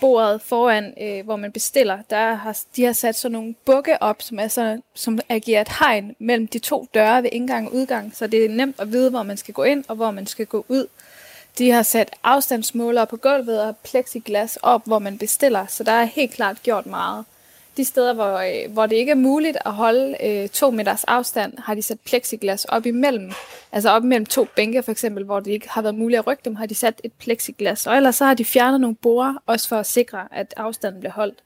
bordet 0.00 0.42
foran, 0.42 0.94
øh, 1.00 1.24
hvor 1.24 1.36
man 1.36 1.52
bestiller, 1.52 1.98
der 2.10 2.34
har, 2.34 2.58
de 2.76 2.84
har 2.84 2.92
sat 2.92 3.16
sådan 3.16 3.32
nogle 3.32 3.54
bukke 3.64 4.02
op, 4.02 4.22
som, 4.22 4.38
er 4.38 4.48
så, 4.48 4.80
som 4.94 5.18
agerer 5.28 5.60
et 5.60 5.68
hegn 5.78 6.16
mellem 6.18 6.46
de 6.46 6.58
to 6.58 6.86
døre 6.94 7.22
ved 7.22 7.30
indgang 7.32 7.66
og 7.66 7.74
udgang, 7.74 8.16
så 8.16 8.26
det 8.26 8.44
er 8.44 8.48
nemt 8.48 8.80
at 8.80 8.92
vide, 8.92 9.10
hvor 9.10 9.22
man 9.22 9.36
skal 9.36 9.54
gå 9.54 9.62
ind 9.62 9.84
og 9.88 9.96
hvor 9.96 10.10
man 10.10 10.26
skal 10.26 10.46
gå 10.46 10.64
ud. 10.68 10.86
De 11.58 11.70
har 11.70 11.82
sat 11.82 12.10
afstandsmålere 12.22 13.06
på 13.06 13.16
gulvet 13.16 13.62
og 13.62 13.76
plexiglas 13.76 14.58
op, 14.62 14.82
hvor 14.86 14.98
man 14.98 15.18
bestiller, 15.18 15.66
så 15.66 15.84
der 15.84 15.92
er 15.92 16.04
helt 16.04 16.32
klart 16.32 16.62
gjort 16.62 16.86
meget 16.86 17.24
de 17.80 17.84
steder, 17.84 18.12
hvor, 18.12 18.36
øh, 18.36 18.72
hvor 18.72 18.86
det 18.86 18.96
ikke 18.96 19.10
er 19.10 19.16
muligt 19.16 19.56
at 19.64 19.72
holde 19.72 20.16
øh, 20.24 20.48
to 20.48 20.70
meters 20.70 21.04
afstand, 21.04 21.52
har 21.58 21.74
de 21.74 21.82
sat 21.82 22.00
plexiglas 22.00 22.64
op 22.64 22.86
imellem. 22.86 23.32
Altså 23.72 23.90
op 23.90 24.04
imellem 24.04 24.26
to 24.26 24.46
bænke 24.56 24.82
for 24.82 24.92
eksempel, 24.92 25.24
hvor 25.24 25.40
det 25.40 25.50
ikke 25.50 25.68
har 25.70 25.82
været 25.82 25.94
muligt 25.94 26.18
at 26.18 26.26
rykke 26.26 26.42
dem, 26.44 26.54
har 26.54 26.66
de 26.66 26.74
sat 26.74 27.00
et 27.04 27.12
plexiglas. 27.12 27.86
Og 27.86 27.96
ellers 27.96 28.16
så 28.16 28.24
har 28.24 28.34
de 28.34 28.44
fjernet 28.44 28.80
nogle 28.80 28.96
borer, 28.96 29.34
også 29.46 29.68
for 29.68 29.76
at 29.76 29.86
sikre, 29.86 30.28
at 30.32 30.54
afstanden 30.56 31.00
bliver 31.00 31.12
holdt. 31.12 31.38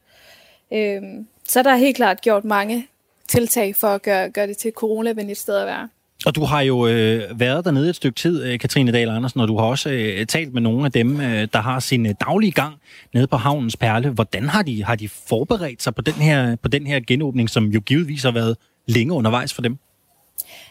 Øh, 0.73 1.01
så 1.47 1.63
der 1.63 1.69
er 1.71 1.75
helt 1.75 1.95
klart 1.95 2.21
gjort 2.21 2.45
mange 2.45 2.87
tiltag 3.27 3.75
for 3.75 3.87
at 3.87 4.01
gøre, 4.01 4.29
gøre 4.29 4.47
det 4.47 4.57
til 4.57 4.69
et 4.69 4.75
coronavenligt 4.75 5.39
sted 5.39 5.55
at 5.55 5.67
være. 5.67 5.89
Og 6.25 6.35
du 6.35 6.43
har 6.43 6.61
jo 6.61 6.87
øh, 6.87 7.39
været 7.39 7.65
dernede 7.65 7.89
et 7.89 7.95
stykke 7.95 8.15
tid, 8.15 8.43
øh, 8.43 8.59
Katrine 8.59 8.91
Dahl 8.91 9.09
Andersen, 9.09 9.39
og 9.39 9.47
du 9.47 9.57
har 9.57 9.65
også 9.65 9.89
øh, 9.89 10.25
talt 10.25 10.53
med 10.53 10.61
nogle 10.61 10.85
af 10.85 10.91
dem, 10.91 11.21
øh, 11.21 11.47
der 11.53 11.59
har 11.59 11.79
sin 11.79 12.05
øh, 12.05 12.13
daglige 12.21 12.51
gang 12.51 12.75
nede 13.13 13.27
på 13.27 13.37
Havnens 13.37 13.77
Perle. 13.77 14.09
Hvordan 14.09 14.49
har 14.49 14.61
de, 14.61 14.83
har 14.83 14.95
de 14.95 15.09
forberedt 15.09 15.83
sig 15.83 15.95
på 15.95 16.01
den, 16.01 16.13
her, 16.13 16.55
på 16.55 16.67
den 16.67 16.87
her 16.87 16.99
genåbning, 17.07 17.49
som 17.49 17.65
jo 17.65 17.79
givetvis 17.79 18.23
har 18.23 18.31
været 18.31 18.57
længe 18.85 19.13
undervejs 19.13 19.53
for 19.53 19.61
dem? 19.61 19.77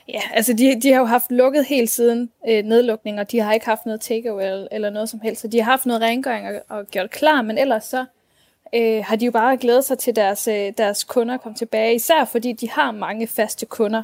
Ja, 0.09 0.21
altså 0.33 0.53
de, 0.53 0.81
de 0.83 0.93
har 0.93 0.99
jo 0.99 1.05
haft 1.07 1.31
lukket 1.31 1.67
helt 1.67 1.91
siden 1.91 2.31
øh, 2.49 2.65
nedlukning, 2.65 3.21
og 3.21 3.31
de 3.31 3.41
har 3.41 3.53
ikke 3.53 3.67
haft 3.67 3.87
noget 3.87 4.01
takeaway 4.01 4.45
eller, 4.45 4.69
eller 4.73 4.91
noget 4.91 5.09
som 5.09 5.21
helst. 5.23 5.41
Så 5.41 5.49
de 5.49 5.59
har 5.59 5.71
haft 5.71 5.87
noget 5.87 6.03
rengøring 6.03 6.47
og, 6.47 6.79
og 6.79 6.87
gjort 6.91 7.11
klar, 7.11 7.43
men 7.43 7.59
ellers 7.59 7.85
så 7.85 8.05
øh, 8.75 9.05
har 9.05 9.17
de 9.17 9.25
jo 9.25 9.31
bare 9.31 9.57
glædet 9.57 9.85
sig 9.85 9.99
til 9.99 10.17
deres, 10.17 10.49
øh, 10.49 10.73
deres 10.79 11.05
kunder 11.05 11.37
komme 11.37 11.57
tilbage, 11.57 11.95
især 11.95 12.25
fordi 12.25 12.53
de 12.53 12.71
har 12.71 12.91
mange 12.91 13.27
faste 13.27 13.67
kunder. 13.67 14.03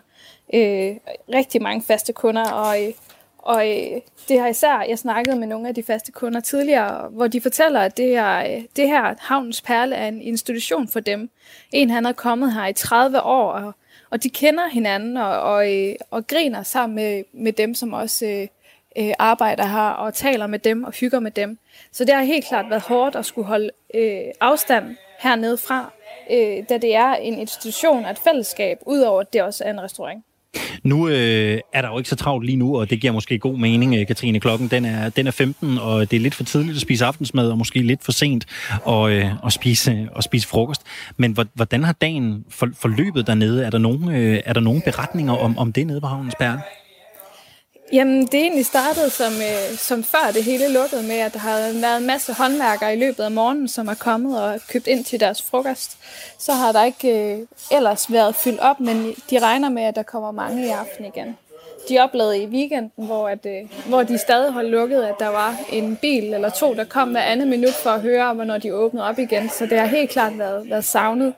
Øh, 0.55 0.97
rigtig 1.35 1.63
mange 1.63 1.83
faste 1.83 2.13
kunder, 2.13 2.51
og, 2.51 2.85
øh, 2.85 2.93
og 3.39 3.69
øh, 3.71 4.01
det 4.29 4.41
har 4.41 4.49
især, 4.49 4.85
jeg 4.89 4.99
snakket 4.99 5.39
med 5.39 5.47
nogle 5.47 5.69
af 5.69 5.75
de 5.75 5.83
faste 5.83 6.13
kunder 6.13 6.41
tidligere, 6.41 7.09
hvor 7.09 7.27
de 7.27 7.41
fortæller, 7.41 7.81
at 7.81 7.97
det 7.97 8.07
her, 8.07 8.39
øh, 8.39 8.63
det 8.77 8.89
her 8.89 9.15
Havnens 9.19 9.61
Perle 9.61 9.97
er 9.97 10.09
en 10.09 10.23
institution 10.23 10.89
for 10.89 11.01
dem. 11.01 11.31
En 11.73 11.91
han 11.91 12.07
er 12.07 12.13
kommet 12.13 12.53
her 12.53 12.67
i 12.67 12.73
30 12.73 13.23
år, 13.23 13.53
og, 13.53 13.73
og 14.11 14.23
de 14.23 14.31
kender 14.31 14.69
hinanden 14.69 15.17
og, 15.17 15.41
og, 15.41 15.75
øh, 15.75 15.95
og 16.11 16.27
griner 16.27 16.63
sammen 16.63 16.97
med, 16.97 17.25
med 17.33 17.53
dem, 17.53 17.75
som 17.75 17.93
også 17.93 18.27
øh, 18.27 18.47
øh, 18.99 19.15
arbejder 19.19 19.67
her 19.67 19.89
og 19.89 20.15
taler 20.15 20.47
med 20.47 20.59
dem 20.59 20.85
og 20.85 20.93
hygger 20.93 21.21
med 21.21 21.31
dem. 21.31 21.59
Så 21.93 22.05
det 22.05 22.15
har 22.15 22.23
helt 22.23 22.47
klart 22.47 22.71
været 22.71 22.83
hårdt 22.83 23.17
at 23.17 23.27
skulle 23.27 23.49
holde 23.49 23.71
øh, 23.95 24.25
afstand 24.41 24.97
hernede 25.19 25.59
fra, 25.59 25.93
øh, 26.31 26.65
da 26.69 26.79
det 26.79 26.95
er 26.95 27.15
en 27.15 27.39
institution 27.39 28.05
et 28.05 28.19
fællesskab, 28.19 28.79
udover 28.87 29.21
at 29.21 29.33
det 29.33 29.43
også 29.43 29.65
er 29.65 29.71
en 29.71 29.81
restaurant. 29.81 30.25
Nu 30.83 31.09
øh, 31.09 31.59
er 31.73 31.83
der 31.83 31.89
jo 31.89 31.99
ikke 31.99 32.11
så 32.11 32.17
travlt 32.17 32.47
lige 32.47 32.57
nu, 32.57 32.79
og 32.79 32.91
det 32.91 33.01
giver 33.01 33.13
måske 33.13 33.39
god 33.39 33.59
mening, 33.59 33.95
øh, 33.95 34.07
Katrine. 34.07 34.41
Klokken 34.41 34.69
den 34.69 34.85
er, 34.85 35.09
den 35.09 35.27
er 35.27 35.31
15, 35.31 35.79
og 35.79 36.11
det 36.11 36.17
er 36.17 36.21
lidt 36.21 36.35
for 36.35 36.45
tidligt 36.45 36.77
at 36.77 36.83
spise 36.83 37.05
aftensmad, 37.05 37.51
og 37.51 37.59
måske 37.59 37.83
lidt 37.83 38.05
for 38.05 38.13
sent 38.13 38.47
at, 38.89 39.11
øh, 39.11 39.27
at, 39.47 39.53
spise, 39.53 40.09
at 40.17 40.25
spise 40.25 40.49
frokost. 40.49 40.83
Men 41.17 41.37
hvordan 41.55 41.85
har 41.85 41.93
dagen 41.93 42.45
forløbet 42.51 43.27
dernede? 43.27 43.65
Er 43.65 43.71
der 43.71 43.79
nogen, 43.79 44.11
øh, 44.11 44.41
er 44.45 44.53
der 44.53 44.61
nogen 44.61 44.83
beretninger 44.83 45.33
om, 45.33 45.59
om 45.59 45.73
det 45.73 45.87
nede 45.87 46.01
på 46.01 46.07
Havnens 46.07 46.35
Perle? 46.39 46.61
Jamen, 47.93 48.27
det 48.27 48.35
egentlig 48.35 48.67
startede 48.67 49.11
som, 49.11 49.33
øh, 49.33 49.77
som 49.79 50.05
før 50.05 50.31
det 50.35 50.45
hele 50.45 50.73
lukkede 50.73 51.03
med, 51.03 51.17
at 51.17 51.33
der 51.33 51.39
havde 51.39 51.83
været 51.83 52.01
en 52.01 52.07
masse 52.07 52.33
håndværkere 52.33 52.95
i 52.95 52.99
løbet 52.99 53.23
af 53.23 53.31
morgenen, 53.31 53.69
som 53.69 53.89
er 53.89 53.95
kommet 53.95 54.43
og 54.43 54.61
købt 54.69 54.87
ind 54.87 55.05
til 55.05 55.21
deres 55.21 55.43
frokost. 55.43 55.99
Så 56.39 56.53
har 56.53 56.73
der 56.73 56.85
ikke 56.85 57.33
øh, 57.33 57.39
ellers 57.71 58.13
været 58.13 58.35
fyldt 58.35 58.61
op, 58.61 58.81
men 58.81 59.15
de 59.31 59.39
regner 59.39 59.69
med, 59.69 59.83
at 59.83 59.97
der 59.97 60.03
kommer 60.03 60.31
mange 60.31 60.67
i 60.67 60.69
aften 60.69 61.05
igen. 61.05 61.39
De 61.89 61.99
oplevede 61.99 62.43
i 62.43 62.47
weekenden, 62.47 63.07
hvor, 63.07 63.29
at, 63.29 63.47
øh, 63.47 63.89
hvor 63.89 64.03
de 64.03 64.19
stadig 64.19 64.53
holdt 64.53 64.71
lukket, 64.71 65.03
at 65.03 65.15
der 65.19 65.29
var 65.29 65.57
en 65.73 65.97
bil 65.97 66.35
eller 66.35 66.51
to, 66.51 66.75
der 66.75 66.85
kom 66.85 67.11
hver 67.11 67.23
andet 67.23 67.49
minut 67.49 67.75
for 67.75 67.91
at 67.91 68.01
høre, 68.01 68.35
hvornår 68.35 68.59
de 68.59 68.75
åbnede 68.75 69.09
op 69.09 69.19
igen. 69.19 69.49
Så 69.49 69.67
det 69.67 69.79
har 69.79 69.87
helt 69.87 70.11
klart 70.11 70.39
været, 70.39 70.71
været 70.71 70.85
savnet, 70.85 71.35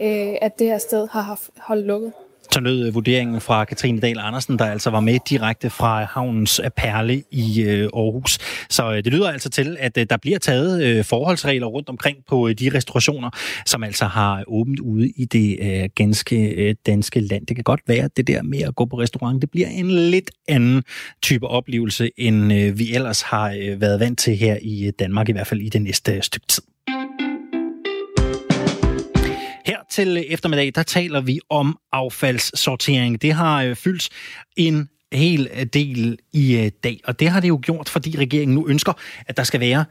øh, 0.00 0.34
at 0.40 0.58
det 0.58 0.66
her 0.66 0.78
sted 0.78 1.08
har 1.08 1.20
haft 1.20 1.50
holdt 1.56 1.86
lukket. 1.86 2.12
Så 2.54 2.60
lød 2.60 2.86
øh, 2.86 2.94
vurderingen 2.94 3.40
fra 3.40 3.64
Katrine 3.64 4.00
Dahl 4.00 4.18
Andersen, 4.18 4.58
der 4.58 4.64
altså 4.64 4.90
var 4.90 5.00
med 5.00 5.18
direkte 5.28 5.70
fra 5.70 6.04
havnens 6.04 6.60
øh, 6.64 6.70
perle 6.76 7.22
i 7.30 7.62
øh, 7.62 7.82
Aarhus. 7.94 8.38
Så 8.70 8.96
det 8.96 9.06
lyder 9.06 9.30
altså 9.30 9.48
til, 9.48 9.76
at 9.80 9.94
der 10.10 10.16
bliver 10.16 10.38
taget 10.38 11.06
forholdsregler 11.06 11.66
rundt 11.66 11.88
omkring 11.88 12.16
på 12.28 12.52
de 12.52 12.70
restaurationer, 12.74 13.30
som 13.66 13.82
altså 13.84 14.04
har 14.04 14.44
åbent 14.46 14.80
ude 14.80 15.08
i 15.16 15.24
det 15.24 15.94
ganske 15.94 16.76
danske 16.86 17.20
land. 17.20 17.46
Det 17.46 17.56
kan 17.56 17.64
godt 17.64 17.80
være, 17.86 18.04
at 18.04 18.16
det 18.16 18.26
der 18.26 18.42
med 18.42 18.60
at 18.60 18.74
gå 18.74 18.84
på 18.84 18.98
restaurant, 18.98 19.42
det 19.42 19.50
bliver 19.50 19.68
en 19.68 19.90
lidt 19.90 20.30
anden 20.48 20.82
type 21.22 21.46
oplevelse, 21.46 22.10
end 22.16 22.52
vi 22.70 22.94
ellers 22.94 23.22
har 23.22 23.76
været 23.76 24.00
vant 24.00 24.18
til 24.18 24.36
her 24.36 24.56
i 24.62 24.90
Danmark, 24.98 25.28
i 25.28 25.32
hvert 25.32 25.46
fald 25.46 25.60
i 25.60 25.68
det 25.68 25.82
næste 25.82 26.22
stykke 26.22 26.46
tid. 26.46 26.62
Til 29.94 30.24
eftermiddag, 30.28 30.72
der 30.74 30.82
taler 30.82 31.20
vi 31.20 31.40
om 31.50 31.78
affaldssortering. 31.92 33.22
Det 33.22 33.32
har 33.32 33.62
øh, 33.62 33.76
fyldt 33.76 34.08
en 34.56 34.88
hel 35.12 35.48
øh, 35.54 35.66
del 35.66 36.18
i 36.32 36.56
øh, 36.56 36.70
dag, 36.84 37.00
og 37.04 37.20
det 37.20 37.28
har 37.28 37.40
det 37.40 37.48
jo 37.48 37.60
gjort, 37.62 37.88
fordi 37.88 38.18
regeringen 38.18 38.54
nu 38.54 38.68
ønsker, 38.68 38.92
at 39.26 39.36
der 39.36 39.44
skal 39.44 39.60
være 39.60 39.84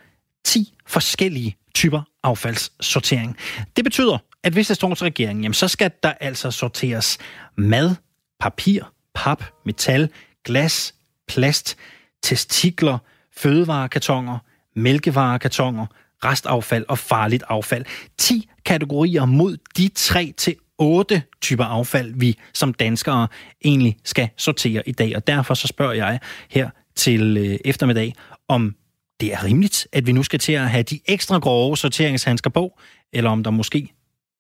10 0.46 0.74
forskellige 0.88 1.58
typer 1.76 2.02
affaldssortering. 2.24 3.38
Det 3.76 3.84
betyder, 3.84 4.18
at 4.44 4.54
hvis 4.54 4.68
det 4.68 4.76
står 4.76 4.94
til 4.94 5.04
regeringen, 5.04 5.44
jamen, 5.44 5.54
så 5.54 5.68
skal 5.68 5.92
der 6.04 6.14
altså 6.20 6.52
sorteres 6.52 7.18
mad, 7.58 7.96
papir, 8.40 8.84
pap, 9.14 9.44
metal, 9.66 10.10
glas, 10.44 10.96
plast, 11.28 11.78
testikler, 12.24 12.98
fødevarekartoner, 13.38 14.38
mælkevarekartoner, 14.76 15.86
restaffald 16.26 16.86
og 16.90 16.98
farligt 16.98 17.44
affald. 17.50 17.86
10 18.18 18.50
kategorier 18.66 19.26
mod 19.26 19.58
de 19.78 19.90
3 19.96 20.34
til 20.38 20.56
8 20.78 21.22
typer 21.42 21.66
affald, 21.66 22.14
vi 22.16 22.40
som 22.54 22.74
danskere 22.74 23.28
egentlig 23.66 23.98
skal 24.04 24.30
sortere 24.38 24.90
i 24.90 24.92
dag. 24.92 25.16
Og 25.16 25.28
derfor 25.28 25.54
så 25.54 25.68
spørger 25.68 25.94
jeg 25.94 26.20
her 26.50 26.70
til 26.96 27.38
øh, 27.38 27.60
eftermiddag, 27.66 28.14
om 28.48 28.76
det 29.20 29.34
er 29.34 29.44
rimeligt, 29.44 29.88
at 29.92 30.08
vi 30.08 30.12
nu 30.12 30.24
skal 30.24 30.40
til 30.40 30.54
at 30.54 30.70
have 30.70 30.84
de 30.84 31.00
ekstra 31.06 31.40
grove 31.40 31.78
sorteringshandsker 31.78 32.50
på, 32.50 32.80
eller 33.14 33.30
om 33.30 33.44
der 33.44 33.52
måske 33.52 33.94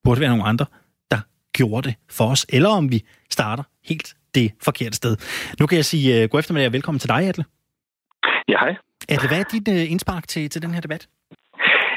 burde 0.03 0.21
være 0.21 0.29
nogle 0.29 0.43
andre, 0.43 0.65
der 1.11 1.19
gjorde 1.53 1.89
det 1.89 1.95
for 2.09 2.25
os, 2.25 2.45
eller 2.49 2.69
om 2.69 2.91
vi 2.91 3.05
starter 3.29 3.63
helt 3.83 4.15
det 4.35 4.51
forkerte 4.61 4.95
sted. 4.95 5.17
Nu 5.59 5.67
kan 5.67 5.75
jeg 5.75 5.85
sige 5.85 6.23
uh, 6.23 6.29
god 6.29 6.39
eftermiddag 6.39 6.67
og 6.67 6.73
velkommen 6.73 6.99
til 6.99 7.09
dig, 7.09 7.27
Atle. 7.27 7.45
Ja, 8.47 8.57
hej. 8.59 8.75
Atle, 9.09 9.27
hvad 9.27 9.39
er 9.39 9.43
dit 9.43 9.67
uh, 9.67 9.91
indspark 9.91 10.27
til, 10.27 10.49
til 10.49 10.61
den 10.61 10.73
her 10.73 10.81
debat? 10.81 11.07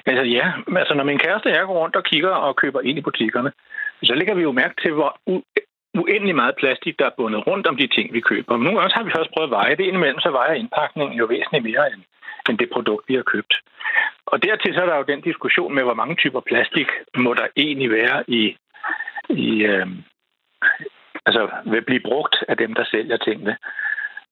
Altså 0.06 0.24
ja, 0.24 0.52
altså 0.76 0.94
når 0.94 1.04
min 1.04 1.18
kæreste 1.18 1.60
og 1.62 1.66
går 1.66 1.78
rundt 1.82 1.96
og 1.96 2.04
kigger 2.04 2.30
og 2.30 2.56
køber 2.56 2.80
ind 2.80 2.98
i 2.98 3.06
butikkerne, 3.08 3.52
så 4.04 4.14
lægger 4.14 4.34
vi 4.34 4.42
jo 4.42 4.52
mærke 4.52 4.74
til, 4.82 4.92
hvor 4.92 5.18
u- 5.30 5.46
uendelig 5.94 6.34
meget 6.34 6.54
plastik, 6.56 6.98
der 6.98 7.06
er 7.06 7.16
bundet 7.16 7.46
rundt 7.46 7.66
om 7.66 7.76
de 7.76 7.86
ting, 7.86 8.12
vi 8.12 8.20
køber. 8.20 8.56
Men 8.56 8.64
nogle 8.64 8.78
gange 8.78 8.94
har 8.94 9.02
vi 9.02 9.10
også 9.18 9.30
prøvet 9.34 9.48
at 9.48 9.56
veje 9.58 9.76
det. 9.76 9.84
Indimellem 9.84 10.20
så 10.20 10.30
vejer 10.30 10.54
indpakningen 10.54 11.18
jo 11.18 11.24
væsentligt 11.24 11.64
mere 11.64 11.92
end, 11.92 12.02
end 12.48 12.58
det 12.58 12.70
produkt, 12.72 13.08
vi 13.08 13.14
har 13.14 13.22
købt. 13.22 13.54
Og 14.26 14.42
dertil 14.42 14.74
så 14.74 14.80
er 14.82 14.86
der 14.86 14.96
jo 14.96 15.12
den 15.12 15.20
diskussion 15.20 15.74
med, 15.74 15.82
hvor 15.82 15.94
mange 15.94 16.16
typer 16.16 16.40
plastik 16.40 16.88
må 17.16 17.34
der 17.34 17.46
egentlig 17.56 17.90
være 17.90 18.24
i, 18.28 18.56
i 19.28 19.64
øh, 19.64 19.86
altså 21.26 21.48
vil 21.64 21.82
blive 21.82 22.00
brugt 22.00 22.36
af 22.48 22.56
dem, 22.56 22.74
der 22.74 22.84
sælger 22.84 23.16
tingene. 23.16 23.56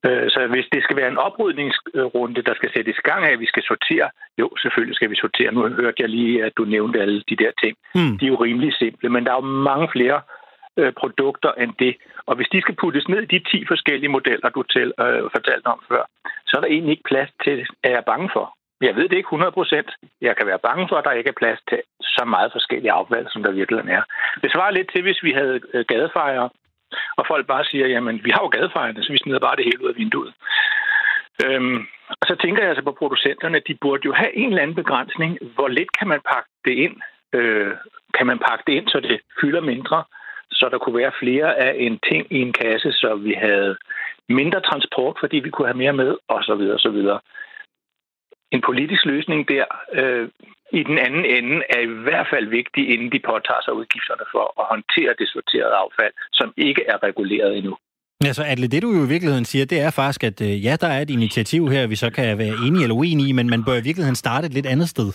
Øh, 0.06 0.30
så 0.30 0.46
hvis 0.46 0.66
det 0.72 0.82
skal 0.82 0.96
være 0.96 1.10
en 1.12 1.22
oprydningsrunde, 1.26 2.42
der 2.42 2.54
skal 2.54 2.70
sættes 2.74 2.98
i 2.98 3.08
gang 3.10 3.24
af, 3.24 3.32
at 3.32 3.40
vi 3.40 3.46
skal 3.46 3.62
sortere, 3.62 4.08
jo, 4.40 4.46
selvfølgelig 4.62 4.96
skal 4.96 5.10
vi 5.10 5.16
sortere. 5.16 5.52
Nu 5.52 5.60
hørte 5.68 6.02
jeg 6.02 6.08
lige, 6.08 6.44
at 6.44 6.52
du 6.58 6.64
nævnte 6.64 7.00
alle 7.00 7.22
de 7.30 7.36
der 7.36 7.52
ting. 7.62 7.76
Mm. 7.94 8.18
De 8.18 8.24
er 8.24 8.32
jo 8.34 8.42
rimelig 8.46 8.74
simple, 8.74 9.08
men 9.08 9.24
der 9.24 9.30
er 9.30 9.40
jo 9.42 9.46
mange 9.70 9.88
flere 9.94 10.20
øh, 10.78 10.92
produkter 11.00 11.52
end 11.52 11.72
det. 11.78 11.96
Og 12.26 12.36
hvis 12.36 12.48
de 12.52 12.60
skal 12.60 12.74
puttes 12.74 13.08
ned 13.08 13.22
i 13.22 13.38
de 13.38 13.44
10 13.50 13.64
forskellige 13.68 14.14
modeller, 14.16 14.48
du 14.48 14.62
til, 14.62 14.92
øh, 15.00 15.22
fortalte 15.36 15.66
om 15.66 15.80
før, 15.88 16.02
så 16.46 16.56
er 16.56 16.60
der 16.60 16.68
egentlig 16.68 16.92
ikke 16.92 17.10
plads 17.12 17.30
til, 17.44 17.66
er 17.82 17.90
jeg 17.90 18.04
bange 18.06 18.30
for. 18.32 18.46
Jeg 18.80 18.96
ved 18.96 19.08
det 19.08 19.16
ikke 19.16 19.32
100 19.34 19.52
procent. 19.52 19.90
Jeg 20.20 20.36
kan 20.36 20.46
være 20.46 20.64
bange 20.68 20.88
for, 20.88 20.96
at 20.96 21.04
der 21.04 21.12
ikke 21.12 21.28
er 21.28 21.40
plads 21.42 21.60
til 21.70 21.80
så 22.00 22.24
meget 22.24 22.52
forskellige 22.52 22.92
affald, 22.92 23.26
som 23.30 23.42
der 23.42 23.52
virkelig 23.52 23.90
er. 23.98 24.02
Det 24.42 24.52
svarer 24.52 24.70
lidt 24.70 24.90
til, 24.92 25.02
hvis 25.02 25.22
vi 25.22 25.32
havde 25.32 25.60
øh, 25.74 25.84
gadefejre, 25.88 26.48
og 27.16 27.24
folk 27.26 27.46
bare 27.46 27.64
siger, 27.64 27.86
jamen, 27.86 28.20
vi 28.24 28.30
har 28.30 28.42
jo 28.42 28.48
gadefejlene, 28.48 29.04
så 29.04 29.12
vi 29.12 29.18
smider 29.18 29.38
bare 29.38 29.56
det 29.56 29.64
hele 29.64 29.84
ud 29.84 29.88
af 29.88 29.96
vinduet. 29.96 30.32
Øhm, 31.44 31.78
og 32.20 32.24
så 32.28 32.36
tænker 32.42 32.62
jeg 32.62 32.70
altså 32.70 32.84
på 32.84 32.92
producenterne, 32.92 33.60
de 33.68 33.74
burde 33.80 34.02
jo 34.04 34.12
have 34.12 34.36
en 34.36 34.48
eller 34.48 34.62
anden 34.62 34.76
begrænsning. 34.76 35.38
Hvor 35.54 35.68
lidt 35.68 35.98
kan 35.98 36.08
man 36.08 36.20
pakke 36.32 36.50
det 36.64 36.74
ind? 36.84 36.96
Øh, 37.32 37.72
kan 38.16 38.26
man 38.26 38.38
pakke 38.38 38.64
det 38.66 38.72
ind, 38.72 38.88
så 38.88 39.00
det 39.00 39.20
fylder 39.40 39.60
mindre? 39.60 40.04
Så 40.50 40.68
der 40.72 40.78
kunne 40.78 40.98
være 40.98 41.18
flere 41.22 41.56
af 41.56 41.74
en 41.78 41.98
ting 42.08 42.26
i 42.30 42.38
en 42.40 42.52
kasse, 42.52 42.92
så 42.92 43.14
vi 43.14 43.32
havde 43.32 43.76
mindre 44.28 44.60
transport, 44.60 45.16
fordi 45.20 45.36
vi 45.36 45.50
kunne 45.50 45.68
have 45.68 45.82
mere 45.84 45.92
med, 45.92 46.16
og 46.28 46.44
så 46.44 46.54
videre, 46.54 46.74
og 46.74 46.80
så 46.80 46.90
videre. 46.90 47.20
En 48.52 48.60
politisk 48.60 49.04
løsning 49.04 49.48
der 49.48 49.64
øh, 49.92 50.28
i 50.80 50.82
den 50.90 50.98
anden 51.06 51.24
ende 51.36 51.56
er 51.76 51.80
i 51.88 51.92
hvert 52.06 52.26
fald 52.32 52.46
vigtig, 52.58 52.82
inden 52.92 53.12
de 53.14 53.20
påtager 53.30 53.62
sig 53.64 53.74
udgifterne 53.80 54.26
for 54.34 54.44
at 54.60 54.64
håndtere 54.72 55.12
det 55.20 55.28
sorterede 55.34 55.74
affald, 55.84 56.14
som 56.32 56.48
ikke 56.56 56.82
er 56.92 56.98
reguleret 57.08 57.52
endnu. 57.58 57.74
Altså, 58.30 58.42
Adle, 58.52 58.68
det 58.74 58.82
du 58.82 58.90
jo 58.98 59.02
i 59.04 59.12
virkeligheden 59.14 59.44
siger, 59.44 59.64
det 59.66 59.80
er 59.80 59.90
faktisk, 59.90 60.24
at 60.30 60.38
øh, 60.48 60.64
ja, 60.66 60.76
der 60.82 60.90
er 60.96 61.00
et 61.00 61.10
initiativ 61.10 61.62
her, 61.68 61.86
vi 61.86 61.96
så 61.96 62.10
kan 62.10 62.38
være 62.38 62.54
enige 62.66 62.82
eller 62.82 62.96
uenige 63.00 63.28
i, 63.28 63.32
men 63.32 63.50
man 63.50 63.64
bør 63.64 63.76
i 63.78 63.86
virkeligheden 63.88 64.22
starte 64.24 64.46
et 64.46 64.54
lidt 64.54 64.66
andet 64.66 64.88
sted. 64.88 65.08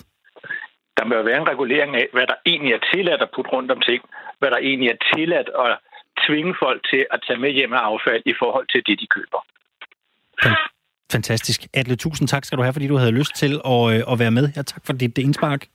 Der 0.98 1.06
må 1.06 1.24
være 1.30 1.42
en 1.42 1.52
regulering 1.54 1.96
af, 1.96 2.08
hvad 2.14 2.28
der 2.28 2.38
egentlig 2.46 2.74
er 2.74 2.84
tilladt 2.94 3.22
at 3.22 3.30
putte 3.36 3.52
rundt 3.52 3.72
om 3.72 3.82
ting, 3.90 4.02
hvad 4.40 4.52
der 4.52 4.58
egentlig 4.58 4.90
er 4.90 5.00
tilladt 5.16 5.50
at 5.66 5.78
tvinge 6.26 6.54
folk 6.64 6.82
til 6.92 7.06
at 7.14 7.20
tage 7.28 7.40
med 7.40 7.52
hjem 7.52 7.74
af 7.74 7.84
affald 7.92 8.24
i 8.26 8.36
forhold 8.42 8.68
til 8.74 8.82
det, 8.88 9.00
de 9.02 9.08
køber. 9.16 9.42
Fantastisk. 11.12 11.68
Atle, 11.74 11.96
tusind 11.96 12.28
tak 12.28 12.46
skal 12.46 12.58
du 12.58 12.64
have, 12.64 12.74
fordi 12.74 12.88
du 12.88 12.98
havde 12.98 13.12
lyst 13.12 13.36
til 13.36 13.62
at, 13.66 13.94
øh, 13.94 14.04
at 14.12 14.20
være 14.20 14.32
med 14.32 14.50
her. 14.56 14.62
Tak 14.62 14.86
for 14.86 14.94
dit 14.94 15.18
indspark. 15.18 15.68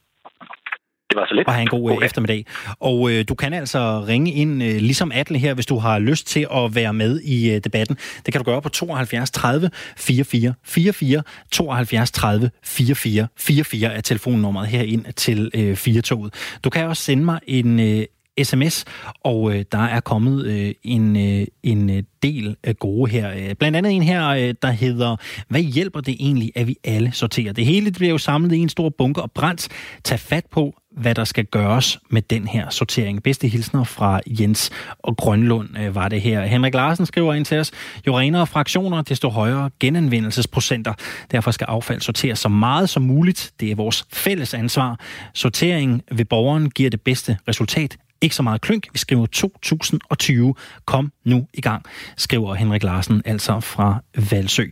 Det 1.10 1.20
var 1.20 1.26
så 1.28 1.34
lidt. 1.34 1.48
Og 1.48 1.54
have 1.54 1.62
en 1.62 1.68
god, 1.68 1.90
øh, 1.92 2.06
eftermiddag. 2.06 2.46
Og 2.80 3.10
øh, 3.10 3.24
du 3.28 3.34
kan 3.34 3.52
altså 3.52 4.04
ringe 4.08 4.32
ind, 4.32 4.62
øh, 4.62 4.76
ligesom 4.76 5.12
Atle 5.12 5.38
her, 5.38 5.54
hvis 5.54 5.66
du 5.66 5.78
har 5.78 5.98
lyst 5.98 6.26
til 6.26 6.46
at 6.54 6.74
være 6.74 6.92
med 6.92 7.20
i 7.20 7.54
øh, 7.54 7.60
debatten. 7.64 7.96
Det 8.26 8.32
kan 8.32 8.40
du 8.40 8.44
gøre 8.44 8.62
på 8.62 8.68
72 8.68 9.30
30 9.30 9.70
44 9.96 10.54
44. 10.64 11.22
72 11.52 12.10
30 12.10 12.50
44 12.64 13.28
44 13.36 13.92
er 13.94 14.00
telefonnummeret 14.00 14.68
herind 14.68 15.04
til 15.16 15.50
øh, 15.54 15.76
4 15.76 16.30
Du 16.64 16.70
kan 16.70 16.86
også 16.86 17.02
sende 17.02 17.24
mig 17.24 17.40
en 17.46 17.80
øh, 17.80 18.04
sms, 18.42 18.84
og 19.24 19.54
øh, 19.54 19.64
der 19.72 19.84
er 19.84 20.00
kommet 20.00 20.46
øh, 20.46 20.74
en, 20.82 21.16
øh, 21.16 21.46
en 21.62 21.90
øh, 21.90 22.02
del 22.22 22.56
af 22.64 22.78
gode 22.78 23.10
her. 23.10 23.30
Øh, 23.30 23.54
blandt 23.54 23.76
andet 23.76 23.92
en 23.92 24.02
her, 24.02 24.28
øh, 24.28 24.54
der 24.62 24.70
hedder, 24.70 25.16
hvad 25.48 25.60
hjælper 25.60 26.00
det 26.00 26.16
egentlig, 26.20 26.52
at 26.54 26.66
vi 26.66 26.76
alle 26.84 27.12
sorterer? 27.12 27.52
Det 27.52 27.66
hele 27.66 27.86
det 27.86 27.94
bliver 27.94 28.10
jo 28.10 28.18
samlet 28.18 28.52
i 28.52 28.58
en 28.58 28.68
stor 28.68 28.88
bunke 28.88 29.22
og 29.22 29.32
brændt. 29.32 29.68
Tag 30.04 30.20
fat 30.20 30.44
på, 30.50 30.74
hvad 30.96 31.14
der 31.14 31.24
skal 31.24 31.44
gøres 31.44 31.98
med 32.10 32.22
den 32.22 32.46
her 32.46 32.70
sortering. 32.70 33.22
Bedste 33.22 33.48
hilsner 33.48 33.84
fra 33.84 34.20
Jens 34.26 34.70
og 34.98 35.16
Grønlund 35.16 35.78
øh, 35.78 35.94
var 35.94 36.08
det 36.08 36.20
her. 36.20 36.44
Henrik 36.44 36.74
Larsen 36.74 37.06
skriver 37.06 37.34
ind 37.34 37.44
til 37.44 37.58
os, 37.58 37.70
jo 38.06 38.18
renere 38.18 38.46
fraktioner, 38.46 39.02
desto 39.02 39.28
højere 39.28 39.70
genanvendelsesprocenter. 39.80 40.92
Derfor 41.30 41.50
skal 41.50 41.64
affald 41.64 42.00
sorteres 42.00 42.38
så 42.38 42.48
meget 42.48 42.88
som 42.88 43.02
muligt. 43.02 43.52
Det 43.60 43.70
er 43.70 43.74
vores 43.74 44.06
fælles 44.12 44.54
ansvar. 44.54 45.00
Sortering 45.34 46.02
ved 46.12 46.24
borgeren 46.24 46.70
giver 46.70 46.90
det 46.90 47.00
bedste 47.00 47.38
resultat. 47.48 47.96
Ikke 48.24 48.36
så 48.36 48.42
meget 48.42 48.60
klynk. 48.60 48.86
Vi 48.92 48.98
skriver 48.98 49.26
2020. 49.26 50.54
Kom 50.84 51.12
nu 51.24 51.46
i 51.54 51.60
gang, 51.60 51.84
skriver 52.16 52.54
Henrik 52.54 52.82
Larsen, 52.82 53.22
altså 53.24 53.60
fra 53.60 54.02
Valsø. 54.30 54.64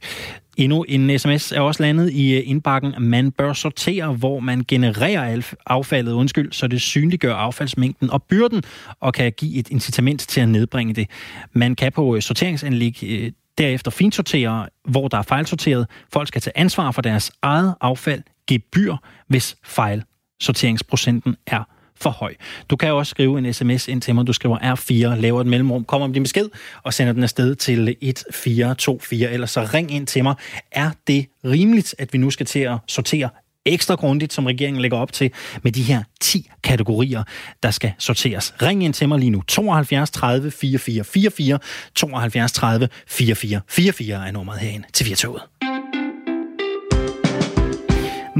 Endnu 0.57 0.83
en 0.83 1.19
sms 1.19 1.53
er 1.53 1.61
også 1.61 1.83
landet 1.83 2.13
i 2.13 2.35
øh, 2.35 2.43
indbakken. 2.45 2.95
Man 2.99 3.33
bør 3.33 3.53
sortere, 3.53 4.13
hvor 4.13 4.41
man 4.41 4.65
genererer 4.69 5.43
affaldet, 5.67 6.13
undskyld, 6.13 6.53
så 6.53 6.67
det 6.67 6.81
synliggør 6.81 7.35
affaldsmængden 7.35 8.11
og 8.11 8.23
byrden, 8.23 8.63
og 9.01 9.15
kan 9.15 9.33
give 9.33 9.57
et 9.57 9.69
incitament 9.69 10.21
til 10.21 10.41
at 10.41 10.49
nedbringe 10.49 10.95
det. 10.95 11.11
Man 11.53 11.75
kan 11.75 11.93
på 11.93 12.17
øh, 12.17 12.23
sorteringsanlæg 12.23 13.05
øh, 13.05 13.33
derefter 13.59 13.91
finsortere, 13.91 14.69
hvor 14.89 15.09
der 15.09 15.19
er 15.19 15.23
fejlsorteret. 15.23 15.87
Folk 16.13 16.29
skal 16.29 16.41
tage 16.41 16.59
ansvar 16.59 16.91
for 16.91 17.03
deres 17.03 17.33
eget 17.43 17.75
affald, 17.81 18.23
gebyr, 18.47 18.97
hvis 19.29 19.57
fejlsorteringsprocenten 19.65 21.37
er 21.47 21.72
for 22.03 22.11
høj. 22.11 22.35
Du 22.71 22.77
kan 22.77 22.93
også 22.93 23.11
skrive 23.11 23.39
en 23.39 23.53
sms 23.53 23.89
ind 23.89 24.03
til 24.03 24.15
mig. 24.15 24.27
Du 24.27 24.33
skriver 24.33 24.59
R4, 24.59 25.21
laver 25.21 25.41
et 25.41 25.47
mellemrum, 25.47 25.85
kommer 25.85 26.05
om 26.05 26.13
din 26.13 26.23
besked 26.23 26.49
og 26.83 26.95
sender 26.95 27.13
den 27.13 27.23
afsted 27.23 27.55
til 27.55 27.97
1424. 28.01 29.31
Eller 29.31 29.47
så 29.47 29.69
ring 29.75 29.95
ind 29.95 30.07
til 30.07 30.23
mig. 30.23 30.35
Er 30.73 30.91
det 31.07 31.27
rimeligt, 31.45 31.95
at 31.99 32.13
vi 32.13 32.19
nu 32.19 32.31
skal 32.31 32.47
til 32.47 32.59
at 32.59 32.77
sortere 32.89 33.29
ekstra 33.65 33.95
grundigt, 33.95 34.33
som 34.33 34.47
regeringen 34.47 34.83
lægger 34.83 34.99
op 34.99 35.13
til, 35.13 35.31
med 35.63 35.73
de 35.73 35.83
her 35.83 36.03
10 36.21 36.51
kategorier, 36.63 37.23
der 37.63 37.71
skal 37.71 37.93
sorteres. 37.99 38.55
Ring 38.63 38.85
ind 38.85 38.95
til 38.95 39.09
mig 39.09 39.19
lige 39.19 39.31
nu. 39.31 39.43
72 39.43 40.11
30 40.11 40.51
44 40.51 41.05
44. 41.05 41.59
72 41.95 42.53
30 42.53 42.89
44 43.07 43.61
44 43.69 44.29
er 44.29 44.33
nummeret 44.33 44.61
herinde 44.61 44.87
til 44.93 45.07
Virtuet. 45.07 45.43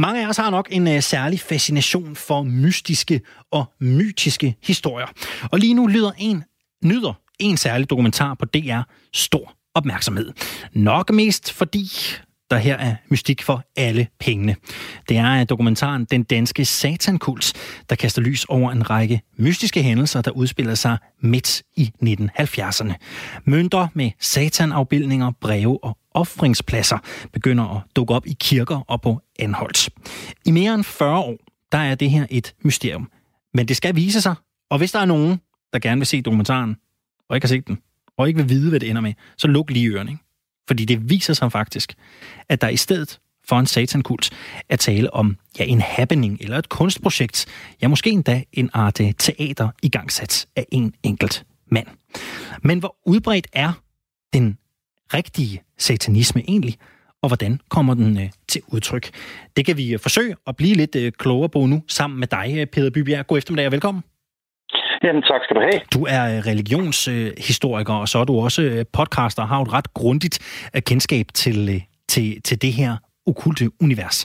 Mange 0.03 0.25
af 0.25 0.29
os 0.29 0.37
har 0.37 0.51
nok 0.51 0.69
en 0.71 0.87
uh, 0.87 1.01
særlig 1.01 1.41
fascination 1.41 2.17
for 2.17 2.43
mystiske 2.43 3.21
og 3.51 3.65
mytiske 3.81 4.57
historier. 4.63 5.07
Og 5.53 5.59
lige 5.59 5.75
nu 5.75 5.87
lyder 5.87 6.11
en, 6.19 6.45
nyder 6.85 7.13
en 7.39 7.57
særlig 7.57 7.91
dokumentar 7.91 8.35
på 8.35 8.45
DR 8.45 8.81
stor 9.15 9.55
opmærksomhed. 9.75 10.33
Nok 10.73 11.11
mest 11.11 11.53
fordi 11.53 11.89
der 12.51 12.57
her 12.57 12.77
er 12.77 12.95
mystik 13.09 13.43
for 13.43 13.65
alle 13.77 14.07
pengene. 14.21 14.57
Det 15.09 15.17
er 15.17 15.41
øh, 15.41 15.47
dokumentaren 15.49 16.05
Den 16.05 16.23
Danske 16.23 16.65
Satankult, 16.65 17.53
der 17.91 17.97
kaster 17.97 18.23
lys 18.23 18.45
over 18.45 18.73
en 18.73 18.91
række 18.91 19.21
mystiske 19.37 19.83
hændelser, 19.83 20.23
der 20.23 20.31
udspiller 20.31 20.75
sig 20.75 20.99
midt 21.21 21.63
i 21.77 21.91
1970'erne. 22.03 22.93
Mønter 23.45 23.89
med 23.95 24.11
satanafbildninger, 24.21 25.31
breve 25.41 25.85
og 25.85 25.99
offringspladser 26.15 26.99
begynder 27.33 27.77
at 27.77 27.83
dukke 27.97 28.15
op 28.15 28.27
i 28.27 28.37
kirker 28.41 28.77
og 28.77 29.01
på 29.01 29.21
Anholdt. 29.39 29.89
I 30.47 30.51
mere 30.51 30.75
end 30.75 30.85
40 30.85 31.19
år, 31.19 31.37
der 31.73 31.79
er 31.79 31.95
det 31.95 32.11
her 32.11 32.27
et 32.31 32.55
mysterium. 32.63 33.11
Men 33.55 33.69
det 33.69 33.77
skal 33.77 33.97
vise 33.97 34.21
sig, 34.21 34.35
og 34.71 34.79
hvis 34.79 34.93
der 34.93 34.99
er 34.99 35.05
nogen, 35.05 35.41
der 35.73 35.79
gerne 35.79 36.01
vil 36.01 36.07
se 36.07 36.23
dokumentaren, 36.23 36.77
og 37.29 37.37
ikke 37.37 37.45
har 37.45 37.49
set 37.49 37.69
den, 37.69 37.79
og 38.17 38.29
ikke 38.29 38.41
vil 38.41 38.49
vide, 38.49 38.69
hvad 38.71 38.81
det 38.81 38.91
ender 38.91 39.03
med, 39.03 39.15
så 39.37 39.49
luk 39.49 39.71
lige 39.71 39.89
ørerne. 39.89 40.11
Ikke? 40.11 40.23
Fordi 40.67 40.85
det 40.85 41.11
viser 41.11 41.35
sig 41.35 41.53
faktisk, 41.53 41.95
at 42.49 42.61
der 42.61 42.69
i 42.69 42.77
stedet 42.77 43.21
for 43.49 43.59
en 43.59 43.67
satankult 43.67 44.31
at 44.69 44.81
tale 44.81 45.15
om 45.15 45.37
ja, 45.59 45.65
en 45.65 45.81
happening 45.81 46.39
eller 46.41 46.59
et 46.59 46.69
kunstprojekt, 46.69 47.47
ja 47.83 47.89
måske 47.89 48.11
endda 48.11 48.43
en 48.53 48.71
art 48.73 49.01
teater 49.19 49.69
igangsat 49.83 50.47
af 50.57 50.67
en 50.73 50.95
enkelt 51.03 51.47
mand. 51.71 51.87
Men 52.63 52.79
hvor 52.79 52.97
udbredt 53.07 53.47
er 53.53 53.73
den 54.33 54.59
rigtige 55.15 55.63
satanisme 55.79 56.43
egentlig, 56.49 56.77
og 57.23 57.29
hvordan 57.29 57.61
kommer 57.69 57.95
den 57.95 58.19
øh, 58.19 58.29
til 58.49 58.63
udtryk? 58.69 59.11
Det 59.57 59.67
kan 59.67 59.77
vi 59.77 59.93
øh, 59.93 59.99
forsøge 59.99 60.37
at 60.47 60.57
blive 60.57 60.75
lidt 60.75 60.97
øh, 60.97 61.13
klogere 61.13 61.49
på 61.49 61.67
nu, 61.67 61.83
sammen 61.89 62.21
med 62.21 62.29
dig, 62.29 62.55
øh, 62.59 62.67
Peter 62.67 62.91
Bybjerg. 62.91 63.27
God 63.27 63.39
eftermiddag 63.39 63.67
og 63.67 63.73
velkommen. 63.73 64.03
Jamen, 65.05 65.23
tak 65.23 65.41
skal 65.45 65.57
du 65.57 65.61
have. 65.61 65.81
Du 65.95 66.07
er 66.09 66.37
øh, 66.37 66.47
religionshistoriker, 66.47 67.95
og 67.95 68.09
så 68.09 68.19
er 68.19 68.25
du 68.25 68.41
også 68.41 68.63
øh, 68.63 68.85
podcaster 68.93 69.43
og 69.43 69.49
har 69.49 69.61
et 69.61 69.73
ret 69.73 69.95
grundigt 69.95 70.39
kendskab 70.87 71.27
til, 71.35 71.83
til, 72.09 72.43
til 72.43 72.63
det 72.63 72.73
her 72.73 72.97
okulte 73.27 73.71
univers. 73.81 74.25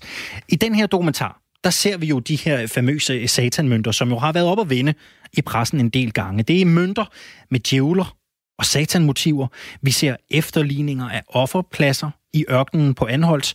I 0.50 0.56
den 0.56 0.76
her 0.76 0.88
dokumentar, 0.88 1.42
der 1.64 1.70
ser 1.70 1.98
vi 1.98 2.06
jo 2.06 2.20
de 2.20 2.36
her 2.36 2.68
famøse 2.68 3.28
satanmønter, 3.28 3.92
som 3.92 4.10
jo 4.10 4.18
har 4.18 4.32
været 4.34 4.48
op 4.48 4.60
at 4.60 4.70
vende 4.70 4.94
i 5.38 5.42
pressen 5.42 5.80
en 5.80 5.90
del 5.90 6.12
gange. 6.12 6.44
Det 6.44 6.62
er 6.62 6.66
mønter 6.66 7.06
med 7.50 7.60
djævler 7.60 8.18
og 8.60 8.66
satanmotiver. 8.66 9.48
Vi 9.82 9.92
ser 9.92 10.16
efterligninger 10.32 11.10
af 11.10 11.22
offerpladser 11.28 12.10
i 12.34 12.46
ørkenen 12.50 12.96
på 12.96 13.06
Anholdt. 13.06 13.54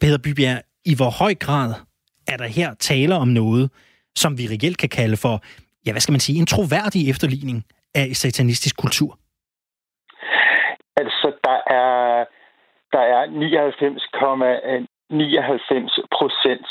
Peter 0.00 0.18
Bybjerg, 0.24 0.62
i 0.84 0.94
hvor 0.96 1.10
høj 1.10 1.34
grad 1.34 1.74
er 2.28 2.36
der 2.36 2.46
her 2.46 2.74
tale 2.74 3.14
om 3.14 3.28
noget, 3.28 3.70
som 4.16 4.38
vi 4.38 4.46
reelt 4.46 4.78
kan 4.78 4.88
kalde 4.88 5.16
for 5.16 5.42
ja, 5.86 5.92
hvad 5.92 6.00
skal 6.00 6.12
man 6.12 6.20
sige, 6.20 6.38
en 6.38 6.46
troværdig 6.46 7.10
efterligning 7.10 7.64
af 7.94 8.06
satanistisk 8.22 8.76
kultur? 8.76 9.18
Altså, 10.96 11.32
der 11.44 11.58
er, 11.80 12.24
der 12.92 13.02
er 13.14 13.22
99 15.12 15.98
øh, 15.98 16.04
procent 16.16 16.66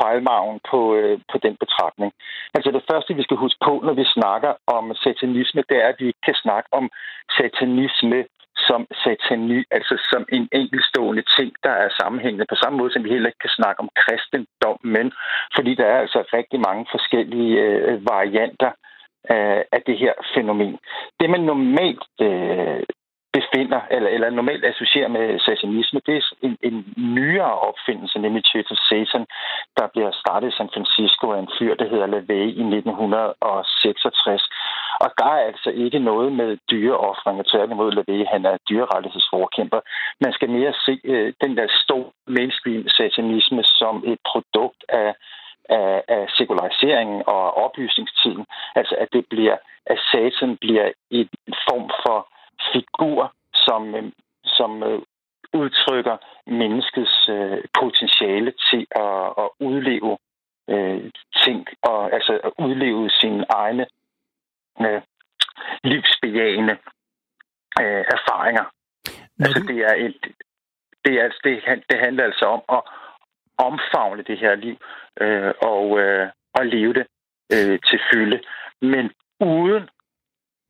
fejlmagen 0.00 0.60
på, 0.70 0.94
øh, 0.94 1.18
på 1.32 1.38
den 1.38 1.56
betragtning. 1.62 2.12
Altså 2.54 2.70
det 2.70 2.84
første, 2.90 3.14
vi 3.14 3.22
skal 3.22 3.36
huske 3.36 3.60
på, 3.64 3.72
når 3.86 3.92
vi 3.92 4.04
snakker 4.16 4.52
om 4.66 4.94
satanisme, 4.94 5.62
det 5.68 5.76
er, 5.82 5.88
at 5.88 6.00
vi 6.00 6.06
ikke 6.06 6.24
kan 6.28 6.38
snakke 6.44 6.68
om 6.72 6.90
satanisme 7.38 8.24
som 8.56 8.86
satani, 9.04 9.64
altså 9.70 9.94
som 10.12 10.22
en 10.36 10.48
enkeltstående 10.52 11.24
ting, 11.36 11.52
der 11.64 11.70
er 11.70 11.88
sammenhængende, 12.00 12.46
på 12.48 12.56
samme 12.62 12.78
måde 12.78 12.92
som 12.92 13.04
vi 13.04 13.10
heller 13.10 13.30
ikke 13.30 13.44
kan 13.46 13.58
snakke 13.58 13.80
om 13.80 13.88
kristendom, 14.02 14.78
men 14.82 15.12
fordi 15.56 15.74
der 15.74 15.86
er 15.86 15.98
altså 16.04 16.20
rigtig 16.38 16.60
mange 16.60 16.86
forskellige 16.90 17.60
øh, 17.60 18.06
varianter 18.06 18.70
af, 19.24 19.64
af 19.72 19.82
det 19.86 19.98
her 19.98 20.12
fænomen. 20.34 20.78
Det, 21.20 21.30
man 21.30 21.40
normalt 21.40 22.04
øh, 22.20 22.82
befinder, 23.36 23.80
eller, 23.90 24.10
eller 24.14 24.30
normalt 24.30 24.64
associerer 24.64 25.08
med 25.08 25.38
satanisme, 25.46 26.00
det 26.06 26.16
er 26.16 26.22
en, 26.46 26.56
en 26.68 26.76
nyere 26.96 27.54
opfindelse, 27.68 28.18
nemlig 28.18 28.42
Church 28.50 28.72
of 28.74 28.78
Satan, 28.88 29.26
der 29.78 29.86
bliver 29.92 30.10
startet 30.22 30.48
i 30.48 30.56
San 30.56 30.70
Francisco 30.74 31.26
af 31.32 31.38
en 31.38 31.52
fyr, 31.58 31.74
der 31.74 31.88
hedder 31.92 32.06
LaVey 32.06 32.46
i 32.60 32.62
1966. 32.78 34.48
Og 35.04 35.10
der 35.18 35.28
er 35.36 35.42
altså 35.50 35.70
ikke 35.70 35.98
noget 35.98 36.32
med 36.32 36.50
dyreoffringer. 36.70 37.44
Tværtimod 37.52 37.92
LaVey, 37.92 38.26
han 38.34 38.44
er 38.50 38.56
dyrerettighedsforkæmper. 38.68 39.80
Man 40.20 40.32
skal 40.32 40.50
mere 40.50 40.72
se 40.86 41.00
øh, 41.04 41.32
den 41.44 41.56
der 41.56 41.66
store 41.84 42.10
mainstream 42.26 42.88
satanisme 42.88 43.62
som 43.64 43.94
et 44.06 44.18
produkt 44.30 44.84
af 44.88 45.14
af, 45.68 46.02
af 46.08 46.24
sekulariseringen 46.38 47.22
og 47.26 47.56
oplysningstiden. 47.64 48.46
Altså 48.74 48.94
at 48.98 49.08
det 49.12 49.24
bliver, 49.30 49.56
at 49.86 49.98
satan 50.12 50.56
bliver 50.56 50.92
en 51.10 51.28
form 51.68 51.90
for 52.06 52.28
figur, 52.72 53.34
som, 53.54 53.94
øh, 53.94 54.12
som 54.44 54.82
øh, 54.82 55.02
udtrykker 55.54 56.16
menneskets 56.46 57.28
øh, 57.28 57.58
potentiale 57.80 58.52
til 58.70 58.86
at, 58.90 59.26
at 59.42 59.48
udleve 59.60 60.18
øh, 60.68 61.10
ting, 61.44 61.66
og 61.82 62.12
altså 62.12 62.40
at 62.44 62.52
udleve 62.58 63.10
sine 63.10 63.44
egne 63.48 63.86
øh, 64.80 65.02
livsbejagende 65.84 66.76
øh, 67.80 68.04
erfaringer. 68.16 68.64
Når 69.38 69.46
altså 69.46 69.60
det 69.68 69.78
er 69.78 69.94
et, 69.94 70.16
det, 71.04 71.14
er, 71.14 71.24
altså, 71.24 71.40
det, 71.44 71.84
det 71.90 71.98
handler 71.98 72.24
altså 72.24 72.44
om 72.44 72.62
at 72.68 72.82
omfavne 73.58 74.22
det 74.22 74.38
her 74.38 74.54
liv 74.54 74.76
øh, 75.20 75.52
og, 75.62 76.00
øh, 76.00 76.28
og 76.54 76.66
leve 76.66 76.94
det 76.94 77.06
øh, 77.52 77.78
til 77.88 78.00
fylde, 78.12 78.40
men 78.80 79.10
uden 79.40 79.88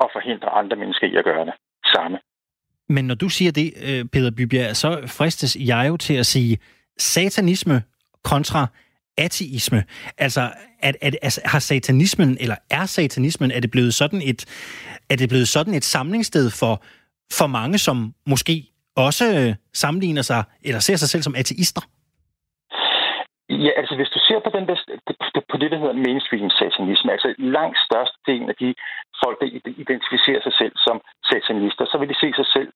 at 0.00 0.08
forhindre 0.12 0.50
andre 0.50 0.76
mennesker 0.76 1.06
i 1.06 1.16
at 1.16 1.24
gøre 1.24 1.46
det 1.46 1.54
samme. 1.94 2.18
Men 2.88 3.04
når 3.04 3.14
du 3.14 3.28
siger 3.28 3.52
det, 3.52 3.72
øh, 3.82 4.04
Peter 4.04 4.30
Bybjerg, 4.30 4.76
så 4.76 5.02
fristes 5.06 5.56
jeg 5.60 5.88
jo 5.88 5.96
til 5.96 6.14
at 6.14 6.26
sige 6.26 6.58
satanisme 6.98 7.82
kontra 8.24 8.66
ateisme. 9.18 9.84
Altså, 10.18 10.52
at, 10.80 10.96
at, 11.00 11.16
altså, 11.22 11.40
har 11.44 11.58
satanismen, 11.58 12.36
eller 12.40 12.56
er 12.70 12.86
satanismen, 12.86 13.50
er 13.50 13.60
det 13.60 13.70
blevet 13.70 13.94
sådan 13.94 14.22
et, 14.22 14.44
er 15.08 15.16
det 15.16 15.28
blevet 15.28 15.48
sådan 15.48 15.74
et 15.74 15.84
samlingssted 15.84 16.50
for, 16.50 16.82
for 17.32 17.46
mange, 17.46 17.78
som 17.78 18.14
måske 18.26 18.70
også 18.96 19.34
øh, 19.38 19.54
sammenligner 19.74 20.22
sig, 20.22 20.44
eller 20.62 20.80
ser 20.80 20.96
sig 20.96 21.08
selv 21.08 21.22
som 21.22 21.34
ateister? 21.34 21.80
Ja, 23.48 23.70
altså 23.76 23.94
hvis 23.96 24.08
du 24.08 24.18
ser 24.18 24.38
på, 24.38 24.50
den 24.50 24.68
der, 24.68 24.76
på 25.50 25.56
det, 25.56 25.70
der 25.70 25.78
hedder 25.78 26.02
mainstream 26.06 26.50
satanisme, 26.50 27.12
altså 27.12 27.34
langt 27.38 27.78
størstedelen 27.86 28.48
af 28.48 28.56
de 28.56 28.74
folk, 29.24 29.40
der 29.40 29.46
identificerer 29.84 30.42
sig 30.42 30.52
selv 30.52 30.72
som 30.76 31.00
satanister, 31.30 31.84
så 31.84 31.98
vil 31.98 32.08
de 32.08 32.20
se 32.20 32.32
sig 32.36 32.46
selv 32.46 32.72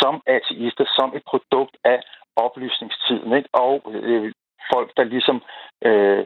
som 0.00 0.22
ateister, 0.26 0.84
som 0.96 1.16
et 1.16 1.22
produkt 1.26 1.76
af 1.84 1.98
oplysningstiden, 2.36 3.32
ikke? 3.36 3.48
og 3.52 3.82
øh, 3.94 4.32
folk, 4.72 4.90
der 4.96 5.04
ligesom 5.04 5.42
øh, 5.84 6.24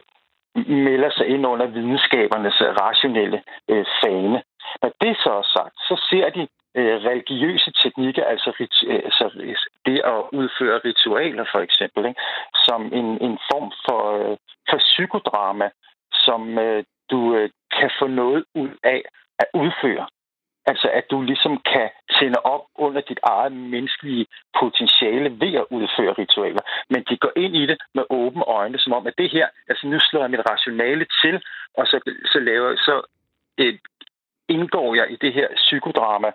melder 0.87 1.11
sig 1.17 1.27
ind 1.27 1.47
under 1.47 1.65
videnskabernes 1.65 2.57
rationelle 2.83 3.43
øh, 3.69 3.85
fane. 4.03 4.43
Når 4.81 4.91
det 5.01 5.17
så 5.23 5.31
er 5.41 5.47
sagt, 5.55 5.75
så 5.87 5.95
ser 6.09 6.29
de 6.29 6.47
øh, 6.77 6.95
religiøse 7.09 7.71
teknikker, 7.83 8.25
altså, 8.25 8.49
øh, 8.87 8.99
altså 9.07 9.31
øh, 9.35 9.55
det 9.85 10.01
at 10.13 10.19
udføre 10.39 10.81
ritualer 10.85 11.45
for 11.51 11.59
eksempel, 11.59 12.05
ikke? 12.05 12.21
som 12.53 12.81
en, 12.99 13.07
en 13.27 13.37
form 13.51 13.71
for, 13.85 14.01
øh, 14.17 14.37
for 14.69 14.77
psykodrama, 14.77 15.69
som 16.13 16.59
øh, 16.59 16.83
du 17.11 17.35
øh, 17.35 17.49
kan 17.79 17.91
få 17.99 18.07
noget 18.07 18.45
ud 18.55 18.71
af 18.83 19.01
at 19.39 19.47
udføre. 19.53 20.07
Altså 20.65 20.89
at 20.89 21.05
du 21.11 21.21
ligesom 21.21 21.61
kan 21.73 21.89
tænde 22.19 22.39
op 22.39 22.63
under 22.75 23.01
dit 23.01 23.19
eget 23.23 23.51
menneskelige 23.51 24.25
potentiale 24.59 25.29
ved 25.41 25.53
at 25.61 25.65
udføre 25.69 26.13
ritualer. 26.13 26.61
Men 26.89 27.03
de 27.09 27.17
går 27.17 27.31
ind 27.35 27.55
i 27.55 27.65
det 27.65 27.77
med 27.95 28.03
åbne 28.09 28.43
øjne, 28.43 28.79
som 28.79 28.93
om 28.93 29.07
at 29.07 29.13
det 29.17 29.31
her, 29.31 29.47
altså 29.67 29.87
nu 29.87 29.99
slår 29.99 30.21
jeg 30.21 30.31
mit 30.31 30.49
rationale 30.49 31.05
til, 31.21 31.35
og 31.77 31.87
så, 31.87 31.97
så 32.31 32.39
laver 32.39 32.75
så 32.75 32.95
øh, 33.57 33.77
indgår 34.49 34.95
jeg 34.95 35.11
i 35.11 35.15
det 35.15 35.33
her 35.33 35.47
psykodrama, 35.55 36.31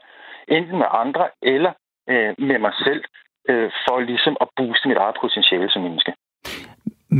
enten 0.48 0.76
med 0.82 0.86
andre 1.02 1.24
eller 1.42 1.72
øh, 2.10 2.30
med 2.48 2.58
mig 2.58 2.74
selv, 2.86 3.02
øh, 3.50 3.70
for 3.84 4.00
ligesom 4.00 4.36
at 4.40 4.48
booste 4.56 4.88
mit 4.88 4.96
eget 4.96 5.16
potentiale 5.20 5.70
som 5.70 5.82
menneske. 5.82 6.12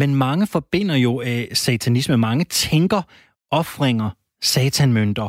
Men 0.01 0.15
mange 0.15 0.47
forbinder 0.47 0.97
jo 0.97 1.23
øh, 1.23 1.45
satanisme. 1.53 2.17
Mange 2.17 2.45
tænker 2.45 3.03
offringer, 3.51 4.11
satanmønter, 4.43 5.29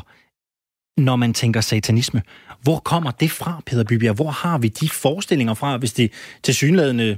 når 0.97 1.15
man 1.15 1.33
tænker 1.33 1.61
satanisme. 1.61 2.21
Hvor 2.63 2.79
kommer 2.79 3.11
det 3.11 3.31
fra, 3.31 3.61
Peter 3.65 3.85
Bybjerg? 3.89 4.15
Hvor 4.15 4.31
har 4.43 4.57
vi 4.57 4.67
de 4.67 4.89
forestillinger 4.89 5.53
fra, 5.53 5.77
hvis 5.77 5.93
det 5.93 6.37
til 6.43 6.55
synlædende 6.55 7.17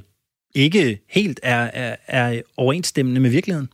ikke 0.56 1.00
helt 1.10 1.40
er, 1.44 1.70
er, 1.74 1.96
er 2.08 2.42
overensstemmende 2.58 3.22
med 3.22 3.30
virkeligheden? 3.30 3.70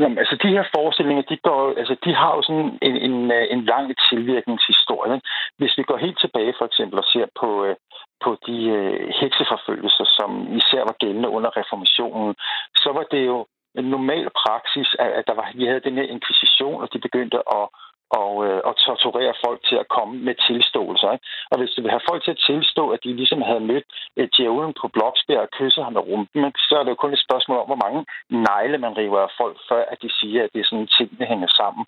Jamen, 0.00 0.18
altså 0.18 0.36
de 0.42 0.48
her 0.56 0.64
forestillinger, 0.74 1.22
de, 1.30 1.36
går, 1.36 1.74
altså, 1.80 1.96
de 2.04 2.14
har 2.14 2.32
jo 2.36 2.42
sådan 2.42 2.78
en, 2.88 2.96
en, 3.06 3.32
øh, 3.32 3.46
en 3.54 3.62
lang 3.64 3.86
tilvirkningshistorie. 4.10 5.14
Ikke? 5.14 5.28
Hvis 5.58 5.78
vi 5.78 5.82
går 5.82 5.96
helt 5.96 6.18
tilbage 6.20 6.54
for 6.58 6.66
eksempel 6.70 6.98
og 6.98 7.04
ser 7.12 7.26
på, 7.40 7.48
øh, 7.64 7.76
på 8.24 8.30
de 8.46 8.56
øh, 8.78 9.08
hekseforfølgelser, 9.20 10.06
som 10.18 10.30
især 10.60 10.82
var 10.90 10.96
gældende 11.02 11.28
under 11.28 11.50
reformationen, 11.60 12.34
så 12.82 12.90
var 12.96 13.04
det 13.12 13.22
jo 13.26 13.46
en 13.78 13.84
normal 13.96 14.28
praksis, 14.42 14.88
at, 14.98 15.10
at 15.18 15.24
der 15.28 15.34
var, 15.34 15.46
vi 15.54 15.64
havde 15.66 15.86
den 15.88 15.98
her 15.98 16.06
inkvisition, 16.14 16.82
og 16.82 16.88
de 16.92 16.98
begyndte 17.06 17.38
at 17.58 17.64
og, 18.10 18.32
øh, 18.46 18.60
og 18.68 18.74
torturere 18.76 19.34
folk 19.44 19.60
til 19.68 19.76
at 19.76 19.88
komme 19.96 20.14
med 20.26 20.34
tilståelser. 20.48 21.12
Ikke? 21.12 21.26
Og 21.50 21.58
hvis 21.58 21.74
du 21.74 21.82
vil 21.82 21.94
have 21.94 22.08
folk 22.10 22.22
til 22.24 22.30
at 22.36 22.44
tilstå, 22.50 22.84
at 22.94 23.00
de 23.04 23.12
ligesom 23.20 23.42
havde 23.42 23.68
mødt 23.70 23.86
øh, 24.16 24.28
djævlen 24.36 24.74
på 24.80 24.88
Bloksbjerg 24.94 25.46
og 25.46 25.50
kysset 25.58 25.84
ham 25.84 25.92
med 25.92 26.06
rumpen, 26.10 26.52
så 26.68 26.74
er 26.78 26.82
det 26.82 26.90
jo 26.90 27.02
kun 27.02 27.12
et 27.12 27.26
spørgsmål 27.26 27.58
om, 27.58 27.66
hvor 27.66 27.82
mange 27.84 28.00
negle 28.48 28.78
man 28.78 28.96
river 28.96 29.20
af 29.20 29.32
folk, 29.40 29.56
før 29.68 29.84
at 29.92 29.98
de 30.02 30.10
siger, 30.20 30.44
at 30.44 30.50
det 30.52 30.60
er 30.60 30.68
sådan 30.70 30.94
ting, 30.98 31.18
der 31.18 31.26
hænger 31.32 31.50
sammen. 31.60 31.84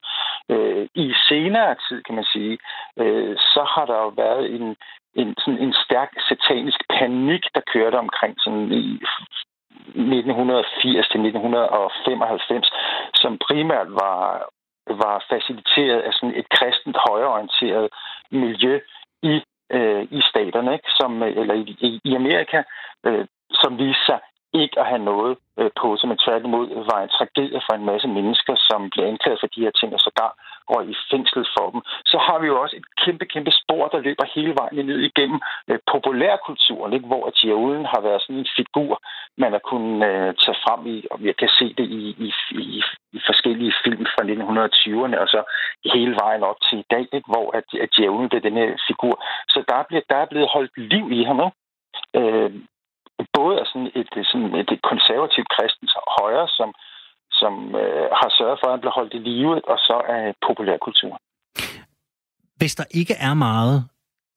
Øh, 0.53 0.89
I 0.95 1.07
senere 1.29 1.77
tid, 1.89 2.03
kan 2.03 2.15
man 2.15 2.27
sige, 2.35 2.59
øh, 3.03 3.37
så 3.37 3.63
har 3.75 3.85
der 3.87 3.99
jo 4.07 4.11
været 4.25 4.45
en, 4.57 4.77
en, 5.21 5.35
sådan 5.39 5.61
en 5.67 5.75
stærk 5.85 6.11
satanisk 6.29 6.81
panik, 6.99 7.43
der 7.55 7.71
kørte 7.73 7.99
omkring 7.99 8.35
sådan 8.45 8.73
i 8.73 8.85
1980 9.87 11.09
til 11.11 11.21
1995, 11.21 12.71
som 13.15 13.39
primært 13.47 13.91
var 14.03 14.49
var 14.87 15.25
faciliteret 15.31 16.01
af 16.01 16.13
sådan 16.13 16.37
et 16.37 16.49
kristent 16.49 16.97
højreorienteret 17.09 17.89
miljø 18.31 18.81
i 19.23 19.43
øh, 19.77 20.03
i 20.19 20.21
staterne, 20.31 20.73
ikke? 20.73 20.91
Som, 21.01 21.23
øh, 21.23 21.37
eller 21.41 21.55
i, 21.55 22.01
i 22.05 22.15
Amerika, 22.15 22.63
øh, 23.07 23.27
som 23.53 23.79
viste 23.79 24.05
sig 24.07 24.21
ikke 24.55 24.81
at 24.81 24.87
have 24.87 25.05
noget 25.05 25.39
øh, 25.59 25.71
på 25.81 25.97
sig, 25.97 26.19
tværtimod 26.25 26.67
var 26.91 27.01
en 27.03 27.15
tragedie 27.17 27.61
for 27.67 27.75
en 27.75 27.85
masse 27.85 28.09
mennesker, 28.09 28.55
som 28.69 28.91
blev 28.91 29.05
anklaget 29.07 29.41
for 29.41 29.47
de 29.55 29.65
her 29.65 29.71
ting, 29.71 29.95
og 29.95 30.01
sågar 30.01 30.33
røg 30.71 30.89
i 30.95 30.97
fængsel 31.11 31.45
for 31.57 31.67
dem. 31.71 31.81
Så 32.11 32.19
har 32.27 32.39
vi 32.39 32.47
jo 32.47 32.63
også 32.63 32.77
et 32.77 32.87
kæmpe, 33.05 33.25
kæmpe 33.35 33.53
spor, 33.61 33.89
der 33.89 34.01
løber 34.07 34.33
hele 34.35 34.55
vejen 34.61 34.87
ned 34.87 35.01
igennem 35.11 35.41
øh, 35.71 35.79
populærkulturen, 35.93 36.93
ikke? 36.93 37.07
hvor 37.07 37.25
djævlen 37.39 37.85
har 37.93 38.01
været 38.01 38.23
sådan 38.23 38.37
en 38.37 38.55
figur, 38.57 39.03
man 39.43 39.53
har 39.53 39.63
kunnet 39.71 40.09
øh, 40.09 40.35
tage 40.43 40.59
frem 40.65 40.81
i, 40.95 40.97
og 41.11 41.17
vi 41.23 41.33
kan 41.33 41.51
se 41.59 41.75
det 41.79 41.87
i, 42.01 42.03
i, 42.27 42.29
i, 42.51 42.83
i 43.17 43.21
forskellige 43.29 43.75
film 43.85 44.05
fra 44.13 44.23
1920'erne, 44.33 45.17
og 45.23 45.29
så 45.35 45.41
hele 45.95 46.15
vejen 46.23 46.43
op 46.43 46.61
til 46.67 46.79
i 46.79 46.89
dag, 46.91 47.07
ikke? 47.13 47.31
hvor 47.33 47.47
at, 47.59 47.65
at 47.85 47.89
djævlen 47.97 48.29
det 48.31 48.37
er 48.37 48.49
den 48.49 48.61
her 48.63 48.71
figur. 48.89 49.15
Så 49.49 49.65
der 49.69 49.75
er, 49.81 49.85
blevet, 49.89 50.05
der 50.11 50.17
er 50.17 50.27
blevet 50.31 50.49
holdt 50.55 50.73
liv 50.77 51.07
i 51.13 51.23
ham, 51.25 51.41
ikke? 51.47 51.57
Øh, 52.21 52.53
både 53.39 53.61
af 53.61 53.67
sådan 53.67 53.91
et, 54.01 54.11
sådan 54.31 54.55
et 54.55 54.83
konservativt 54.91 55.49
kristens 55.57 55.95
højre, 56.19 56.49
som, 56.49 56.69
som 57.43 57.55
øh, 57.83 58.07
har 58.21 58.31
sørget 58.39 58.59
for, 58.61 58.67
at 58.67 58.73
han 58.75 58.81
bliver 58.83 58.97
holdt 58.99 59.15
i 59.19 59.21
live, 59.29 59.53
og 59.73 59.79
så 59.89 59.97
af 60.17 60.23
populærkultur. 60.47 61.13
Hvis 62.61 62.75
der 62.75 62.85
ikke 63.01 63.15
er 63.29 63.35
meget 63.35 63.79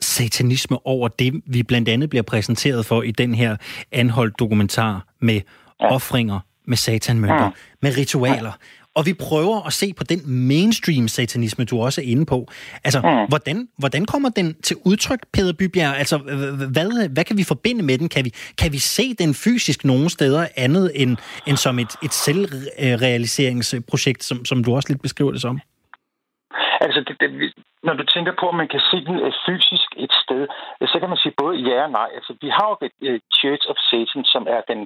satanisme 0.01 0.77
over 0.93 1.07
det, 1.07 1.33
vi 1.45 1.63
blandt 1.63 1.89
andet 1.89 2.09
bliver 2.09 2.23
præsenteret 2.23 2.85
for 2.85 3.01
i 3.01 3.11
den 3.11 3.35
her 3.35 3.57
anholdt 3.91 4.39
dokumentar 4.39 5.05
med 5.19 5.41
ja. 5.81 5.93
offringer, 5.95 6.39
med 6.65 6.77
satanmønter, 6.77 7.43
ja. 7.43 7.51
med 7.81 7.97
ritualer. 7.97 8.53
Og 8.97 9.05
vi 9.05 9.13
prøver 9.29 9.67
at 9.67 9.73
se 9.73 9.93
på 9.99 10.03
den 10.03 10.21
mainstream 10.51 11.07
satanisme, 11.07 11.65
du 11.65 11.81
også 11.81 12.01
er 12.01 12.05
inde 12.13 12.25
på. 12.25 12.39
Altså, 12.83 12.99
mm. 12.99 13.25
hvordan, 13.31 13.67
hvordan 13.77 14.05
kommer 14.05 14.29
den 14.29 14.53
til 14.67 14.77
udtryk, 14.85 15.21
Peder 15.33 15.53
Bybjerg? 15.59 15.95
Altså, 16.03 16.17
hvad, 16.75 17.09
hvad 17.15 17.25
kan 17.29 17.37
vi 17.37 17.45
forbinde 17.53 17.81
med 17.89 17.97
den? 17.97 18.09
Kan 18.09 18.25
vi, 18.25 18.31
kan 18.61 18.71
vi 18.75 18.77
se 18.77 19.13
den 19.13 19.33
fysisk 19.45 19.85
nogle 19.85 20.09
steder 20.09 20.47
andet 20.57 20.91
end, 21.01 21.17
end 21.47 21.57
som 21.57 21.79
et, 21.79 21.93
et 22.03 22.13
selvrealiseringsprojekt, 22.13 24.23
som, 24.23 24.45
som 24.45 24.63
du 24.63 24.75
også 24.75 24.89
lidt 24.89 25.01
beskriver 25.01 25.31
det 25.31 25.41
som? 25.41 25.59
Altså, 26.85 26.99
det, 27.07 27.15
det, 27.19 27.29
når 27.87 27.95
du 27.99 28.03
tænker 28.15 28.33
på, 28.39 28.45
at 28.49 28.59
man 28.61 28.69
kan 28.73 28.81
se 28.91 28.97
den 29.07 29.17
øh, 29.25 29.33
fysisk 29.45 29.89
et 30.03 30.13
sted, 30.23 30.41
så 30.91 30.95
kan 30.99 31.09
man 31.09 31.21
sige 31.23 31.39
både 31.41 31.55
ja 31.69 31.79
og 31.87 31.91
nej. 31.99 32.09
Altså, 32.17 32.31
vi 32.43 32.49
har 32.57 32.67
jo 32.71 32.75
et 32.87 32.95
uh, 33.09 33.19
Church 33.37 33.63
of 33.71 33.77
Satan, 33.89 34.23
som 34.33 34.43
er 34.55 34.61
den 34.71 34.81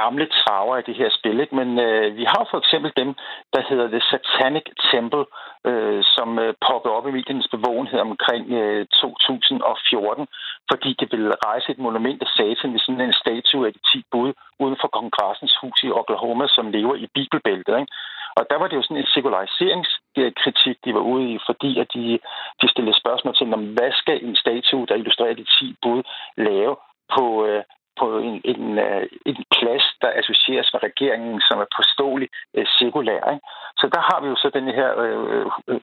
gamle 0.00 0.26
traver 0.42 0.76
i 0.78 0.86
det 0.88 0.96
her 1.00 1.10
spil. 1.18 1.40
Ikke? 1.40 1.54
Men 1.60 1.70
øh, 1.86 2.16
vi 2.18 2.24
har 2.32 2.44
for 2.50 2.58
eksempel 2.62 2.90
dem, 3.00 3.10
der 3.54 3.62
hedder 3.68 3.86
The 3.94 4.02
Satanic 4.10 4.66
Temple, 4.90 5.24
øh, 5.68 6.00
som 6.14 6.28
øh, 6.44 6.54
poppede 6.66 6.94
op 6.96 7.06
i 7.08 7.14
mediernes 7.16 7.52
bevågenhed 7.54 8.00
omkring 8.08 8.44
øh, 8.60 8.86
2014, 8.86 10.26
fordi 10.70 10.90
det 11.00 11.08
ville 11.12 11.34
rejse 11.48 11.68
et 11.70 11.80
monument 11.86 12.20
af 12.26 12.30
Satan 12.36 12.72
ved 12.72 12.80
sådan 12.80 13.00
en 13.00 13.20
statue 13.22 13.66
af 13.66 13.72
de 13.72 13.80
10 13.92 14.02
bud 14.12 14.30
uden 14.62 14.76
for 14.80 14.88
kongressens 14.98 15.54
hus 15.60 15.78
i 15.82 15.90
Oklahoma, 16.00 16.44
som 16.56 16.70
lever 16.76 16.94
i 17.04 17.06
bibelbæltet. 17.18 17.74
Ikke? 17.80 17.92
Og 18.38 18.44
der 18.50 18.56
var 18.58 18.68
det 18.68 18.76
jo 18.76 18.82
sådan 18.82 19.02
en 19.02 19.14
sekulariseringskritik, 19.14 20.76
de 20.84 20.94
var 20.94 21.04
ude 21.12 21.24
i, 21.32 21.38
fordi 21.48 21.70
at 21.82 21.88
de, 21.94 22.18
de 22.60 22.66
stillede 22.72 23.00
spørgsmål 23.02 23.34
til, 23.34 23.54
om 23.54 23.64
hvad 23.76 23.92
skal 23.92 24.18
en 24.24 24.36
statue, 24.36 24.86
der 24.86 24.94
illustrerer 24.94 25.34
de 25.34 25.46
10 25.58 25.76
bud, 25.82 26.02
lave 26.36 26.76
på, 27.14 27.24
øh, 27.46 27.62
på 27.98 28.18
en, 28.18 28.40
en, 28.44 28.78
øh, 28.78 29.06
en 29.26 29.44
plads, 29.56 29.86
der 30.02 30.18
associeres 30.20 30.72
med 30.72 30.82
regeringen, 30.88 31.40
som 31.48 31.58
er 31.60 31.74
påståelig 31.76 32.28
øh, 32.56 32.66
sekulær. 32.78 33.30
Ikke? 33.34 33.46
Så 33.80 33.86
der 33.94 34.00
har 34.08 34.18
vi 34.22 34.28
jo 34.28 34.36
så 34.36 34.50
den 34.58 34.66
her, 34.78 34.90
øh, 35.04 35.46
øh, 35.68 35.80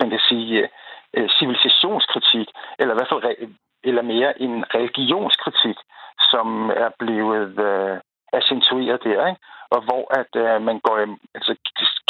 man 0.00 0.10
kan 0.10 0.22
sige, 0.28 0.68
øh, 1.16 1.28
civilisationskritik, 1.38 2.48
eller 2.78 2.94
i 2.94 2.98
hvert 2.98 3.12
fald 3.12 3.24
re- 3.24 3.48
eller 3.84 4.02
mere 4.02 4.42
en 4.42 4.64
religionskritik, 4.74 5.78
som 6.32 6.70
er 6.70 6.90
blevet 6.98 7.58
øh, 7.68 8.00
accentueret 8.32 9.04
der, 9.04 9.26
ikke? 9.26 9.40
og 9.74 9.80
hvor 9.86 10.04
at 10.20 10.32
øh, 10.44 10.62
man 10.62 10.80
går 10.86 10.96
altså, 11.34 11.52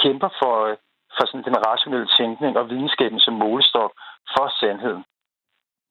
kæmper 0.03 0.29
for, 0.43 0.55
øh, 0.67 0.77
for 1.17 1.27
sådan 1.27 1.45
den 1.49 1.67
rationelle 1.67 2.09
tænkning 2.19 2.59
og 2.59 2.71
videnskaben 2.71 3.21
som 3.21 3.35
målestok 3.35 3.93
for 4.35 4.47
sandheden. 4.61 5.05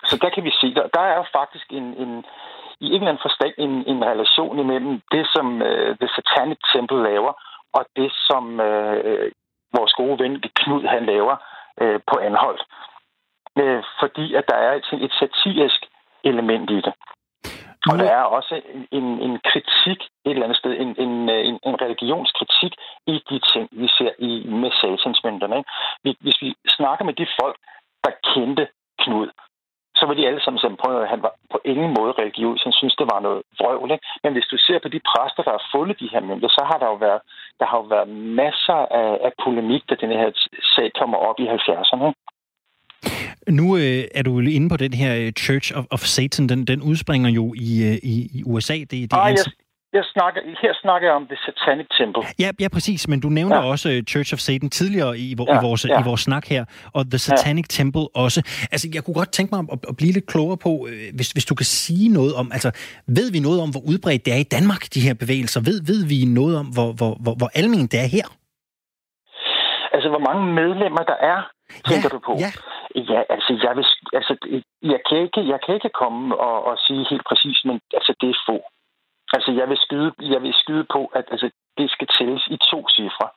Så 0.10 0.18
der 0.22 0.30
kan 0.30 0.44
vi 0.44 0.52
se, 0.62 0.74
der, 0.74 0.88
der 0.88 1.04
er 1.12 1.16
jo 1.16 1.26
faktisk 1.32 1.68
en, 1.70 1.88
en, 2.04 2.26
i 2.82 2.88
en 2.88 2.94
eller 2.94 3.08
anden 3.08 3.28
forstand 3.28 3.54
en, 3.58 3.74
en 3.92 4.06
relation 4.06 4.60
imellem 4.60 5.02
det, 5.12 5.28
som 5.36 5.62
øh, 5.62 5.98
The 5.98 6.10
Satanic 6.16 6.60
Temple 6.74 7.04
laver, 7.04 7.34
og 7.74 7.86
det, 7.96 8.12
som 8.28 8.60
øh, 8.60 9.32
vores 9.78 9.94
gode 9.94 10.20
ven 10.20 10.42
Knud 10.56 10.84
han 10.84 11.06
laver 11.06 11.36
øh, 11.82 12.00
på 12.12 12.16
anhold. 12.18 12.60
Øh, 13.60 13.84
fordi 14.00 14.36
at 14.36 14.46
der 14.50 14.56
er 14.56 14.74
et, 14.74 14.88
et 15.06 15.14
satirisk 15.20 15.86
element 16.24 16.70
i 16.70 16.82
det. 16.82 16.94
Og 17.92 17.98
der 18.00 18.12
er 18.12 18.24
også 18.24 18.62
en, 18.92 19.04
en 19.04 19.40
kritik 19.50 20.00
et 20.26 20.32
eller 20.32 20.44
andet 20.44 20.58
sted, 20.58 20.72
en, 20.72 20.96
en, 21.06 21.30
øh, 21.30 21.48
en, 21.50 21.60
en 21.66 21.82
religionskritik 21.82 22.74
i 23.08 23.24
de 23.30 23.40
ting, 23.52 23.70
vi 23.72 23.88
ser 23.88 24.12
i, 24.20 24.48
med 24.62 24.72
satansmynderne. 24.72 25.64
Hvis 26.04 26.42
vi 26.42 26.56
snakker 26.68 27.06
med 27.06 27.14
de 27.14 27.28
folk, 27.42 27.58
der 28.04 28.12
kendte 28.34 28.68
Knud, 29.00 29.30
så 30.00 30.06
var 30.10 30.16
de 30.18 30.28
alle 30.30 30.42
sammen 30.44 30.60
sådan, 30.62 30.82
prøv 30.84 30.94
at 31.02 31.12
han 31.14 31.22
var 31.26 31.34
på 31.54 31.58
ingen 31.72 31.92
måde 31.98 32.14
religiøs. 32.22 32.64
Han 32.68 32.76
synes, 32.80 32.96
det 33.02 33.08
var 33.14 33.20
noget 33.28 33.42
vrøvl. 33.60 33.92
Ikke? 33.96 34.06
Men 34.24 34.32
hvis 34.34 34.48
du 34.52 34.58
ser 34.68 34.80
på 34.82 34.90
de 34.96 35.00
præster, 35.10 35.44
der 35.48 35.54
har 35.58 35.66
fundet 35.76 35.96
de 36.04 36.12
her 36.14 36.22
mønter, 36.30 36.50
så 36.58 36.62
har 36.70 36.78
der 36.82 36.88
jo 36.94 36.98
været, 37.08 37.22
der 37.60 37.66
har 37.72 37.78
jo 37.82 37.88
været 37.96 38.10
masser 38.42 38.80
af, 39.02 39.12
af 39.28 39.32
polemik, 39.44 39.84
da 39.90 39.96
den 40.04 40.12
her 40.22 40.30
sag 40.74 40.88
kommer 41.00 41.18
op 41.30 41.38
i 41.44 41.46
70'erne. 41.56 42.08
Nu 43.60 43.68
øh, 43.78 44.04
er 44.18 44.24
du 44.24 44.40
inde 44.40 44.70
på 44.70 44.78
den 44.78 44.94
her 45.02 45.12
øh, 45.22 45.32
Church 45.32 45.68
of, 45.78 45.86
of 45.92 46.00
Satan. 46.00 46.50
Den, 46.50 46.60
den 46.72 46.82
udspringer 46.82 47.30
jo 47.30 47.46
i, 47.68 47.70
øh, 47.90 47.98
i, 48.14 48.16
i 48.38 48.44
USA. 48.52 48.74
Det, 48.74 48.92
det 48.92 49.14
ah, 49.14 49.32
yes. 49.32 49.48
Jeg 49.94 50.04
snakker, 50.14 50.42
her 50.62 50.74
snakker 50.82 51.08
jeg 51.08 51.16
om 51.16 51.26
The 51.28 51.38
Satanic 51.46 51.88
Temple. 51.98 52.24
Ja, 52.40 52.50
ja 52.60 52.68
præcis, 52.74 53.08
men 53.08 53.20
du 53.20 53.30
nævner 53.30 53.56
ja. 53.56 53.70
også 53.74 53.88
øh, 53.94 54.04
Church 54.04 54.34
of 54.36 54.40
Satan 54.40 54.70
tidligere 54.70 55.18
i, 55.18 55.28
ja, 55.36 55.56
i, 55.56 55.58
vores, 55.66 55.86
ja. 55.86 56.00
i 56.00 56.04
vores 56.10 56.22
snak 56.22 56.46
her, 56.54 56.66
og 56.94 57.02
The 57.14 57.20
Satanic 57.28 57.68
ja. 57.70 57.74
Temple 57.78 58.08
også. 58.16 58.40
Altså, 58.74 58.88
jeg 58.94 59.04
kunne 59.04 59.18
godt 59.22 59.32
tænke 59.32 59.56
mig 59.56 59.62
at, 59.74 59.80
at 59.90 59.96
blive 60.00 60.14
lidt 60.18 60.28
klogere 60.34 60.58
på, 60.68 60.72
hvis, 61.18 61.30
hvis 61.36 61.46
du 61.46 61.56
kan 61.56 61.66
sige 61.66 62.10
noget 62.20 62.34
om, 62.42 62.46
altså, 62.58 62.70
ved 63.18 63.28
vi 63.36 63.40
noget 63.48 63.60
om, 63.66 63.70
hvor 63.74 63.84
udbredt 63.92 64.26
det 64.26 64.34
er 64.38 64.42
i 64.48 64.50
Danmark, 64.58 64.82
de 64.94 65.02
her 65.08 65.16
bevægelser? 65.24 65.60
Ved, 65.70 65.78
ved 65.92 66.02
vi 66.12 66.18
noget 66.40 66.56
om, 66.62 66.68
hvor, 66.76 66.90
hvor, 67.00 67.14
hvor, 67.24 67.36
hvor 67.40 67.50
almen 67.60 67.88
det 67.92 68.00
er 68.06 68.10
her? 68.18 68.28
Altså, 69.96 70.08
hvor 70.14 70.24
mange 70.30 70.44
medlemmer 70.62 71.04
der 71.12 71.18
er, 71.34 71.40
tænker 71.90 72.10
ja, 72.12 72.16
du 72.16 72.20
på? 72.30 72.34
Ja. 72.46 72.52
Ja, 73.14 73.22
altså, 73.36 73.52
jeg, 73.66 73.74
vil, 73.78 73.86
altså 74.20 74.34
jeg, 74.94 75.02
kan 75.08 75.18
ikke, 75.26 75.42
jeg 75.54 75.60
kan 75.66 75.76
ikke 75.78 75.92
komme 76.02 76.22
og, 76.48 76.58
og 76.70 76.76
sige 76.86 77.04
helt 77.12 77.26
præcis, 77.30 77.58
men 77.68 77.76
altså, 77.98 78.12
det 78.22 78.30
er 78.30 78.40
få. 78.50 78.58
Altså, 79.34 79.52
jeg 79.52 79.70
vil 79.70 79.78
skyde, 79.78 80.12
jeg 80.20 80.42
vil 80.42 80.54
skyde 80.54 80.86
på, 80.94 81.12
at 81.16 81.26
altså, 81.32 81.50
det 81.78 81.92
skal 81.92 82.08
tælles 82.18 82.48
i 82.48 82.58
to 82.72 82.80
cifre. 82.90 83.30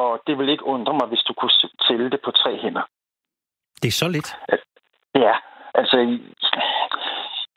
Og 0.00 0.22
det 0.26 0.38
vil 0.38 0.48
ikke 0.48 0.66
undre 0.66 0.92
mig, 0.92 1.06
hvis 1.08 1.24
du 1.28 1.32
kunne 1.32 1.56
tælle 1.88 2.10
det 2.10 2.20
på 2.24 2.30
tre 2.30 2.56
hænder. 2.62 2.82
Det 3.82 3.88
er 3.88 3.98
så 4.02 4.08
lidt. 4.08 4.28
Ja, 5.14 5.34
altså, 5.74 6.18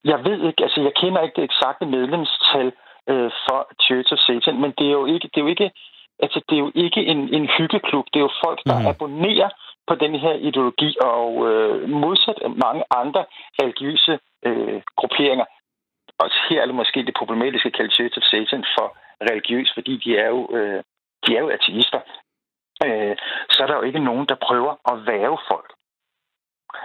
jeg 0.03 0.23
ved 0.23 0.39
ikke, 0.47 0.63
altså, 0.63 0.81
jeg 0.81 0.93
kender 1.01 1.21
ikke 1.21 1.35
det 1.35 1.43
eksakte 1.43 1.85
medlemstal 1.85 2.71
øh, 3.09 3.31
for 3.45 3.59
Church 3.85 4.13
of 4.13 4.19
Satan, 4.19 4.61
men 4.61 4.71
det 4.77 4.87
er 4.87 4.95
jo 5.01 5.05
ikke, 5.05 5.27
det 5.27 5.37
er 5.37 5.45
jo 5.45 5.53
ikke, 5.55 5.71
altså, 6.19 6.41
det 6.49 6.55
er 6.55 6.59
jo 6.59 6.71
ikke 6.75 7.01
en, 7.05 7.33
en 7.33 7.49
hyggeklub. 7.57 8.05
Det 8.13 8.19
er 8.19 8.27
jo 8.29 8.39
folk, 8.45 8.59
der 8.65 8.79
mm. 8.79 8.87
abonnerer 8.87 9.49
på 9.87 9.95
den 9.95 10.15
her 10.15 10.33
ideologi, 10.33 10.95
og 11.01 11.29
øh, 11.49 11.89
modsat 11.89 12.39
mange 12.65 12.83
andre 12.91 13.25
religiøse 13.61 14.19
øh, 14.45 14.81
grupperinger, 14.95 15.45
og 16.19 16.27
her 16.49 16.61
er 16.61 16.65
det 16.65 16.75
måske 16.75 17.05
det 17.09 17.19
problematiske 17.21 17.67
at 17.67 17.77
kalde 17.77 17.95
Church 17.95 18.17
of 18.19 18.23
Satan 18.23 18.63
for 18.75 18.87
religiøs, 19.29 19.69
fordi 19.73 19.93
de 20.03 20.17
er 20.17 20.29
jo, 20.35 20.41
øh, 20.57 20.83
de 21.25 21.29
er 21.37 21.41
jo 21.45 21.49
ateister. 21.57 22.01
Øh, 22.85 23.15
så 23.53 23.57
er 23.63 23.67
der 23.67 23.75
jo 23.75 23.81
ikke 23.81 24.07
nogen, 24.09 24.25
der 24.31 24.43
prøver 24.47 24.73
at 24.91 24.95
væve 25.11 25.37
folk. 25.51 25.69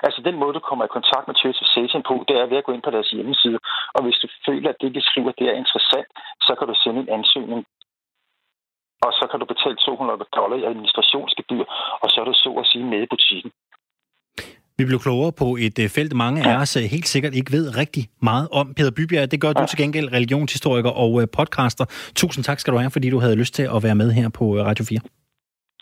Altså 0.07 0.20
den 0.28 0.37
måde, 0.41 0.55
du 0.55 0.61
kommer 0.68 0.85
i 0.85 0.97
kontakt 0.97 1.26
med 1.26 1.35
Church 1.41 1.62
of 1.62 1.68
Satan 1.74 2.03
på, 2.09 2.24
det 2.28 2.37
er 2.37 2.47
ved 2.47 2.61
at 2.61 2.64
gå 2.64 2.72
ind 2.72 2.82
på 2.82 2.91
deres 2.91 3.11
hjemmeside. 3.11 3.59
Og 3.95 4.03
hvis 4.05 4.18
du 4.22 4.28
føler, 4.47 4.68
at 4.70 4.80
det, 4.80 4.95
de 4.95 5.03
skriver, 5.09 5.32
det 5.39 5.47
er 5.49 5.61
interessant, 5.62 6.09
så 6.47 6.53
kan 6.59 6.66
du 6.68 6.74
sende 6.74 7.01
en 7.01 7.09
ansøgning 7.18 7.66
og 9.07 9.12
så 9.18 9.24
kan 9.30 9.41
du 9.41 9.47
betale 9.55 9.76
200 9.76 10.24
dollar 10.39 10.57
i 10.57 10.68
administrationsgebyr, 10.70 11.64
og 12.03 12.09
så 12.11 12.16
er 12.20 12.24
du 12.24 12.35
så 12.45 12.51
at 12.62 12.66
sige 12.66 12.85
med 12.93 13.01
i 13.03 13.12
butikken. 13.14 13.51
Vi 14.79 14.85
blev 14.85 14.99
klogere 14.99 15.33
på 15.33 15.57
et 15.61 15.79
øh, 15.79 15.89
felt, 15.89 16.12
mange 16.12 16.39
af 16.49 16.61
os 16.62 16.77
øh, 16.77 16.83
helt 16.83 17.09
sikkert 17.09 17.35
ikke 17.35 17.53
ved 17.53 17.77
rigtig 17.77 18.09
meget 18.22 18.49
om. 18.53 18.75
Peter 18.75 18.91
Bybjerg, 18.91 19.31
det 19.31 19.41
gør 19.41 19.53
du 19.53 19.66
til 19.66 19.79
gengæld, 19.79 20.12
religionshistoriker 20.12 20.91
og 20.91 21.22
øh, 21.22 21.29
podcaster. 21.33 21.85
Tusind 22.16 22.45
tak 22.45 22.61
skal 22.61 22.72
du 22.72 22.79
have, 22.79 22.91
fordi 22.91 23.11
du 23.11 23.20
havde 23.20 23.37
lyst 23.37 23.55
til 23.55 23.62
at 23.77 23.83
være 23.83 23.95
med 23.95 24.12
her 24.12 24.29
på 24.29 24.45
Radio 24.57 24.85
4. 24.85 24.99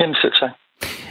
Jamen 0.00 0.14
selv 0.22 0.32
tak. 0.40 0.50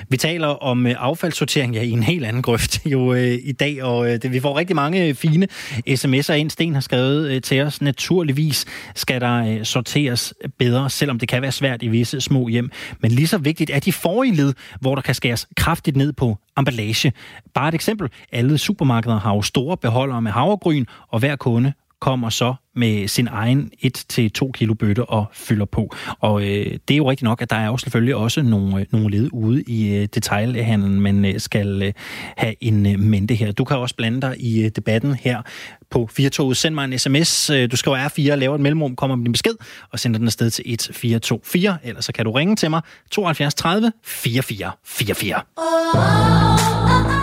Vi 0.10 0.18
taler 0.18 0.48
om 0.48 0.88
øh, 0.88 0.96
affaldssortering 0.98 1.76
ja, 1.76 1.82
i 1.82 1.90
en 1.90 2.04
helt 2.04 2.26
anden 2.26 2.42
grøft 2.42 2.86
jo 2.86 3.14
øh, 3.14 3.38
i 3.44 3.52
dag, 3.52 3.84
og 3.84 4.14
øh, 4.14 4.20
vi 4.32 4.40
får 4.40 4.58
rigtig 4.58 4.76
mange 4.76 5.08
øh, 5.08 5.16
fine 5.16 5.48
sms'er 5.90 6.34
ind. 6.34 6.50
Sten 6.50 6.74
har 6.74 6.82
skrevet 6.82 7.32
øh, 7.32 7.42
til 7.42 7.62
os, 7.62 7.82
naturligvis 7.82 8.66
skal 8.96 9.22
der 9.22 9.46
øh, 9.46 9.66
sorteres 9.66 10.34
bedre, 10.58 10.90
selvom 10.90 11.20
det 11.20 11.30
kan 11.30 11.42
være 11.42 11.52
svært 11.52 11.84
i 11.84 11.88
visse 11.88 12.22
små 12.22 12.48
hjem. 12.48 12.72
Men 13.00 13.12
lige 13.12 13.28
så 13.28 13.38
vigtigt 13.38 13.70
er 13.70 13.80
de 13.80 13.94
forrige 13.94 14.36
led, 14.36 14.54
hvor 14.82 14.96
der 14.96 15.02
kan 15.02 15.16
skæres 15.16 15.48
kraftigt 15.58 15.98
ned 15.98 16.14
på 16.14 16.38
emballage. 16.58 17.14
Bare 17.54 17.68
et 17.68 17.74
eksempel. 17.74 18.10
Alle 18.32 18.58
supermarkeder 18.58 19.20
har 19.20 19.36
jo 19.36 19.42
store 19.42 19.78
beholdere 19.78 20.22
med 20.22 20.32
havregryn, 20.32 20.86
og 21.08 21.20
hver 21.20 21.36
kunde 21.36 21.74
kommer 22.00 22.30
så 22.30 22.56
med 22.76 23.08
sin 23.08 23.28
egen 23.28 23.72
1-2 23.86 24.52
kilo 24.52 24.74
bøtte 24.74 25.06
og 25.06 25.26
fylder 25.34 25.66
på. 25.66 25.96
Og 26.20 26.42
øh, 26.42 26.66
det 26.88 26.94
er 26.94 26.98
jo 26.98 27.10
rigtigt 27.10 27.24
nok, 27.24 27.42
at 27.42 27.50
der 27.50 27.56
er 27.56 27.66
jo 27.66 27.78
selvfølgelig 27.78 28.16
også 28.16 28.42
nogle, 28.42 28.80
øh, 28.80 28.86
nogle 28.92 29.10
led 29.10 29.30
ude 29.34 29.62
i 29.62 29.96
øh, 29.96 30.08
detaljhandlen, 30.14 31.02
man 31.02 31.26
øh, 31.26 31.40
skal 31.40 31.82
øh, 31.82 31.94
have 32.38 32.56
en 32.62 32.86
øh, 32.86 33.00
mente 33.00 33.36
her. 33.36 33.52
Du 33.52 33.64
kan 33.64 33.78
også 33.78 33.96
blande 33.96 34.22
dig 34.22 34.36
i 34.40 34.64
øh, 34.66 34.72
debatten 34.76 35.14
her 35.14 35.42
på 35.90 36.10
4 36.12 36.56
Send 36.56 36.76
mig 36.76 36.86
en 36.86 37.00
sms. 37.00 37.50
Øh, 37.50 37.72
du 37.72 37.78
skriver 37.78 38.08
R4, 38.08 38.36
laver 38.36 38.56
et 38.56 38.62
mellemrum, 38.62 38.96
kommer 38.96 39.16
med 39.16 39.26
din 39.26 39.32
besked 39.32 39.56
og 39.92 40.00
sender 40.00 40.18
den 40.18 40.28
afsted 40.28 40.50
til 40.50 40.64
1424. 40.74 41.78
Ellers 41.84 42.06
så 42.06 42.14
kan 42.14 42.26
du 42.26 42.32
ringe 42.32 42.56
til 42.56 42.70
mig 42.70 42.82
72 43.12 43.54
30 43.54 43.92
44 44.06 44.72
44. 44.86 45.42
Øhm. 45.58 47.21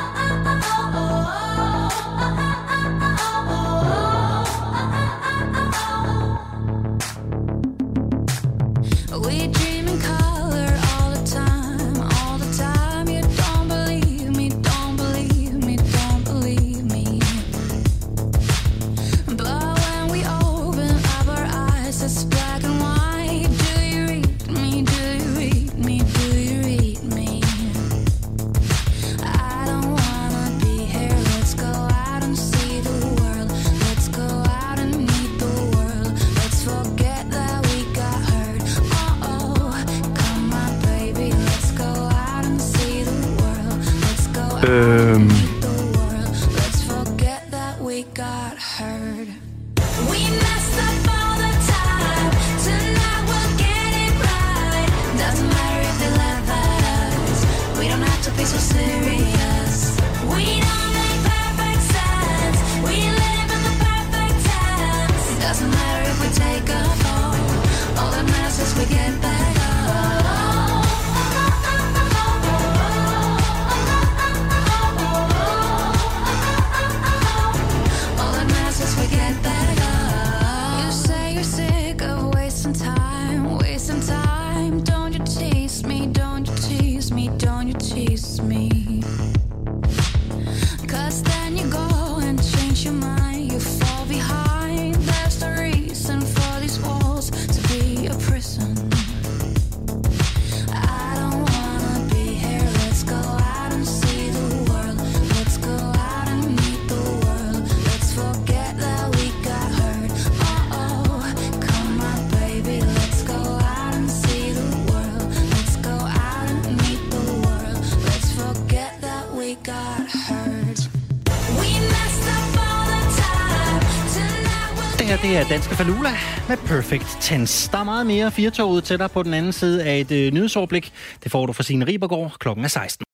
Danske 125.48 125.74
Falula 125.74 126.10
med 126.48 126.56
Perfect 126.56 127.18
Tense. 127.20 127.72
Der 127.72 127.78
er 127.78 127.84
meget 127.84 128.06
mere 128.06 128.30
firtoget 128.30 128.84
tættere 128.84 129.08
på 129.08 129.22
den 129.22 129.34
anden 129.34 129.52
side 129.52 129.84
af 129.84 129.98
et 129.98 130.12
øh, 130.12 130.32
nyhedsoverblik. 130.32 130.92
Det 131.22 131.32
får 131.32 131.46
du 131.46 131.52
fra 131.52 131.62
Signe 131.62 131.86
Ribergaard 131.86 132.36
klokken 132.38 132.64
er 132.64 132.68
16. 132.68 133.06